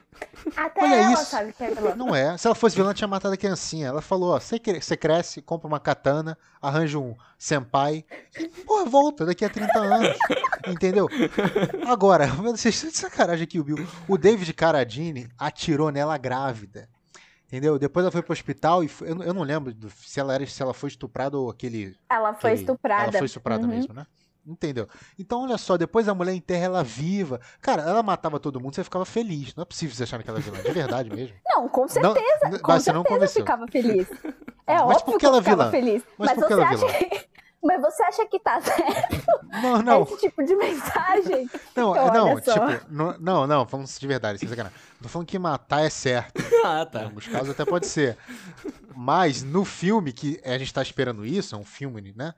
Até 0.57 0.81
Olha 0.83 0.95
ela 0.95 1.13
isso. 1.13 1.25
sabe 1.25 1.53
que 1.53 1.63
é 1.63 1.69
vilã. 1.69 1.95
Não 1.95 2.15
é. 2.15 2.35
Se 2.35 2.47
ela 2.47 2.55
fosse 2.55 2.75
vilã, 2.75 2.95
tinha 2.95 3.07
matado 3.07 3.35
a 3.35 3.37
criancinha. 3.37 3.89
Ela 3.89 4.01
falou, 4.01 4.33
ó, 4.33 4.39
você, 4.39 4.57
cresce, 4.97 5.39
compra 5.39 5.67
uma 5.67 5.79
katana, 5.79 6.35
arranja 6.59 6.97
um 6.97 7.15
senpai. 7.37 8.03
Porra, 8.65 8.85
volta 8.85 9.23
daqui 9.23 9.45
a 9.45 9.49
30 9.49 9.77
anos. 9.77 10.17
Entendeu? 10.67 11.07
Agora, 11.85 12.25
vocês 12.41 12.73
estão 12.73 12.89
de 12.89 12.97
sacanagem 12.97 13.43
aqui, 13.43 13.59
o 13.59 13.63
Bill. 13.63 13.87
O 14.07 14.17
David 14.17 14.51
Carradine 14.51 15.29
atirou 15.37 15.91
nela 15.91 16.17
grávida. 16.17 16.89
Entendeu? 17.47 17.77
Depois 17.77 18.03
ela 18.03 18.11
foi 18.11 18.23
pro 18.23 18.33
hospital 18.33 18.83
e 18.83 18.87
foi, 18.87 19.11
eu, 19.11 19.21
eu, 19.21 19.33
não 19.33 19.43
lembro 19.43 19.73
do, 19.73 19.89
se 19.89 20.19
ela 20.19 20.33
era 20.33 20.45
se 20.45 20.61
ela 20.61 20.73
foi 20.73 20.89
estuprada 20.89 21.37
ou 21.37 21.49
aquele. 21.49 21.95
Ela 22.09 22.33
foi 22.33 22.51
aquele, 22.51 22.63
estuprada. 22.63 23.03
Ela 23.03 23.17
foi 23.19 23.25
estuprada 23.25 23.63
uhum. 23.63 23.69
mesmo, 23.69 23.93
né? 23.93 24.05
Entendeu? 24.45 24.87
Então, 25.17 25.41
olha 25.41 25.57
só, 25.57 25.75
depois 25.75 26.07
a 26.07 26.13
mulher 26.13 26.33
enterra 26.33 26.65
ela 26.65 26.83
viva. 26.83 27.39
Cara, 27.61 27.81
ela 27.81 28.03
matava 28.03 28.39
todo 28.39 28.59
mundo, 28.59 28.75
você 28.75 28.83
ficava 28.83 29.03
feliz. 29.03 29.55
Não 29.55 29.63
é 29.63 29.65
possível 29.65 29.95
você 29.95 30.03
achar 30.03 30.21
que 30.21 30.29
ela 30.29 30.37
é 30.37 30.41
vilã, 30.41 30.61
de 30.61 30.71
verdade 30.71 31.09
mesmo. 31.09 31.35
Não, 31.49 31.67
com 31.67 31.87
certeza. 31.87 32.15
Não, 32.43 32.59
com 32.59 32.79
certeza 32.79 32.93
não 32.93 33.27
ficava 33.27 33.67
feliz. 33.67 34.07
É 34.67 34.83
mas 34.83 34.97
óbvio 34.97 35.19
que 35.19 35.25
ela 35.27 35.43
que 35.43 35.47
ela 35.49 35.65
ficava 35.65 35.69
feliz. 35.69 36.03
Mas, 36.17 36.29
mas 36.29 36.39
você 36.39 36.53
ela 36.53 36.67
acha 36.67 36.87
que... 36.87 37.27
Mas 37.65 37.81
você 37.81 38.03
acha 38.03 38.25
que 38.27 38.39
tá 38.39 38.61
certo? 38.61 39.25
Não, 39.61 39.81
não. 39.81 40.03
Esse 40.03 40.17
tipo 40.17 40.43
de 40.43 40.53
mensagem? 40.53 41.49
Não, 41.73 41.93
não, 41.93 42.41
tipo, 42.41 42.91
não, 42.91 43.17
não, 43.17 43.47
não, 43.47 43.65
falando 43.65 43.87
de 43.87 44.07
verdade, 44.07 44.37
sem 44.37 44.49
sacanagem. 44.49 44.77
Tô 45.01 45.07
falando 45.07 45.25
que 45.25 45.39
matar 45.39 45.81
é 45.81 45.89
certo. 45.89 46.43
Ah, 46.65 46.85
tá. 46.85 47.03
Em 47.03 47.05
alguns 47.05 47.27
casos 47.27 47.51
até 47.51 47.63
pode 47.63 47.87
ser. 47.87 48.17
Mas 48.93 49.43
no 49.43 49.63
filme, 49.63 50.11
que 50.11 50.41
a 50.43 50.57
gente 50.57 50.73
tá 50.73 50.81
esperando 50.81 51.25
isso, 51.25 51.55
é 51.55 51.57
um 51.57 51.63
filme, 51.63 52.13
né? 52.17 52.33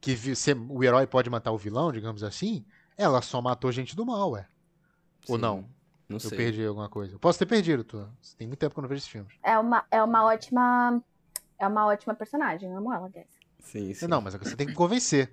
que 0.00 0.16
o 0.68 0.82
herói 0.82 1.06
pode 1.06 1.28
matar 1.28 1.52
o 1.52 1.58
vilão, 1.58 1.92
digamos 1.92 2.24
assim, 2.24 2.64
ela 2.96 3.20
só 3.20 3.40
matou 3.42 3.70
gente 3.70 3.94
do 3.94 4.06
mal, 4.06 4.30
ué. 4.32 4.46
Ou 5.28 5.36
não? 5.36 5.68
Não 6.08 6.18
sei. 6.18 6.32
Eu 6.32 6.36
perdi 6.36 6.66
alguma 6.66 6.88
coisa. 6.88 7.14
Eu 7.14 7.18
posso 7.18 7.38
ter 7.38 7.46
perdido, 7.46 7.84
tu. 7.84 8.08
Tem 8.36 8.48
muito 8.48 8.58
tempo 8.58 8.74
que 8.74 8.80
eu 8.80 8.82
não 8.82 8.88
vejo 8.88 9.00
esses 9.00 9.10
filmes. 9.10 9.32
É 9.42 9.58
uma, 9.58 9.84
é 9.90 10.02
uma 10.02 10.24
ótima. 10.24 11.02
É 11.58 11.68
uma 11.68 11.86
ótima 11.86 12.14
personagem, 12.14 12.70
eu 12.70 12.78
amo 12.78 12.92
ela, 12.92 13.08
Guess. 13.10 13.28
Sim, 13.62 13.94
sim. 13.94 14.06
Não, 14.06 14.20
mas 14.20 14.34
você 14.34 14.56
tem 14.56 14.66
que 14.66 14.74
convencer. 14.74 15.30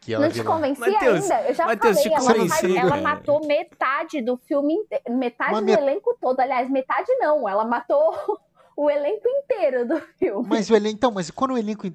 que 0.00 0.14
ela 0.14 0.26
não 0.26 0.32
te 0.32 0.42
convenci 0.42 0.80
Mateus, 0.80 1.30
ainda. 1.30 1.48
Eu 1.48 1.54
já 1.54 1.66
Mateus, 1.66 1.98
falei, 1.98 2.12
ela, 2.12 2.34
convenci, 2.34 2.76
ela 2.76 2.96
matou 2.96 3.46
metade 3.46 4.22
do 4.22 4.36
filme, 4.36 4.74
metade 5.08 5.52
Uma 5.52 5.60
do 5.60 5.66
met... 5.66 5.78
elenco 5.78 6.16
todo. 6.20 6.40
Aliás, 6.40 6.70
metade 6.70 7.12
não. 7.18 7.48
Ela 7.48 7.64
matou 7.64 8.40
o 8.76 8.90
elenco 8.90 9.28
inteiro 9.28 9.86
do 9.86 10.00
filme. 10.18 10.48
Mas 10.48 10.70
o 10.70 10.74
elenco. 10.74 10.96
Então, 10.96 11.10
mas 11.10 11.30
quando 11.30 11.52
o 11.52 11.58
elenco. 11.58 11.86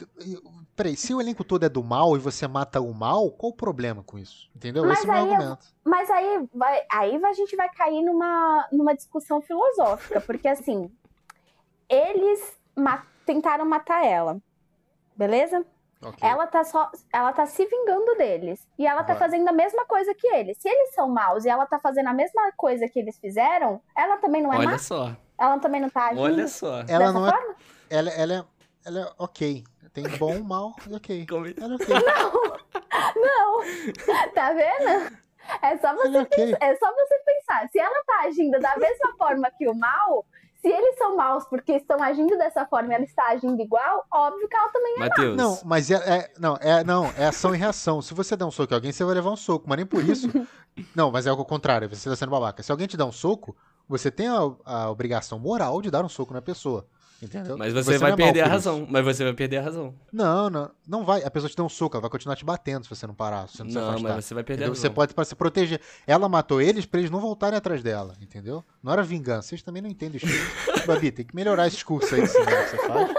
Peraí, 0.75 0.95
se 0.97 1.13
o 1.13 1.21
elenco 1.21 1.43
todo 1.43 1.65
é 1.65 1.69
do 1.69 1.81
mal 1.81 2.17
e 2.17 2.19
você 2.19 2.47
mata 2.47 2.81
o 2.81 2.93
mal, 2.93 3.31
qual 3.31 3.51
o 3.51 3.55
problema 3.55 4.03
com 4.03 4.19
isso? 4.19 4.49
Entendeu? 4.53 4.83
Mas 4.83 4.99
Esse 4.99 5.07
é 5.07 5.11
o 5.11 5.13
meu 5.13 5.33
argumento. 5.33 5.65
Mas 5.85 6.09
aí, 6.09 6.47
vai, 6.53 6.81
aí 6.91 7.15
a 7.15 7.33
gente 7.33 7.55
vai 7.55 7.69
cair 7.69 8.03
numa, 8.03 8.67
numa 8.73 8.93
discussão 8.93 9.41
filosófica, 9.41 10.19
porque 10.19 10.49
assim, 10.49 10.91
eles 11.89 12.57
ma 12.75 13.03
tentaram 13.25 13.65
matar 13.65 14.05
ela, 14.05 14.37
beleza? 15.15 15.65
Okay. 16.01 16.29
Ela, 16.29 16.45
tá 16.45 16.63
só, 16.63 16.91
ela 17.11 17.33
tá 17.33 17.45
se 17.47 17.65
vingando 17.65 18.15
deles. 18.15 18.67
E 18.77 18.85
ela 18.85 19.03
tá 19.03 19.15
fazendo 19.15 19.47
a 19.47 19.51
mesma 19.53 19.85
coisa 19.85 20.13
que 20.13 20.27
eles. 20.27 20.57
Se 20.59 20.67
eles 20.69 20.93
são 20.93 21.09
maus 21.09 21.45
e 21.45 21.49
ela 21.49 21.65
tá 21.65 21.79
fazendo 21.79 22.07
a 22.09 22.13
mesma 22.13 22.51
coisa 22.55 22.87
que 22.87 22.99
eles 22.99 23.17
fizeram, 23.17 23.81
ela 23.95 24.17
também 24.17 24.41
não 24.43 24.53
é 24.53 24.57
Olha 24.57 24.71
má. 24.71 24.77
só. 24.77 25.15
Ela 25.39 25.57
também 25.59 25.81
não 25.81 25.89
tá 25.89 26.07
agindo 26.07 26.21
Olha 26.21 26.47
só. 26.47 26.81
Ela 26.87 27.11
não 27.11 27.25
forma? 27.29 27.55
é. 27.89 27.95
Ela, 27.97 28.09
ela, 28.11 28.33
é, 28.33 28.45
ela 28.85 28.99
é 28.99 29.13
ok. 29.17 29.63
Tem 29.93 30.05
bom, 30.19 30.39
mal 30.43 30.75
e 30.89 30.93
ok. 30.95 31.25
Como- 31.29 31.47
Ela 31.47 31.73
é 31.73 31.75
ok. 31.75 31.87
Não! 33.15 33.61
Tá 34.33 34.51
vendo? 34.53 35.15
É 35.61 35.77
só, 35.77 35.93
você 35.95 36.07
Ela 36.07 36.17
é 36.17 36.21
ok. 36.21 36.45
pensar, 36.45 36.65
é 36.65 36.75
só 36.75 36.93
você 36.93 37.19
pensar. 37.25 37.69
Se 37.69 37.79
ela 37.79 38.03
tá 38.05 38.21
agindo 38.25 38.59
da 38.59 38.77
mesma 38.77 39.15
forma 39.17 39.49
que 39.57 39.67
o 39.67 39.73
mal, 39.73 40.25
se 40.65 40.69
eles 40.69 40.97
são 40.97 41.15
maus 41.15 41.45
porque 41.45 41.73
estão 41.73 42.01
agindo 42.01 42.35
dessa 42.39 42.65
forma 42.65 42.91
e 42.91 42.95
ela 42.95 43.03
está 43.03 43.27
agindo 43.27 43.61
igual, 43.61 44.03
óbvio 44.11 44.49
que 44.49 44.55
ela 44.55 44.69
também 44.69 44.97
Matheus. 44.97 45.37
Não, 45.37 45.59
mas 45.63 45.91
é, 45.91 45.95
é- 45.95 46.31
não, 46.39 46.57
é, 46.59 46.83
não, 46.83 47.05
é 47.15 47.27
ação 47.27 47.53
e 47.53 47.57
reação. 47.57 48.01
Se 48.01 48.15
você 48.15 48.35
der 48.35 48.45
um 48.45 48.51
soco 48.51 48.73
em 48.73 48.75
alguém, 48.75 48.91
você 48.91 49.03
vai 49.03 49.13
levar 49.13 49.29
um 49.29 49.35
soco, 49.35 49.65
mas 49.69 49.77
nem 49.77 49.85
por 49.85 50.03
isso. 50.03 50.27
não, 50.95 51.11
mas 51.11 51.27
é 51.27 51.31
o 51.31 51.45
contrário, 51.45 51.87
você 51.87 52.09
tá 52.09 52.15
sendo 52.15 52.31
babaca. 52.31 52.63
Se 52.63 52.71
alguém 52.71 52.87
te 52.87 52.97
dá 52.97 53.05
um 53.05 53.11
soco, 53.11 53.55
você 53.87 54.09
tem 54.09 54.27
a, 54.27 54.39
a 54.65 54.89
obrigação 54.89 55.37
moral 55.37 55.83
de 55.83 55.91
dar 55.91 56.03
um 56.03 56.09
soco 56.09 56.33
na 56.33 56.41
pessoa. 56.41 56.87
Entendeu? 57.25 57.57
Mas 57.57 57.73
você, 57.73 57.93
não 57.93 57.99
vai 57.99 58.11
é 58.11 58.15
perder 58.15 58.41
a 58.41 58.47
razão. 58.47 58.83
isso. 58.83 58.87
Mas 58.91 59.03
você 59.05 59.23
vai 59.23 59.33
perder 59.33 59.57
a 59.57 59.61
razão. 59.61 59.93
Não, 60.11 60.49
não, 60.49 60.71
não 60.87 61.03
vai. 61.05 61.23
A 61.23 61.31
pessoa 61.31 61.49
te 61.49 61.55
dá 61.55 61.63
um 61.63 61.69
soco, 61.69 61.95
ela 61.95 62.01
vai 62.01 62.09
continuar 62.09 62.35
te 62.35 62.45
batendo 62.45 62.83
se 62.83 62.89
você 62.89 63.05
não 63.07 63.13
parar, 63.13 63.47
se 63.49 63.57
você 63.57 63.63
não, 63.63 63.69
se 63.71 63.75
Não, 63.75 63.89
afastar. 63.89 64.15
mas 64.15 64.25
você 64.25 64.33
vai 64.33 64.43
perder 64.43 64.63
a 64.63 64.67
Entendeu? 64.67 64.73
razão. 64.75 64.89
Você 64.89 64.95
pode 64.95 65.13
para 65.13 65.25
se 65.25 65.35
proteger. 65.35 65.81
Ela 66.07 66.29
matou 66.29 66.61
eles 66.61 66.85
pra 66.85 66.99
eles 66.99 67.11
não 67.11 67.19
voltarem 67.19 67.57
atrás 67.57 67.81
dela, 67.83 68.15
entendeu? 68.21 68.63
Não 68.83 68.91
era 68.93 69.03
vingança. 69.03 69.49
Vocês 69.49 69.61
também 69.63 69.81
não 69.81 69.89
entendem 69.89 70.19
cursos. 70.19 70.39
Babi, 70.85 71.11
tem 71.11 71.25
que 71.25 71.35
melhorar 71.35 71.67
esse 71.67 71.83
curso 71.83 72.13
aí 72.15 72.25
cinema 72.27 72.63
que 72.63 72.69
você 72.71 72.77
faz. 72.87 73.13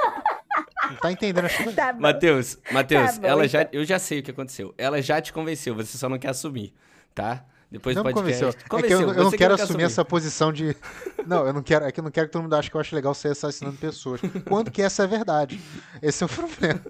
Não 0.91 0.97
tá 0.99 1.11
entendendo 1.13 1.45
as 1.47 1.57
coisas. 1.57 1.75
tá. 1.75 1.93
Matheus, 1.93 2.59
Matheus, 2.71 3.13
Tá 3.17 3.21
bom, 3.21 3.27
ela 3.27 3.49
já, 3.49 3.63
então. 3.63 3.81
eu 3.81 3.85
já 3.85 3.99
sei 3.99 4.21
o 4.21 4.23
que 4.23 4.31
aconteceu. 4.31 4.73
Ela 4.79 5.03
já 5.03 5.21
te 5.21 5.33
convenceu, 5.33 5.75
você 5.75 5.99
só 5.99 6.09
não 6.09 6.19
quer 6.19 6.29
assumir, 6.29 6.73
tá? 7.15 7.45
Depois 7.71 7.97
Não 7.97 8.03
do 8.05 8.07
me 8.09 8.15
convenceu. 8.15 8.53
podcast. 8.53 8.85
É 8.85 8.89
que 8.89 8.95
eu, 8.95 9.01
eu 9.01 9.07
não 9.09 9.25
você 9.25 9.37
que 9.37 9.43
quero 9.43 9.57
quer 9.57 9.63
assumir 9.63 9.83
essa 9.83 10.05
posição 10.05 10.53
de. 10.53 10.77
Não, 11.27 11.45
eu 11.45 11.53
não 11.53 11.61
quero. 11.63 11.85
É 11.85 11.91
que 11.91 11.99
eu 11.99 12.05
não 12.05 12.11
quero 12.13 12.29
que 12.29 12.33
todo 12.33 12.43
mundo 12.43 12.55
ache 12.55 12.71
que 12.71 12.77
eu 12.77 12.81
acho 12.81 12.95
legal 12.95 13.13
ser 13.13 13.29
assassinando 13.33 13.77
pessoas. 13.79 14.21
Quando 14.49 14.71
que 14.71 14.81
essa 14.81 15.03
é 15.03 15.07
verdade? 15.09 15.61
Esse 16.01 16.23
é 16.23 16.27
o 16.27 16.29
problema. 16.31 16.81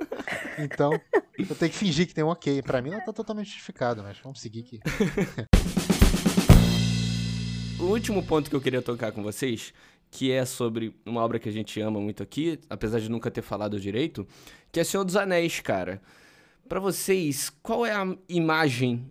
Então, 0.58 0.92
eu 1.38 1.54
tenho 1.56 1.72
que 1.72 1.78
fingir 1.78 2.06
que 2.06 2.12
tem 2.12 2.22
um 2.22 2.28
ok. 2.28 2.60
Pra 2.60 2.82
mim, 2.82 2.90
ela 2.90 3.00
tá 3.00 3.14
totalmente 3.14 3.46
justificado, 3.46 4.02
mas 4.02 4.18
vamos 4.22 4.38
seguir 4.40 4.60
aqui. 4.60 4.80
O 7.78 7.84
último 7.84 8.22
ponto 8.22 8.48
que 8.48 8.56
eu 8.56 8.60
queria 8.60 8.80
tocar 8.80 9.12
com 9.12 9.22
vocês, 9.22 9.72
que 10.10 10.32
é 10.32 10.44
sobre 10.46 10.98
uma 11.04 11.20
obra 11.22 11.38
que 11.38 11.48
a 11.48 11.52
gente 11.52 11.78
ama 11.80 12.00
muito 12.00 12.22
aqui, 12.22 12.58
apesar 12.70 12.98
de 13.00 13.08
nunca 13.10 13.30
ter 13.30 13.42
falado 13.42 13.78
direito, 13.78 14.26
que 14.72 14.80
é 14.80 14.84
Senhor 14.84 15.04
dos 15.04 15.14
Anéis, 15.14 15.60
cara. 15.60 16.00
Pra 16.68 16.80
vocês, 16.80 17.50
qual 17.62 17.84
é 17.84 17.92
a 17.92 18.16
imagem 18.28 19.06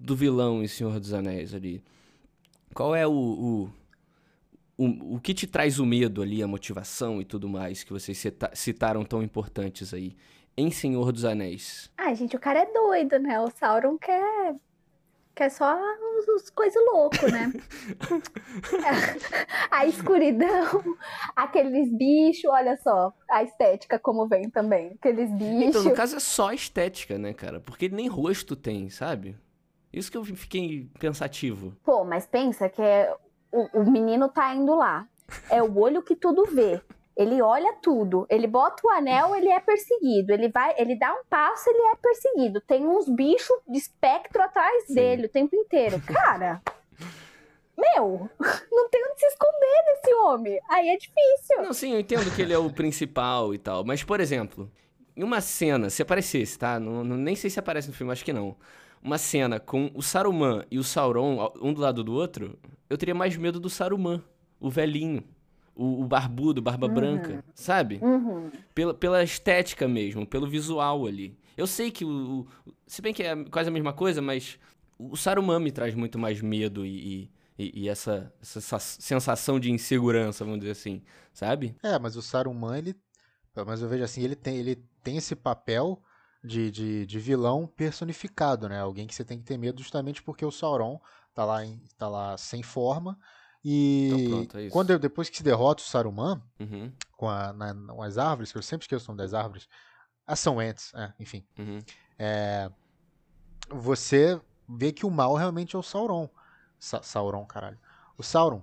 do 0.00 0.16
vilão 0.16 0.62
em 0.62 0.66
Senhor 0.66 0.98
dos 0.98 1.12
Anéis 1.12 1.54
ali? 1.54 1.82
Qual 2.74 2.94
é 2.94 3.06
o, 3.06 3.12
o, 3.12 3.70
o, 4.78 5.16
o 5.16 5.20
que 5.20 5.34
te 5.34 5.46
traz 5.46 5.78
o 5.78 5.84
medo 5.84 6.22
ali, 6.22 6.42
a 6.42 6.46
motivação 6.46 7.20
e 7.20 7.24
tudo 7.24 7.48
mais 7.48 7.84
que 7.84 7.92
vocês 7.92 8.16
cita- 8.16 8.50
citaram 8.54 9.04
tão 9.04 9.22
importantes 9.22 9.92
aí 9.92 10.16
em 10.56 10.70
Senhor 10.70 11.12
dos 11.12 11.24
Anéis? 11.24 11.90
Ai, 11.98 12.14
gente, 12.14 12.34
o 12.34 12.40
cara 12.40 12.60
é 12.60 12.72
doido, 12.72 13.18
né? 13.18 13.38
O 13.40 13.50
Sauron 13.50 13.98
quer. 13.98 14.54
Quer 15.34 15.50
só 15.50 15.78
os, 16.18 16.28
os 16.42 16.50
coisas 16.50 16.82
loucas, 16.92 17.30
né? 17.32 17.52
a 19.70 19.86
escuridão, 19.86 20.96
aqueles 21.36 21.90
bichos, 21.96 22.50
olha 22.50 22.76
só, 22.82 23.12
a 23.30 23.42
estética 23.42 23.98
como 23.98 24.26
vem 24.26 24.50
também. 24.50 24.92
Aqueles 25.00 25.30
Então, 25.30 25.38
bichos. 25.38 25.84
no 25.84 25.94
caso 25.94 26.16
é 26.16 26.20
só 26.20 26.52
estética, 26.52 27.16
né, 27.16 27.32
cara? 27.32 27.60
Porque 27.60 27.88
nem 27.88 28.08
rosto 28.08 28.56
tem, 28.56 28.90
sabe? 28.90 29.36
Isso 29.92 30.10
que 30.10 30.16
eu 30.16 30.24
fiquei 30.24 30.88
pensativo. 30.98 31.74
Pô, 31.84 32.04
mas 32.04 32.26
pensa 32.26 32.68
que 32.68 32.80
é, 32.80 33.12
o, 33.52 33.80
o 33.80 33.90
menino 33.90 34.28
tá 34.28 34.54
indo 34.54 34.74
lá. 34.74 35.06
É 35.50 35.62
o 35.62 35.78
olho 35.78 36.02
que 36.02 36.14
tudo 36.16 36.44
vê. 36.46 36.80
Ele 37.16 37.42
olha 37.42 37.74
tudo. 37.82 38.26
Ele 38.30 38.46
bota 38.46 38.86
o 38.86 38.90
anel, 38.90 39.34
ele 39.36 39.48
é 39.48 39.60
perseguido. 39.60 40.32
Ele 40.32 40.48
vai, 40.48 40.74
ele 40.78 40.96
dá 40.96 41.12
um 41.12 41.24
passo, 41.28 41.68
ele 41.68 41.82
é 41.88 41.96
perseguido. 41.96 42.60
Tem 42.60 42.86
uns 42.86 43.08
bichos 43.08 43.56
de 43.68 43.78
espectro 43.78 44.40
atrás 44.42 44.86
Sim. 44.86 44.94
dele 44.94 45.26
o 45.26 45.28
tempo 45.28 45.54
inteiro. 45.56 46.00
Cara, 46.06 46.62
meu, 47.76 48.28
não 48.70 48.88
tem 48.88 49.04
onde 49.04 49.20
se 49.20 49.26
esconder 49.26 49.84
desse 49.86 50.14
homem. 50.14 50.60
Aí 50.68 50.88
é 50.88 50.96
difícil. 50.96 51.62
Não, 51.62 51.72
sim, 51.72 51.92
eu 51.94 52.00
entendo 52.00 52.34
que 52.34 52.42
ele 52.42 52.52
é 52.52 52.58
o 52.58 52.70
principal 52.72 53.54
e 53.54 53.58
tal. 53.58 53.84
Mas, 53.84 54.02
por 54.04 54.20
exemplo, 54.20 54.70
em 55.16 55.22
uma 55.24 55.40
cena, 55.40 55.90
se 55.90 56.02
aparecesse, 56.02 56.58
tá? 56.58 56.78
Não, 56.78 57.02
não- 57.04 57.16
nem 57.16 57.34
sei 57.36 57.50
se 57.50 57.58
aparece 57.58 57.88
no 57.88 57.94
filme, 57.94 58.12
acho 58.12 58.24
que 58.24 58.32
não. 58.32 58.56
Uma 59.02 59.16
cena 59.18 59.58
com 59.58 59.90
o 59.94 60.02
Saruman 60.02 60.64
e 60.70 60.78
o 60.78 60.84
Sauron, 60.84 61.50
um 61.60 61.72
do 61.72 61.80
lado 61.80 62.04
do 62.04 62.12
outro, 62.12 62.58
eu 62.88 62.98
teria 62.98 63.14
mais 63.14 63.36
medo 63.36 63.58
do 63.58 63.70
Saruman, 63.70 64.22
o 64.60 64.68
velhinho. 64.70 65.24
O, 65.74 66.02
o 66.02 66.06
barbudo, 66.06 66.60
barba 66.60 66.86
branca, 66.86 67.42
sabe? 67.54 67.98
Uhum. 68.02 68.50
Pela, 68.74 68.92
pela 68.92 69.22
estética 69.22 69.88
mesmo, 69.88 70.26
pelo 70.26 70.46
visual 70.46 71.06
ali. 71.06 71.38
Eu 71.56 71.66
sei 71.66 71.90
que 71.90 72.04
o, 72.04 72.40
o- 72.66 72.72
Se 72.86 73.00
bem 73.00 73.14
que 73.14 73.22
é 73.22 73.44
quase 73.44 73.70
a 73.70 73.72
mesma 73.72 73.92
coisa, 73.92 74.20
mas 74.20 74.58
o 74.98 75.16
Saruman 75.16 75.58
me 75.60 75.70
traz 75.72 75.94
muito 75.94 76.18
mais 76.18 76.42
medo 76.42 76.84
e, 76.84 77.30
e, 77.58 77.82
e 77.84 77.88
essa, 77.88 78.30
essa 78.42 78.60
sa- 78.60 78.78
sensação 78.78 79.58
de 79.58 79.70
insegurança, 79.70 80.44
vamos 80.44 80.60
dizer 80.60 80.72
assim, 80.72 81.00
sabe? 81.32 81.74
É, 81.82 81.98
mas 81.98 82.14
o 82.16 82.20
Saruman, 82.20 82.76
ele. 82.76 82.94
Mas 83.66 83.80
eu 83.80 83.88
vejo 83.88 84.04
assim, 84.04 84.22
ele 84.22 84.36
tem, 84.36 84.56
ele 84.58 84.76
tem 85.02 85.16
esse 85.16 85.34
papel 85.34 86.02
de, 86.42 86.70
de, 86.70 87.06
de 87.06 87.18
vilão 87.18 87.66
personificado, 87.66 88.68
né? 88.68 88.80
Alguém 88.80 89.06
que 89.06 89.14
você 89.14 89.24
tem 89.24 89.38
que 89.38 89.44
ter 89.44 89.58
medo 89.58 89.80
justamente 89.82 90.22
porque 90.22 90.44
o 90.44 90.50
Sauron 90.50 91.00
tá 91.34 91.44
lá, 91.44 91.64
em, 91.64 91.80
tá 91.98 92.08
lá 92.08 92.36
sem 92.38 92.62
forma. 92.62 93.18
E 93.64 94.08
Então 94.08 94.30
pronto, 94.30 94.58
é 94.58 94.70
quando 94.70 94.90
eu- 94.90 94.98
depois 94.98 95.28
que 95.28 95.36
se 95.36 95.42
derrota 95.42 95.82
o 95.82 95.86
Saruman 95.86 96.42
Uhum, 96.58 96.90
com, 97.16 97.28
a, 97.28 97.52
na, 97.52 97.74
com 97.74 98.02
as 98.02 98.16
árvores, 98.16 98.50
que 98.52 98.56
eu 98.58 98.62
sempre 98.62 98.84
esqueço 98.84 99.04
o 99.04 99.08
nome 99.14 99.18
das 99.22 99.34
árvores, 99.34 99.68
as 100.26 100.40
são 100.40 100.62
entes, 100.62 100.92
é, 100.94 101.12
enfim. 101.18 101.44
uhum. 101.58 101.78
Você 103.68 104.40
vê 104.68 104.92
que 104.92 105.06
o 105.06 105.10
mal 105.10 105.34
realmente 105.34 105.76
é 105.76 105.78
o 105.78 105.82
Sauron. 105.82 106.28
Sa 106.78 107.02
Sauron, 107.02 107.44
caralho. 107.44 107.78
O 108.16 108.22
Sauron. 108.22 108.62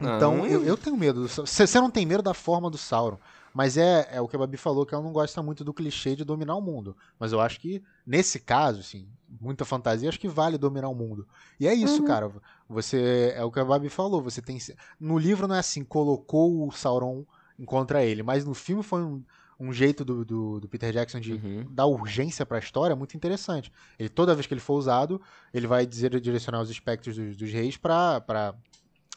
Então, 0.00 0.44
Ah. 0.44 0.48
eu, 0.48 0.64
eu 0.64 0.76
tenho 0.76 0.96
medo. 0.96 1.26
você 1.28 1.80
não 1.80 1.90
tem 1.90 2.06
medo 2.06 2.22
da 2.22 2.34
forma 2.34 2.70
do 2.70 2.78
Sauron. 2.78 3.18
Mas 3.52 3.76
é, 3.76 4.08
é 4.12 4.20
o 4.20 4.28
que 4.28 4.36
a 4.36 4.38
Babi 4.38 4.56
falou, 4.56 4.86
que 4.86 4.94
ela 4.94 5.02
não 5.02 5.12
gosta 5.12 5.42
muito 5.42 5.64
do 5.64 5.74
clichê 5.74 6.14
de 6.14 6.24
dominar 6.24 6.54
o 6.54 6.60
mundo. 6.60 6.96
Mas 7.18 7.32
eu 7.32 7.40
acho 7.40 7.58
que, 7.60 7.82
nesse 8.06 8.38
caso, 8.38 8.80
assim, 8.80 9.08
muita 9.40 9.64
fantasia, 9.64 10.08
acho 10.08 10.20
que 10.20 10.28
vale 10.28 10.56
dominar 10.56 10.88
o 10.88 10.94
mundo. 10.94 11.26
E 11.58 11.66
é 11.66 11.74
isso, 11.74 12.00
Uhum. 12.02 12.06
cara. 12.06 12.30
Você. 12.68 13.32
É 13.34 13.42
o 13.42 13.50
que 13.50 13.58
a 13.58 13.64
Babi 13.64 13.88
falou. 13.88 14.22
Você 14.22 14.40
tem. 14.40 14.56
No 15.00 15.18
livro 15.18 15.48
não 15.48 15.56
é 15.56 15.58
assim, 15.58 15.82
colocou 15.82 16.66
o 16.66 16.70
Sauron 16.70 17.24
contra 17.66 18.04
ele. 18.04 18.22
Mas 18.22 18.44
no 18.44 18.54
filme 18.54 18.82
foi 18.82 19.02
um, 19.02 19.22
um 19.58 19.72
jeito 19.72 20.04
do, 20.04 20.24
do, 20.24 20.60
do 20.60 20.68
Peter 20.68 20.92
Jackson 20.92 21.18
de 21.20 21.32
Uhum. 21.32 21.66
dar 21.70 21.86
urgência 21.86 22.46
pra 22.46 22.58
história 22.60 22.94
muito 22.94 23.16
interessante. 23.16 23.72
Ele, 23.98 24.08
toda 24.08 24.34
vez 24.34 24.46
que 24.46 24.54
ele 24.54 24.60
for 24.60 24.74
usado, 24.74 25.20
ele 25.52 25.66
vai 25.66 25.84
dizer 25.84 26.18
direcionar 26.20 26.60
os 26.62 26.70
espectros 26.70 27.16
dos, 27.16 27.36
dos 27.36 27.50
reis 27.52 27.76
pra, 27.76 28.20
pra 28.20 28.54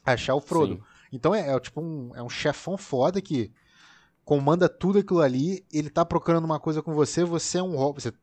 achar 0.03 0.33
o 0.35 0.41
Frodo. 0.41 0.75
Sim. 0.75 0.81
Então 1.13 1.35
é, 1.35 1.55
é 1.55 1.59
tipo 1.59 1.79
um, 1.79 2.11
é 2.15 2.23
um 2.23 2.29
chefão 2.29 2.75
foda 2.77 3.21
que 3.21 3.51
comanda 4.25 4.69
tudo 4.69 4.99
aquilo 4.99 5.21
ali, 5.21 5.65
ele 5.71 5.89
tá 5.89 6.05
procurando 6.05 6.45
uma 6.45 6.59
coisa 6.59 6.81
com 6.81 6.93
você, 6.93 7.23
você 7.23 7.57
é 7.57 7.63
um 7.63 7.75
hobbit, 7.75 8.03
você, 8.03 8.13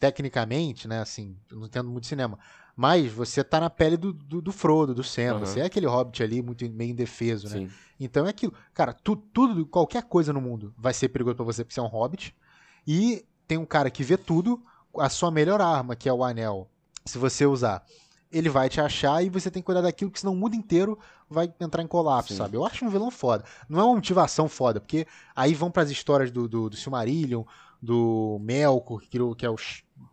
tecnicamente, 0.00 0.88
né, 0.88 1.00
assim, 1.00 1.36
eu 1.50 1.58
não 1.58 1.66
entendo 1.66 1.88
muito 1.88 2.06
cinema, 2.06 2.38
mas 2.76 3.10
você 3.12 3.44
tá 3.44 3.60
na 3.60 3.70
pele 3.70 3.96
do, 3.96 4.12
do, 4.12 4.42
do 4.42 4.52
Frodo, 4.52 4.94
do 4.94 5.04
Sam, 5.04 5.36
Aham. 5.36 5.38
você 5.46 5.60
é 5.60 5.64
aquele 5.64 5.86
hobbit 5.86 6.22
ali 6.22 6.42
muito 6.42 6.68
meio 6.70 6.90
indefeso, 6.90 7.48
né? 7.48 7.58
Sim. 7.60 7.70
Então 8.00 8.26
é 8.26 8.30
aquilo. 8.30 8.52
Cara, 8.72 8.92
tu- 8.92 9.14
tudo, 9.16 9.64
qualquer 9.64 10.02
coisa 10.02 10.32
no 10.32 10.40
mundo 10.40 10.74
vai 10.76 10.92
ser 10.92 11.08
perigoso 11.08 11.36
pra 11.36 11.44
você 11.44 11.62
porque 11.62 11.74
você 11.74 11.80
é 11.80 11.82
um 11.84 11.86
hobbit. 11.86 12.34
E 12.84 13.24
tem 13.46 13.56
um 13.56 13.64
cara 13.64 13.88
que 13.90 14.02
vê 14.02 14.16
tudo, 14.16 14.60
a 14.98 15.08
sua 15.08 15.30
melhor 15.30 15.60
arma, 15.60 15.94
que 15.94 16.08
é 16.08 16.12
o 16.12 16.24
anel, 16.24 16.68
se 17.04 17.16
você 17.16 17.46
usar, 17.46 17.84
ele 18.32 18.48
vai 18.48 18.68
te 18.68 18.80
achar 18.80 19.22
e 19.24 19.30
você 19.30 19.48
tem 19.50 19.62
que 19.62 19.66
cuidar 19.66 19.82
daquilo, 19.82 20.10
porque 20.10 20.20
senão 20.20 20.32
o 20.32 20.36
mundo 20.36 20.56
inteiro 20.56 20.98
vai 21.28 21.52
entrar 21.60 21.82
em 21.82 21.86
colapso, 21.86 22.32
Sim. 22.32 22.38
sabe? 22.38 22.56
Eu 22.56 22.64
acho 22.64 22.84
um 22.84 22.88
vilão 22.88 23.10
foda. 23.10 23.44
Não 23.68 23.80
é 23.80 23.84
uma 23.84 23.94
motivação 23.94 24.48
foda, 24.48 24.80
porque 24.80 25.06
aí 25.34 25.54
vão 25.54 25.70
pras 25.70 25.90
histórias 25.90 26.30
do, 26.30 26.48
do, 26.48 26.70
do 26.70 26.76
Silmarillion, 26.76 27.44
do 27.82 28.38
Melkor, 28.40 29.00
que, 29.00 29.08
criou- 29.08 29.34
que 29.34 29.44
é 29.44 29.50
o 29.50 29.56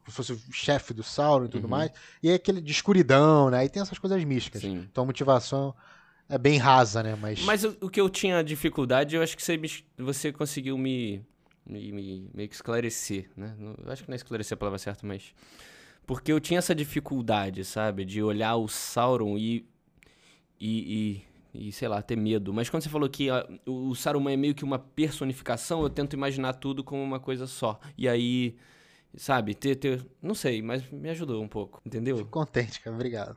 fosse 0.08 0.34
o 0.34 0.40
chefe 0.52 0.94
do 0.94 1.04
Sauron 1.04 1.46
e 1.46 1.50
tudo 1.50 1.64
Uhum. 1.64 1.70
mais. 1.70 1.92
E 2.22 2.30
é 2.30 2.34
aquele 2.36 2.62
de 2.62 2.72
escuridão, 2.72 3.50
né? 3.50 3.60
Aí 3.60 3.70
tem 3.70 3.82
essas 3.82 3.98
coisas 3.98 4.24
místicas. 4.24 4.62
Sim. 4.62 4.88
Então 4.92 5.04
a 5.04 5.08
motivação 5.08 5.74
é 6.30 6.38
bem 6.38 6.58
rasa, 6.58 7.02
né? 7.04 7.16
Mas, 7.20 7.40
Mas 7.42 7.64
o, 7.64 7.76
o 7.82 7.90
que 7.90 8.00
eu 8.00 8.10
tinha 8.10 8.44
dificuldade, 8.44 9.16
eu 9.16 9.22
acho 9.24 9.36
que 9.36 9.44
você, 9.44 9.60
você 9.98 10.32
conseguiu 10.32 10.78
me, 10.78 11.26
me, 11.66 11.92
me- 12.34 12.46
esclarecer, 12.46 13.30
né? 13.36 13.56
Eu 13.86 13.92
acho 13.92 14.04
que 14.04 14.10
não 14.10 14.14
é 14.14 14.18
esclarecer 14.18 14.56
a 14.56 14.58
palavra 14.60 14.80
certa, 14.80 15.06
mas... 15.06 15.34
Porque 16.06 16.32
eu 16.32 16.40
tinha 16.40 16.58
essa 16.60 16.76
dificuldade, 16.76 17.64
sabe? 17.64 18.04
De 18.06 18.22
olhar 18.22 18.56
o 18.56 18.68
Sauron 18.68 19.38
e... 19.38 19.66
E, 20.62 21.24
e, 21.54 21.68
e, 21.68 21.72
sei 21.72 21.88
lá, 21.88 22.02
ter 22.04 22.16
medo. 22.16 22.54
Mas 22.54 22.70
quando 22.70 22.84
você 22.84 22.90
falou 22.90 23.10
que 23.10 23.32
ah, 23.32 23.44
o 23.66 23.96
Saruman 23.96 24.34
é 24.34 24.38
meio 24.38 24.54
que 24.54 24.64
uma 24.64 24.78
personificação, 24.78 25.82
eu 25.82 25.90
tento 25.90 26.14
imaginar 26.14 26.54
tudo 26.54 26.84
como 26.84 27.02
uma 27.02 27.20
coisa 27.20 27.48
só. 27.48 27.80
E 27.98 28.08
aí, 28.08 28.56
sabe, 29.18 29.56
ter... 29.56 29.76
ter 29.76 30.06
não 30.22 30.36
sei, 30.36 30.62
mas 30.62 30.88
me 30.92 31.10
ajudou 31.10 31.42
um 31.42 31.48
pouco, 31.48 31.82
entendeu? 31.84 32.18
Fico 32.18 32.30
contente, 32.30 32.80
cara. 32.80 32.96
Obrigado. 32.96 33.36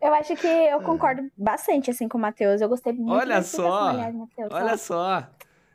Eu 0.00 0.14
acho 0.14 0.34
que 0.36 0.46
eu 0.46 0.80
concordo 0.80 1.30
bastante 1.36 1.90
assim 1.90 2.08
com 2.08 2.16
o 2.16 2.20
Matheus. 2.20 2.60
Eu 2.60 2.68
gostei 2.68 2.92
muito 2.92 3.12
Olha 3.12 3.36
da 3.36 3.42
só! 3.42 3.88
aliás, 3.88 4.14
Matheus. 4.14 4.48
Olha 4.50 4.76
só, 4.78 5.28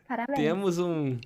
Parabéns. 0.08 0.40
temos 0.40 0.80
um, 0.80 1.20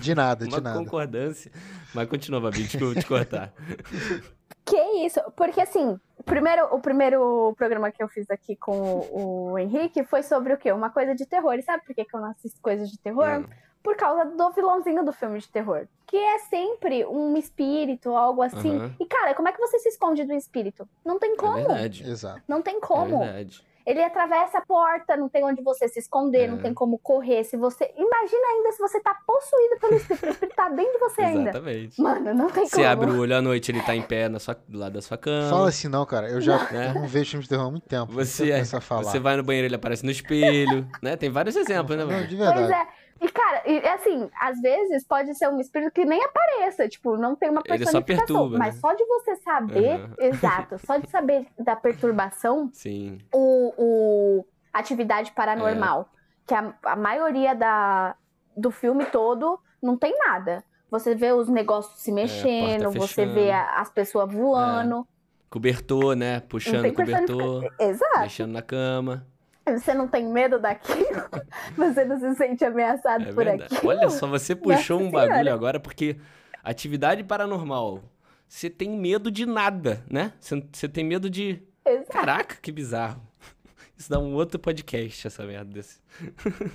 De 0.00 0.14
nada, 0.14 0.46
de 0.46 0.54
uma 0.54 0.60
nada. 0.60 0.78
concordância. 0.78 1.50
Mas 1.92 2.08
continua, 2.08 2.40
Babi, 2.40 2.62
desculpa 2.64 3.00
te 3.00 3.06
cortar. 3.06 3.52
Que 4.64 4.76
isso? 5.04 5.20
Porque 5.36 5.60
assim, 5.60 5.98
o 6.16 6.22
primeiro, 6.22 6.66
o 6.74 6.80
primeiro 6.80 7.54
programa 7.56 7.90
que 7.90 8.02
eu 8.02 8.08
fiz 8.08 8.30
aqui 8.30 8.56
com 8.56 8.72
o, 8.80 9.50
o 9.52 9.58
Henrique 9.58 10.02
foi 10.04 10.22
sobre 10.22 10.52
o 10.54 10.56
quê? 10.56 10.72
Uma 10.72 10.90
coisa 10.90 11.14
de 11.14 11.26
terror. 11.26 11.54
E 11.54 11.62
sabe 11.62 11.84
por 11.84 11.94
que, 11.94 12.04
que 12.04 12.16
eu 12.16 12.20
não 12.20 12.30
assisto 12.30 12.60
coisas 12.62 12.90
de 12.90 12.98
terror? 12.98 13.40
Hum. 13.40 13.46
Por 13.82 13.94
causa 13.96 14.24
do 14.24 14.50
vilãozinho 14.52 15.04
do 15.04 15.12
filme 15.12 15.38
de 15.38 15.48
terror. 15.50 15.86
Que 16.06 16.16
é 16.16 16.38
sempre 16.38 17.04
um 17.04 17.36
espírito, 17.36 18.16
algo 18.16 18.40
assim. 18.40 18.74
Aham. 18.78 18.94
E, 18.98 19.04
cara, 19.04 19.34
como 19.34 19.46
é 19.48 19.52
que 19.52 19.58
você 19.60 19.78
se 19.78 19.90
esconde 19.90 20.24
do 20.24 20.32
espírito? 20.32 20.88
Não 21.04 21.18
tem 21.18 21.32
É 21.32 21.36
como. 21.36 21.54
verdade. 21.54 22.08
Exato. 22.08 22.42
não 22.48 22.62
tem 22.62 22.76
É 22.78 22.80
como. 22.80 23.18
verdade. 23.18 23.62
Ele 23.86 24.02
atravessa 24.02 24.58
a 24.58 24.60
porta, 24.64 25.16
não 25.16 25.28
tem 25.28 25.44
onde 25.44 25.62
você 25.62 25.86
se 25.88 25.98
esconder, 25.98 26.44
É. 26.44 26.46
não 26.48 26.58
tem 26.58 26.72
como 26.72 26.98
correr. 26.98 27.44
Se 27.44 27.56
você. 27.56 27.84
Imagina 27.96 28.46
ainda 28.54 28.72
se 28.72 28.78
você 28.78 28.98
tá 29.00 29.14
possuído 29.26 29.76
pelo 29.80 29.94
espírito. 29.94 30.26
O 30.26 30.30
espírito 30.30 30.56
tá 30.56 30.68
dentro 30.70 30.92
de 30.92 30.98
você 31.00 31.20
ainda. 31.22 31.50
Exatamente. 31.50 32.00
Mano, 32.00 32.34
não 32.34 32.48
tem 32.50 32.66
Você 32.66 32.76
como. 32.76 32.86
abre 32.88 33.10
o 33.10 33.20
olho 33.20 33.36
à 33.36 33.42
noite, 33.42 33.70
ele 33.70 33.82
tá 33.82 33.94
em 33.94 34.02
pé 34.02 34.28
na 34.28 34.38
sua, 34.38 34.56
do 34.66 34.78
lado 34.78 34.92
da 34.94 35.02
sua 35.02 35.18
cama. 35.18 35.50
Fala 35.50 35.68
assim 35.68 35.88
não, 35.88 36.06
cara. 36.06 36.30
Eu 36.30 36.40
já 36.40 36.56
Né? 36.72 36.88
eu 36.90 36.94
não 37.02 37.06
vejo 37.08 37.30
filme 37.30 37.42
de 37.42 37.48
terror 37.50 37.66
há 37.66 37.70
muito 37.70 37.86
tempo. 37.86 38.10
Você, 38.12 38.24
Você 38.24 38.50
é, 38.50 38.52
começa 38.54 38.78
a 38.78 38.80
falar. 38.80 39.02
você 39.04 39.18
vai 39.18 39.36
no 39.36 39.42
banheiro, 39.42 39.66
ele 39.68 39.74
aparece 39.76 40.04
no 40.04 40.10
espelho, 40.10 40.88
né? 41.02 41.16
Tem 41.16 41.28
vários 41.30 41.54
exemplos, 41.54 41.96
né? 41.96 42.04
Não, 42.04 42.26
de 42.26 42.36
Pois 42.36 42.48
verdade. 42.54 42.72
é. 42.72 43.03
E, 43.24 43.28
cara, 43.30 43.62
e, 43.66 43.78
assim, 43.88 44.28
às 44.38 44.60
vezes 44.60 45.02
pode 45.06 45.34
ser 45.34 45.48
um 45.48 45.58
espírito 45.58 45.90
que 45.92 46.04
nem 46.04 46.22
apareça, 46.22 46.86
tipo, 46.86 47.16
não 47.16 47.34
tem 47.34 47.48
uma 47.48 47.62
Ele 47.64 47.78
só 47.86 48.02
personificação. 48.02 48.26
perturba, 48.26 48.58
mas 48.58 48.74
né? 48.74 48.80
só 48.82 48.92
de 48.92 49.02
você 49.06 49.36
saber, 49.36 49.92
Aham. 49.94 50.14
exato, 50.20 50.78
só 50.86 50.98
de 50.98 51.08
saber 51.08 51.46
da 51.58 51.74
perturbação, 51.74 52.68
Sim. 52.72 53.18
o, 53.32 53.72
o 53.78 54.46
atividade 54.72 55.32
paranormal, 55.32 56.06
É. 56.12 56.18
que 56.48 56.54
a, 56.54 56.74
a 56.84 56.96
maioria 56.96 57.54
da, 57.54 58.14
do 58.54 58.70
filme 58.70 59.06
todo 59.06 59.58
não 59.82 59.96
tem 59.96 60.14
nada. 60.18 60.62
Você 60.90 61.14
vê 61.14 61.32
os 61.32 61.48
negócios 61.48 62.02
se 62.02 62.12
mexendo, 62.12 62.90
você 62.92 62.98
É, 62.98 63.00
fechando. 63.00 63.30
É. 63.30 63.34
vê 63.34 63.50
a- 63.52 63.80
as 63.80 63.88
pessoas 63.90 64.30
voando. 64.30 65.06
Cobertor, 65.48 66.14
né? 66.14 66.40
Puxando 66.40 66.92
cobertor, 66.92 67.72
Exato. 67.80 68.20
mexendo 68.20 68.52
na 68.52 68.60
cama. 68.62 69.26
Você 69.66 69.94
não 69.94 70.06
tem 70.06 70.26
medo 70.26 70.58
daquilo, 70.58 71.24
você 71.76 72.04
não 72.04 72.18
se 72.20 72.34
sente 72.36 72.64
ameaçado 72.64 73.24
É 73.24 73.32
por 73.32 73.44
verdade. 73.44 73.74
aquilo. 73.74 73.90
Olha 73.90 74.10
só, 74.10 74.26
você 74.26 74.54
puxou 74.54 75.00
um 75.00 75.08
Senhora. 75.10 75.28
bagulho 75.28 75.52
agora, 75.54 75.80
porque 75.80 76.16
atividade 76.62 77.24
paranormal, 77.24 78.02
você 78.46 78.68
tem 78.68 78.90
medo 78.90 79.30
de 79.30 79.46
nada, 79.46 80.04
né? 80.10 80.32
Você, 80.38 80.62
você 80.72 80.88
tem 80.88 81.02
medo 81.04 81.30
de. 81.30 81.62
Exato. 81.86 82.12
Caraca, 82.12 82.56
que 82.60 82.70
bizarro. 82.70 83.22
Isso 83.96 84.10
dá 84.10 84.18
um 84.18 84.34
outro 84.34 84.58
podcast, 84.58 85.26
essa 85.26 85.44
merda 85.46 85.72
desse. 85.72 85.98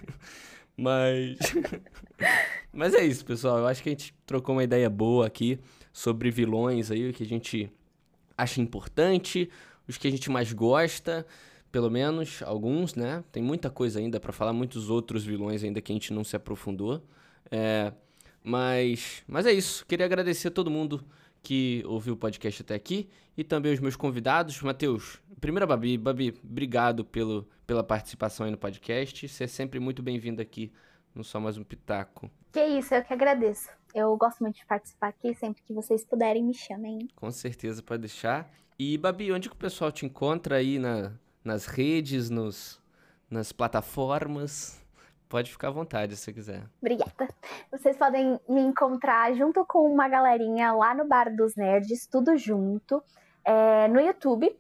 Mas. 0.78 1.38
Mas 2.72 2.94
é 2.94 3.04
isso, 3.04 3.26
pessoal. 3.26 3.60
Eu 3.60 3.68
acho 3.68 3.84
que 3.84 3.90
a 3.90 3.92
gente 3.92 4.14
trocou 4.26 4.56
uma 4.56 4.64
ideia 4.64 4.90
boa 4.90 5.28
aqui 5.28 5.60
sobre 5.92 6.32
vilões 6.32 6.90
aí, 6.90 7.10
o 7.10 7.14
que 7.14 7.24
a 7.24 7.26
gente 7.26 7.70
acha 8.38 8.62
importante, 8.62 9.50
os 9.88 9.98
que 9.98 10.08
a 10.08 10.12
gente 10.12 10.32
mais 10.32 10.54
gosta, 10.54 11.26
pelo 11.72 11.90
menos 11.90 12.42
alguns, 12.44 12.96
né? 12.96 13.24
Tem 13.32 13.44
muita 13.44 13.70
coisa 13.70 14.00
ainda 14.00 14.20
pra 14.20 14.32
falar, 14.32 14.54
muitos 14.54 14.90
outros 14.90 15.24
vilões 15.24 15.64
ainda 15.64 15.82
que 15.82 15.92
a 15.92 15.96
gente 15.96 16.14
não 16.14 16.24
se 16.24 16.36
aprofundou. 16.36 17.04
É, 17.52 17.94
mas, 18.44 19.24
mas 19.28 19.46
é 19.46 19.52
isso. 19.52 19.86
Queria 19.86 20.06
agradecer 20.06 20.48
a 20.48 20.52
todo 20.52 20.72
mundo 20.72 21.04
que 21.42 21.84
ouviu 21.86 22.14
o 22.14 22.18
podcast 22.18 22.62
até 22.62 22.76
aqui 22.76 23.10
e 23.38 23.44
também 23.44 23.74
os 23.74 23.80
meus 23.80 23.96
convidados. 23.96 24.62
Matheus, 24.62 25.20
primeiro 25.40 25.66
a 25.66 25.68
Babi. 25.68 25.98
Babi, 25.98 26.34
obrigado 26.44 27.06
pelo, 27.06 27.48
pela 27.66 27.84
participação 27.84 28.46
aí 28.46 28.52
no 28.52 28.58
podcast. 28.58 29.28
Você 29.28 29.44
é 29.44 29.48
sempre 29.48 29.80
muito 29.80 30.02
bem-vindo 30.02 30.42
aqui 30.42 30.72
no 31.14 31.24
Só 31.24 31.40
Mais 31.40 31.58
Um 31.58 31.64
Pitaco. 31.64 32.30
Que 32.52 32.64
isso, 32.66 32.94
eu 32.94 33.04
que 33.04 33.14
agradeço. 33.14 33.70
Eu 33.94 34.16
gosto 34.18 34.42
muito 34.42 34.56
de 34.58 34.66
participar 34.66 35.08
aqui, 35.08 35.34
sempre 35.34 35.64
que 35.64 35.74
vocês 35.74 36.04
puderem 36.04 36.44
me 36.44 36.54
chamem. 36.54 37.08
Com 37.16 37.32
certeza, 37.32 37.82
pode 37.82 38.02
deixar. 38.02 38.52
E, 38.78 38.98
Babi, 38.98 39.32
onde 39.32 39.50
que 39.50 39.56
o 39.56 39.58
pessoal 39.58 39.92
te 39.92 40.06
encontra 40.06 40.56
aí 40.56 40.78
na, 40.78 41.12
nas 41.50 41.66
redes, 41.66 42.30
nos, 42.30 42.80
nas 43.30 43.52
plataformas? 43.52 44.80
Pode 45.28 45.52
ficar 45.52 45.68
à 45.68 45.72
vontade 45.72 46.16
se 46.16 46.24
você 46.24 46.34
quiser. 46.34 46.64
Obrigada. 46.82 47.28
Vocês 47.72 47.98
podem 47.98 48.40
me 48.48 48.62
encontrar 48.62 49.34
junto 49.34 49.66
com 49.66 49.92
uma 49.92 50.08
galerinha 50.08 50.72
lá 50.74 50.94
no 50.94 51.06
Bar 51.08 51.36
dos 51.36 51.56
Nerds, 51.56 52.08
tudo 52.08 52.38
junto, 52.38 53.04
é, 53.44 53.88
no 53.88 54.00
YouTube. 54.00 54.56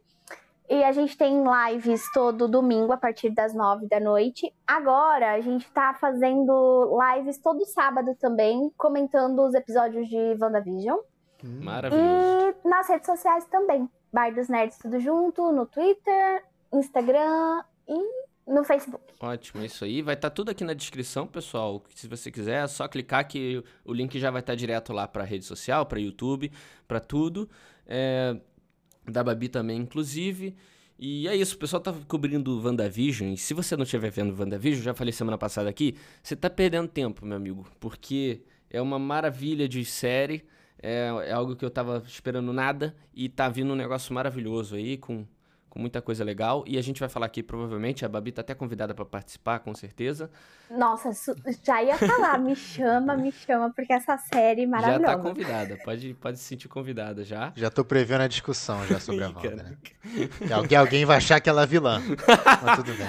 E 0.69 0.83
a 0.83 0.91
gente 0.91 1.17
tem 1.17 1.43
lives 1.43 2.03
todo 2.13 2.47
domingo 2.47 2.91
a 2.91 2.97
partir 2.97 3.31
das 3.31 3.55
nove 3.55 3.87
da 3.87 3.99
noite. 3.99 4.53
Agora 4.67 5.33
a 5.33 5.41
gente 5.41 5.71
tá 5.71 5.95
fazendo 5.99 6.87
lives 7.15 7.39
todo 7.39 7.65
sábado 7.65 8.15
também, 8.19 8.71
comentando 8.77 9.39
os 9.43 9.55
episódios 9.55 10.07
de 10.07 10.37
WandaVision. 10.39 10.99
Hum, 11.43 11.63
Maravilhoso. 11.63 12.55
E 12.63 12.67
nas 12.67 12.87
redes 12.87 13.07
sociais 13.07 13.45
também. 13.45 13.89
Bar 14.13 14.33
dos 14.33 14.49
Nerds 14.49 14.77
tudo 14.77 14.99
junto, 14.99 15.51
no 15.51 15.65
Twitter, 15.65 16.43
Instagram 16.73 17.63
e 17.87 18.29
no 18.49 18.63
Facebook. 18.63 19.03
Ótimo, 19.19 19.61
é 19.61 19.65
isso 19.67 19.85
aí. 19.85 20.01
Vai 20.01 20.15
estar 20.15 20.29
tudo 20.29 20.49
aqui 20.49 20.63
na 20.63 20.73
descrição, 20.73 21.27
pessoal. 21.27 21.83
Se 21.93 22.07
você 22.07 22.31
quiser, 22.31 22.63
é 22.63 22.67
só 22.67 22.87
clicar 22.87 23.27
que 23.27 23.63
o 23.85 23.93
link 23.93 24.19
já 24.19 24.31
vai 24.31 24.41
estar 24.41 24.55
direto 24.55 24.91
lá 24.91 25.07
para 25.07 25.23
rede 25.23 25.45
social, 25.45 25.85
para 25.85 25.99
YouTube, 25.99 26.51
para 26.87 26.99
tudo. 26.99 27.49
É, 27.85 28.35
da 29.05 29.23
Babi 29.23 29.49
também, 29.49 29.79
inclusive. 29.79 30.55
E 30.97 31.27
é 31.27 31.35
isso, 31.35 31.55
o 31.55 31.57
pessoal 31.59 31.81
tá 31.81 31.93
cobrindo 32.07 32.61
WandaVision. 32.61 33.31
E 33.31 33.37
se 33.37 33.53
você 33.53 33.77
não 33.77 33.83
estiver 33.83 34.09
vendo 34.09 34.37
WandaVision, 34.37 34.83
já 34.83 34.93
falei 34.93 35.13
semana 35.13 35.37
passada 35.37 35.69
aqui, 35.69 35.95
você 36.21 36.35
tá 36.35 36.49
perdendo 36.49 36.89
tempo, 36.89 37.25
meu 37.25 37.37
amigo. 37.37 37.65
Porque 37.79 38.41
é 38.69 38.81
uma 38.81 38.99
maravilha 38.99 39.69
de 39.69 39.85
série. 39.85 40.45
É, 40.81 41.07
é 41.27 41.31
algo 41.31 41.55
que 41.55 41.63
eu 41.63 41.69
tava 41.69 42.03
esperando 42.05 42.51
nada. 42.51 42.95
E 43.13 43.29
tá 43.29 43.47
vindo 43.47 43.71
um 43.71 43.75
negócio 43.75 44.13
maravilhoso 44.13 44.75
aí, 44.75 44.97
com 44.97 45.25
com 45.69 45.79
muita 45.79 46.01
coisa 46.01 46.23
legal. 46.23 46.63
E 46.67 46.77
a 46.77 46.81
gente 46.81 46.99
vai 46.99 47.07
falar 47.09 47.27
aqui, 47.27 47.43
provavelmente, 47.43 48.03
a 48.03 48.09
Babi 48.09 48.31
tá 48.31 48.41
até 48.41 48.55
convidada 48.55 48.93
para 48.93 49.05
participar, 49.05 49.59
com 49.59 49.73
certeza. 49.75 50.29
Nossa, 50.69 51.11
já 51.63 51.81
ia 51.83 51.97
falar, 51.97 52.39
me 52.39 52.55
chama, 52.55 53.15
me 53.15 53.31
chama, 53.31 53.71
porque 53.71 53.93
essa 53.93 54.17
série 54.17 54.61
é 54.61 54.65
Já 54.65 54.69
maravilhosa. 54.69 55.17
tá 55.17 55.21
convidada, 55.21 55.77
pode, 55.83 56.13
pode 56.15 56.37
se 56.37 56.43
sentir 56.43 56.67
convidada 56.67 57.23
já. 57.23 57.53
Já 57.55 57.69
tô 57.69 57.83
prevendo 57.85 58.21
a 58.21 58.27
discussão 58.27 58.85
já 58.87 58.99
sobre 58.99 59.23
a 59.23 59.27
Wanda, 59.29 59.55
né? 59.55 59.77
Que 60.47 60.53
alguém, 60.53 60.77
alguém 60.77 61.05
vai 61.05 61.17
achar 61.17 61.39
que 61.39 61.49
ela 61.49 61.63
é 61.63 61.67
vilã. 61.67 62.01
Mas 62.63 62.75
tudo 62.77 62.93
bem. 62.93 63.07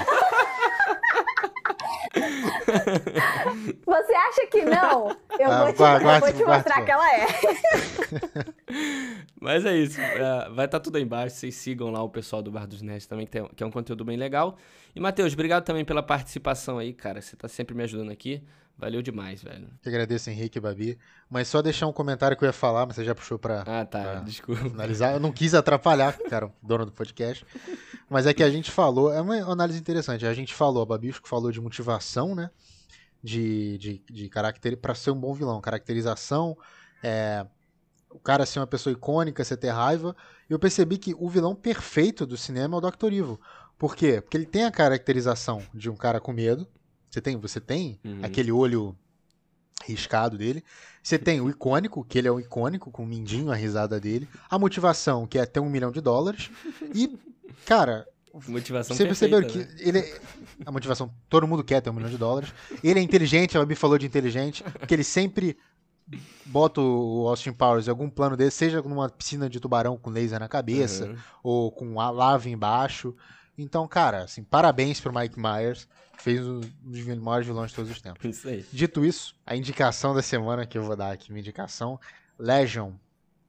Você 3.86 4.14
acha 4.14 4.46
que 4.50 4.64
não? 4.64 5.16
Eu 5.38 5.50
Ah, 5.50 5.64
vou 5.64 5.72
te, 5.72 5.78
guarda- 5.78 6.14
eu 6.14 6.20
vou 6.20 6.32
te 6.32 6.44
guarda- 6.44 6.54
mostrar 6.56 6.84
que 6.84 6.90
ela 6.90 7.14
é. 7.14 7.26
Mas 9.40 9.64
é 9.64 9.76
isso. 9.76 10.00
é, 10.00 10.48
vai 10.50 10.66
estar 10.66 10.80
tudo 10.80 10.96
aí 10.96 11.02
embaixo. 11.02 11.36
Vocês 11.36 11.54
sigam 11.54 11.90
lá 11.90 12.02
o 12.02 12.08
pessoal 12.08 12.42
do 12.42 12.50
Bar 12.50 12.66
dos 12.66 12.82
Nerds 12.82 13.06
também, 13.06 13.26
que, 13.26 13.32
tem- 13.32 13.48
que 13.54 13.62
é 13.62 13.66
um 13.66 13.70
conteúdo 13.70 14.04
bem 14.04 14.16
legal. 14.16 14.56
E, 14.94 15.00
Matheus, 15.00 15.32
obrigado 15.32 15.64
também 15.64 15.84
pela 15.84 16.02
participação 16.02 16.78
aí, 16.78 16.92
cara. 16.92 17.20
Você 17.20 17.36
tá 17.36 17.48
sempre 17.48 17.74
me 17.74 17.82
ajudando 17.82 18.10
aqui. 18.10 18.42
Valeu 18.80 19.02
demais, 19.02 19.42
velho. 19.42 19.68
Que 19.82 19.88
agradeço, 19.90 20.30
Henrique 20.30 20.56
e 20.58 20.60
Babi. 20.60 20.98
Mas 21.28 21.48
só 21.48 21.60
deixar 21.60 21.86
um 21.86 21.92
comentário 21.92 22.36
que 22.36 22.42
eu 22.42 22.46
ia 22.46 22.52
falar, 22.52 22.86
mas 22.86 22.96
você 22.96 23.04
já 23.04 23.14
puxou 23.14 23.38
pra 23.38 23.62
Ah, 23.66 23.84
tá. 23.84 24.18
Ah. 24.18 24.20
Desculpa. 24.20 24.62
finalizar. 24.70 25.12
Eu 25.12 25.20
não 25.20 25.30
quis 25.30 25.54
atrapalhar, 25.54 26.16
cara, 26.30 26.50
dono 26.62 26.86
do 26.86 26.92
podcast. 26.92 27.44
Mas 28.08 28.26
é 28.26 28.32
que 28.32 28.42
a 28.42 28.50
gente 28.50 28.70
falou, 28.70 29.12
é 29.12 29.20
uma 29.20 29.36
análise 29.52 29.78
interessante. 29.78 30.26
A 30.26 30.32
gente 30.32 30.54
falou, 30.54 30.82
a 30.82 30.86
Babisco 30.86 31.28
falou 31.28 31.52
de 31.52 31.60
motivação, 31.60 32.34
né? 32.34 32.50
De, 33.22 33.76
de, 33.76 34.02
de 34.10 34.28
caracter 34.30 34.76
para 34.78 34.94
ser 34.94 35.10
um 35.10 35.20
bom 35.20 35.34
vilão. 35.34 35.60
Caracterização, 35.60 36.56
é, 37.02 37.46
o 38.10 38.18
cara 38.18 38.46
ser 38.46 38.60
uma 38.60 38.66
pessoa 38.66 38.92
icônica, 38.92 39.44
você 39.44 39.56
ter 39.56 39.68
raiva. 39.70 40.16
E 40.48 40.52
eu 40.52 40.58
percebi 40.58 40.96
que 40.96 41.14
o 41.18 41.28
vilão 41.28 41.54
perfeito 41.54 42.24
do 42.24 42.36
cinema 42.36 42.76
é 42.76 42.78
o 42.78 42.90
Dr. 42.90 43.06
Evil. 43.12 43.40
Por 43.78 43.94
quê? 43.94 44.20
Porque 44.20 44.36
ele 44.36 44.46
tem 44.46 44.64
a 44.64 44.70
caracterização 44.70 45.62
de 45.74 45.90
um 45.90 45.96
cara 45.96 46.18
com 46.18 46.32
medo. 46.32 46.66
Você 47.10 47.20
tem, 47.20 47.36
você 47.36 47.60
tem 47.60 47.98
Uhum. 48.04 48.20
aquele 48.22 48.52
olho 48.52 48.96
riscado 49.84 50.38
dele. 50.38 50.62
Você 51.02 51.18
tem 51.18 51.40
o 51.40 51.48
icônico, 51.50 52.04
que 52.04 52.18
ele 52.18 52.28
é 52.28 52.32
um 52.32 52.38
icônico, 52.38 52.90
com 52.90 53.02
o 53.02 53.06
mindinho, 53.06 53.50
a 53.50 53.54
risada 53.54 53.98
dele. 53.98 54.28
A 54.48 54.58
motivação, 54.58 55.26
que 55.26 55.38
é 55.38 55.46
ter 55.46 55.60
um 55.60 55.70
milhão 55.70 55.90
de 55.90 56.00
dólares. 56.00 56.50
E, 56.94 57.18
cara, 57.66 58.06
Motivação 58.46 58.94
você 58.94 59.04
percebeu 59.06 59.44
que 59.44 59.58
né? 59.58 59.68
ele. 59.78 59.98
é- 59.98 60.20
A 60.64 60.70
motivação, 60.70 61.12
todo 61.28 61.48
mundo 61.48 61.64
quer 61.64 61.80
ter 61.80 61.90
um 61.90 61.94
milhão 61.94 62.10
de 62.10 62.16
dólares. 62.18 62.52
Ele 62.84 63.00
é 63.00 63.02
inteligente, 63.02 63.56
a 63.56 63.60
Babi 63.60 63.74
falou 63.74 63.98
de 63.98 64.06
inteligente, 64.06 64.62
porque 64.78 64.94
ele 64.94 65.02
sempre 65.02 65.56
bota 66.44 66.80
o 66.80 67.26
Austin 67.28 67.52
Powers 67.52 67.86
em 67.86 67.90
algum 67.90 68.08
plano 68.08 68.36
desse, 68.36 68.56
seja 68.58 68.82
numa 68.82 69.08
piscina 69.08 69.48
de 69.50 69.58
tubarão 69.58 69.96
com 69.96 70.10
laser 70.10 70.38
na 70.38 70.48
cabeça, 70.48 71.06
Uhum. 71.06 71.16
ou 71.42 71.72
com 71.72 72.00
a 72.00 72.08
lava 72.10 72.48
embaixo. 72.48 73.16
Então, 73.62 73.86
cara, 73.86 74.24
assim, 74.24 74.42
parabéns 74.42 75.00
pro 75.00 75.14
Mike 75.14 75.38
Myers, 75.38 75.86
fez 76.18 76.46
um 76.46 76.60
dos 76.82 77.04
maiores 77.18 77.46
vilões 77.46 77.70
de 77.70 77.76
todos 77.76 77.90
os 77.90 78.00
tempos. 78.00 78.24
Isso 78.24 78.48
aí. 78.48 78.64
Dito 78.72 79.04
isso, 79.04 79.34
a 79.46 79.56
indicação 79.56 80.14
da 80.14 80.22
semana 80.22 80.66
que 80.66 80.78
eu 80.78 80.82
vou 80.82 80.96
dar 80.96 81.12
aqui, 81.12 81.30
minha 81.30 81.40
indicação, 81.40 81.98
Legion, 82.38 82.92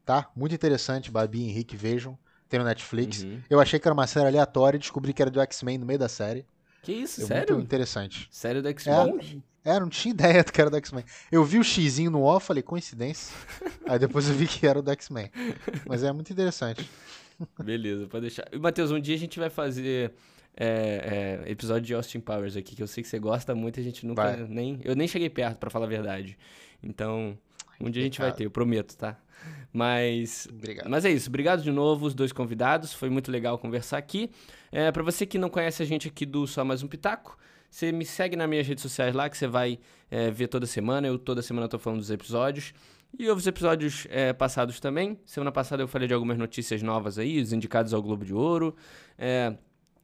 tá? 0.06 0.30
Muito 0.36 0.54
interessante, 0.54 1.10
Babi 1.10 1.40
e 1.40 1.50
Henrique, 1.50 1.76
vejam. 1.76 2.18
tem 2.50 2.60
no 2.60 2.66
Netflix. 2.66 3.24
Uhum. 3.24 3.40
Eu 3.50 3.60
achei 3.62 3.80
que 3.80 3.88
era 3.88 3.94
uma 3.94 4.08
série 4.08 4.28
aleatória 4.28 4.78
e 4.78 4.80
descobri 4.80 5.14
que 5.14 5.22
era 5.22 5.32
do 5.32 5.40
X-Men 5.40 5.78
no 5.78 5.86
meio 5.86 6.00
da 6.00 6.10
série. 6.10 6.46
Que 6.82 6.92
isso, 6.92 7.22
é 7.22 7.26
sério? 7.26 7.56
Muito 7.56 7.66
interessante. 7.66 8.28
Sério 8.32 8.62
do 8.62 8.68
X-Men? 8.68 9.42
É, 9.64 9.76
é, 9.76 9.80
não 9.80 9.88
tinha 9.88 10.14
ideia 10.14 10.44
do 10.44 10.52
que 10.52 10.60
era 10.60 10.70
do 10.70 10.76
X-Men. 10.78 11.06
Eu 11.32 11.46
vi 11.46 11.60
o 11.60 11.64
xizinho 11.64 12.12
no 12.12 12.24
off, 12.24 12.48
falei, 12.48 12.64
coincidência. 12.64 13.34
Aí 13.88 14.00
depois 14.00 14.28
eu 14.28 14.34
vi 14.34 14.48
que 14.48 14.66
era 14.68 14.82
do 14.82 14.92
X-Men. 14.92 15.32
Mas 15.88 16.04
é 16.04 16.12
muito 16.12 16.34
interessante. 16.34 16.90
Beleza, 17.64 18.08
pode 18.08 18.22
deixar. 18.22 18.48
E, 18.52 18.58
Matheus, 18.58 18.92
um 18.92 19.00
dia 19.00 19.16
a 19.16 19.20
gente 19.20 19.40
vai 19.40 19.50
fazer 19.50 20.14
é, 20.56 21.42
é, 21.46 21.52
episódio 21.52 21.84
de 21.84 21.94
Austin 21.94 22.20
Powers 22.20 22.58
aqui, 22.58 22.76
que 22.76 22.84
eu 22.84 22.88
sei 22.88 23.04
que 23.04 23.10
você 23.10 23.20
gosta 23.20 23.56
muito 23.56 23.78
e 23.78 23.82
a 23.82 23.84
gente 23.84 24.06
nunca 24.06 24.24
vai. 24.24 24.48
nem. 24.48 24.80
Eu 24.84 24.96
nem 24.96 25.08
cheguei 25.08 25.30
perto, 25.30 25.58
para 25.58 25.70
falar 25.70 25.86
a 25.86 25.90
verdade. 25.90 26.38
Então, 26.84 27.38
um 27.80 27.90
dia 27.90 28.02
a 28.02 28.06
gente 28.06 28.20
vai 28.20 28.32
ter, 28.32 28.46
eu 28.46 28.52
prometo, 28.52 28.96
tá? 28.98 29.18
Mas, 29.74 30.48
Obrigado. 30.52 30.90
mas 30.90 31.06
é 31.06 31.12
isso. 31.12 31.30
Obrigado 31.30 31.64
de 31.64 31.72
novo, 31.72 32.06
os 32.06 32.14
dois 32.14 32.32
convidados. 32.32 32.94
Foi 32.94 33.10
muito 33.10 33.32
legal 33.32 33.58
conversar 33.58 33.98
aqui. 33.98 34.30
É, 34.72 34.92
para 34.92 35.02
você 35.02 35.26
que 35.26 35.38
não 35.38 35.50
conhece 35.50 35.82
a 35.82 35.86
gente 35.86 36.08
aqui 36.08 36.26
do 36.26 36.46
Só 36.46 36.64
Mais 36.64 36.84
Um 36.84 36.88
Pitaco, 36.88 37.38
você 37.70 37.92
me 37.92 38.06
segue 38.06 38.36
nas 38.36 38.50
minhas 38.50 38.68
redes 38.68 38.82
sociais 38.82 39.16
lá, 39.16 39.30
que 39.30 39.38
você 39.38 39.48
vai 39.48 39.80
é, 40.10 40.30
ver 40.30 40.48
toda 40.48 40.66
semana. 40.66 41.08
Eu 41.08 41.18
toda 41.18 41.42
semana 41.42 41.70
tô 41.70 41.80
falando 41.80 42.00
dos 42.00 42.12
episódios. 42.12 42.74
E 43.18 43.28
houve 43.30 43.42
os 43.42 43.48
episódios 43.48 44.08
é, 44.10 44.34
passados 44.34 44.80
também. 44.80 45.20
Semana 45.26 45.52
passada 45.52 45.84
eu 45.84 45.88
falei 45.88 46.08
de 46.08 46.14
algumas 46.14 46.38
notícias 46.38 46.82
novas 46.82 47.20
aí, 47.20 47.40
os 47.42 47.52
indicados 47.52 47.94
ao 47.94 48.02
Globo 48.02 48.26
de 48.26 48.34
Ouro. 48.34 48.76
É, 49.18 49.56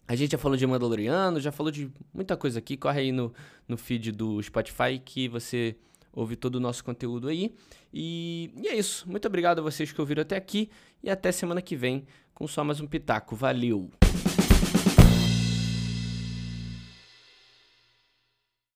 a 0.08 0.16
gente 0.16 0.32
já 0.32 0.38
falou 0.38 0.58
de 0.58 0.66
Mandaloriano, 0.66 1.40
já 1.40 1.52
falou 1.52 1.72
de 1.72 1.92
muita 2.14 2.38
coisa 2.38 2.60
aqui. 2.60 2.78
Corre 2.78 3.02
aí 3.02 3.12
no, 3.12 3.34
no 3.68 3.78
feed 3.78 4.12
do 4.12 4.42
Spotify 4.42 5.00
que 5.04 5.28
você 5.28 5.76
ouve 6.14 6.36
todo 6.36 6.56
o 6.56 6.60
nosso 6.60 6.84
conteúdo 6.84 7.28
aí. 7.28 7.54
E, 7.94 8.52
e 8.56 8.68
é 8.68 8.76
isso. 8.76 9.10
Muito 9.10 9.28
obrigado 9.28 9.60
a 9.60 9.62
vocês 9.62 9.92
que 9.92 10.00
ouviram 10.00 10.22
até 10.22 10.36
aqui. 10.36 10.70
E 11.04 11.10
até 11.10 11.32
semana 11.32 11.62
que 11.62 11.76
vem 11.76 12.06
com 12.34 12.48
só 12.48 12.64
mais 12.64 12.80
um 12.80 12.88
Pitaco. 12.88 13.36
Valeu! 13.36 13.92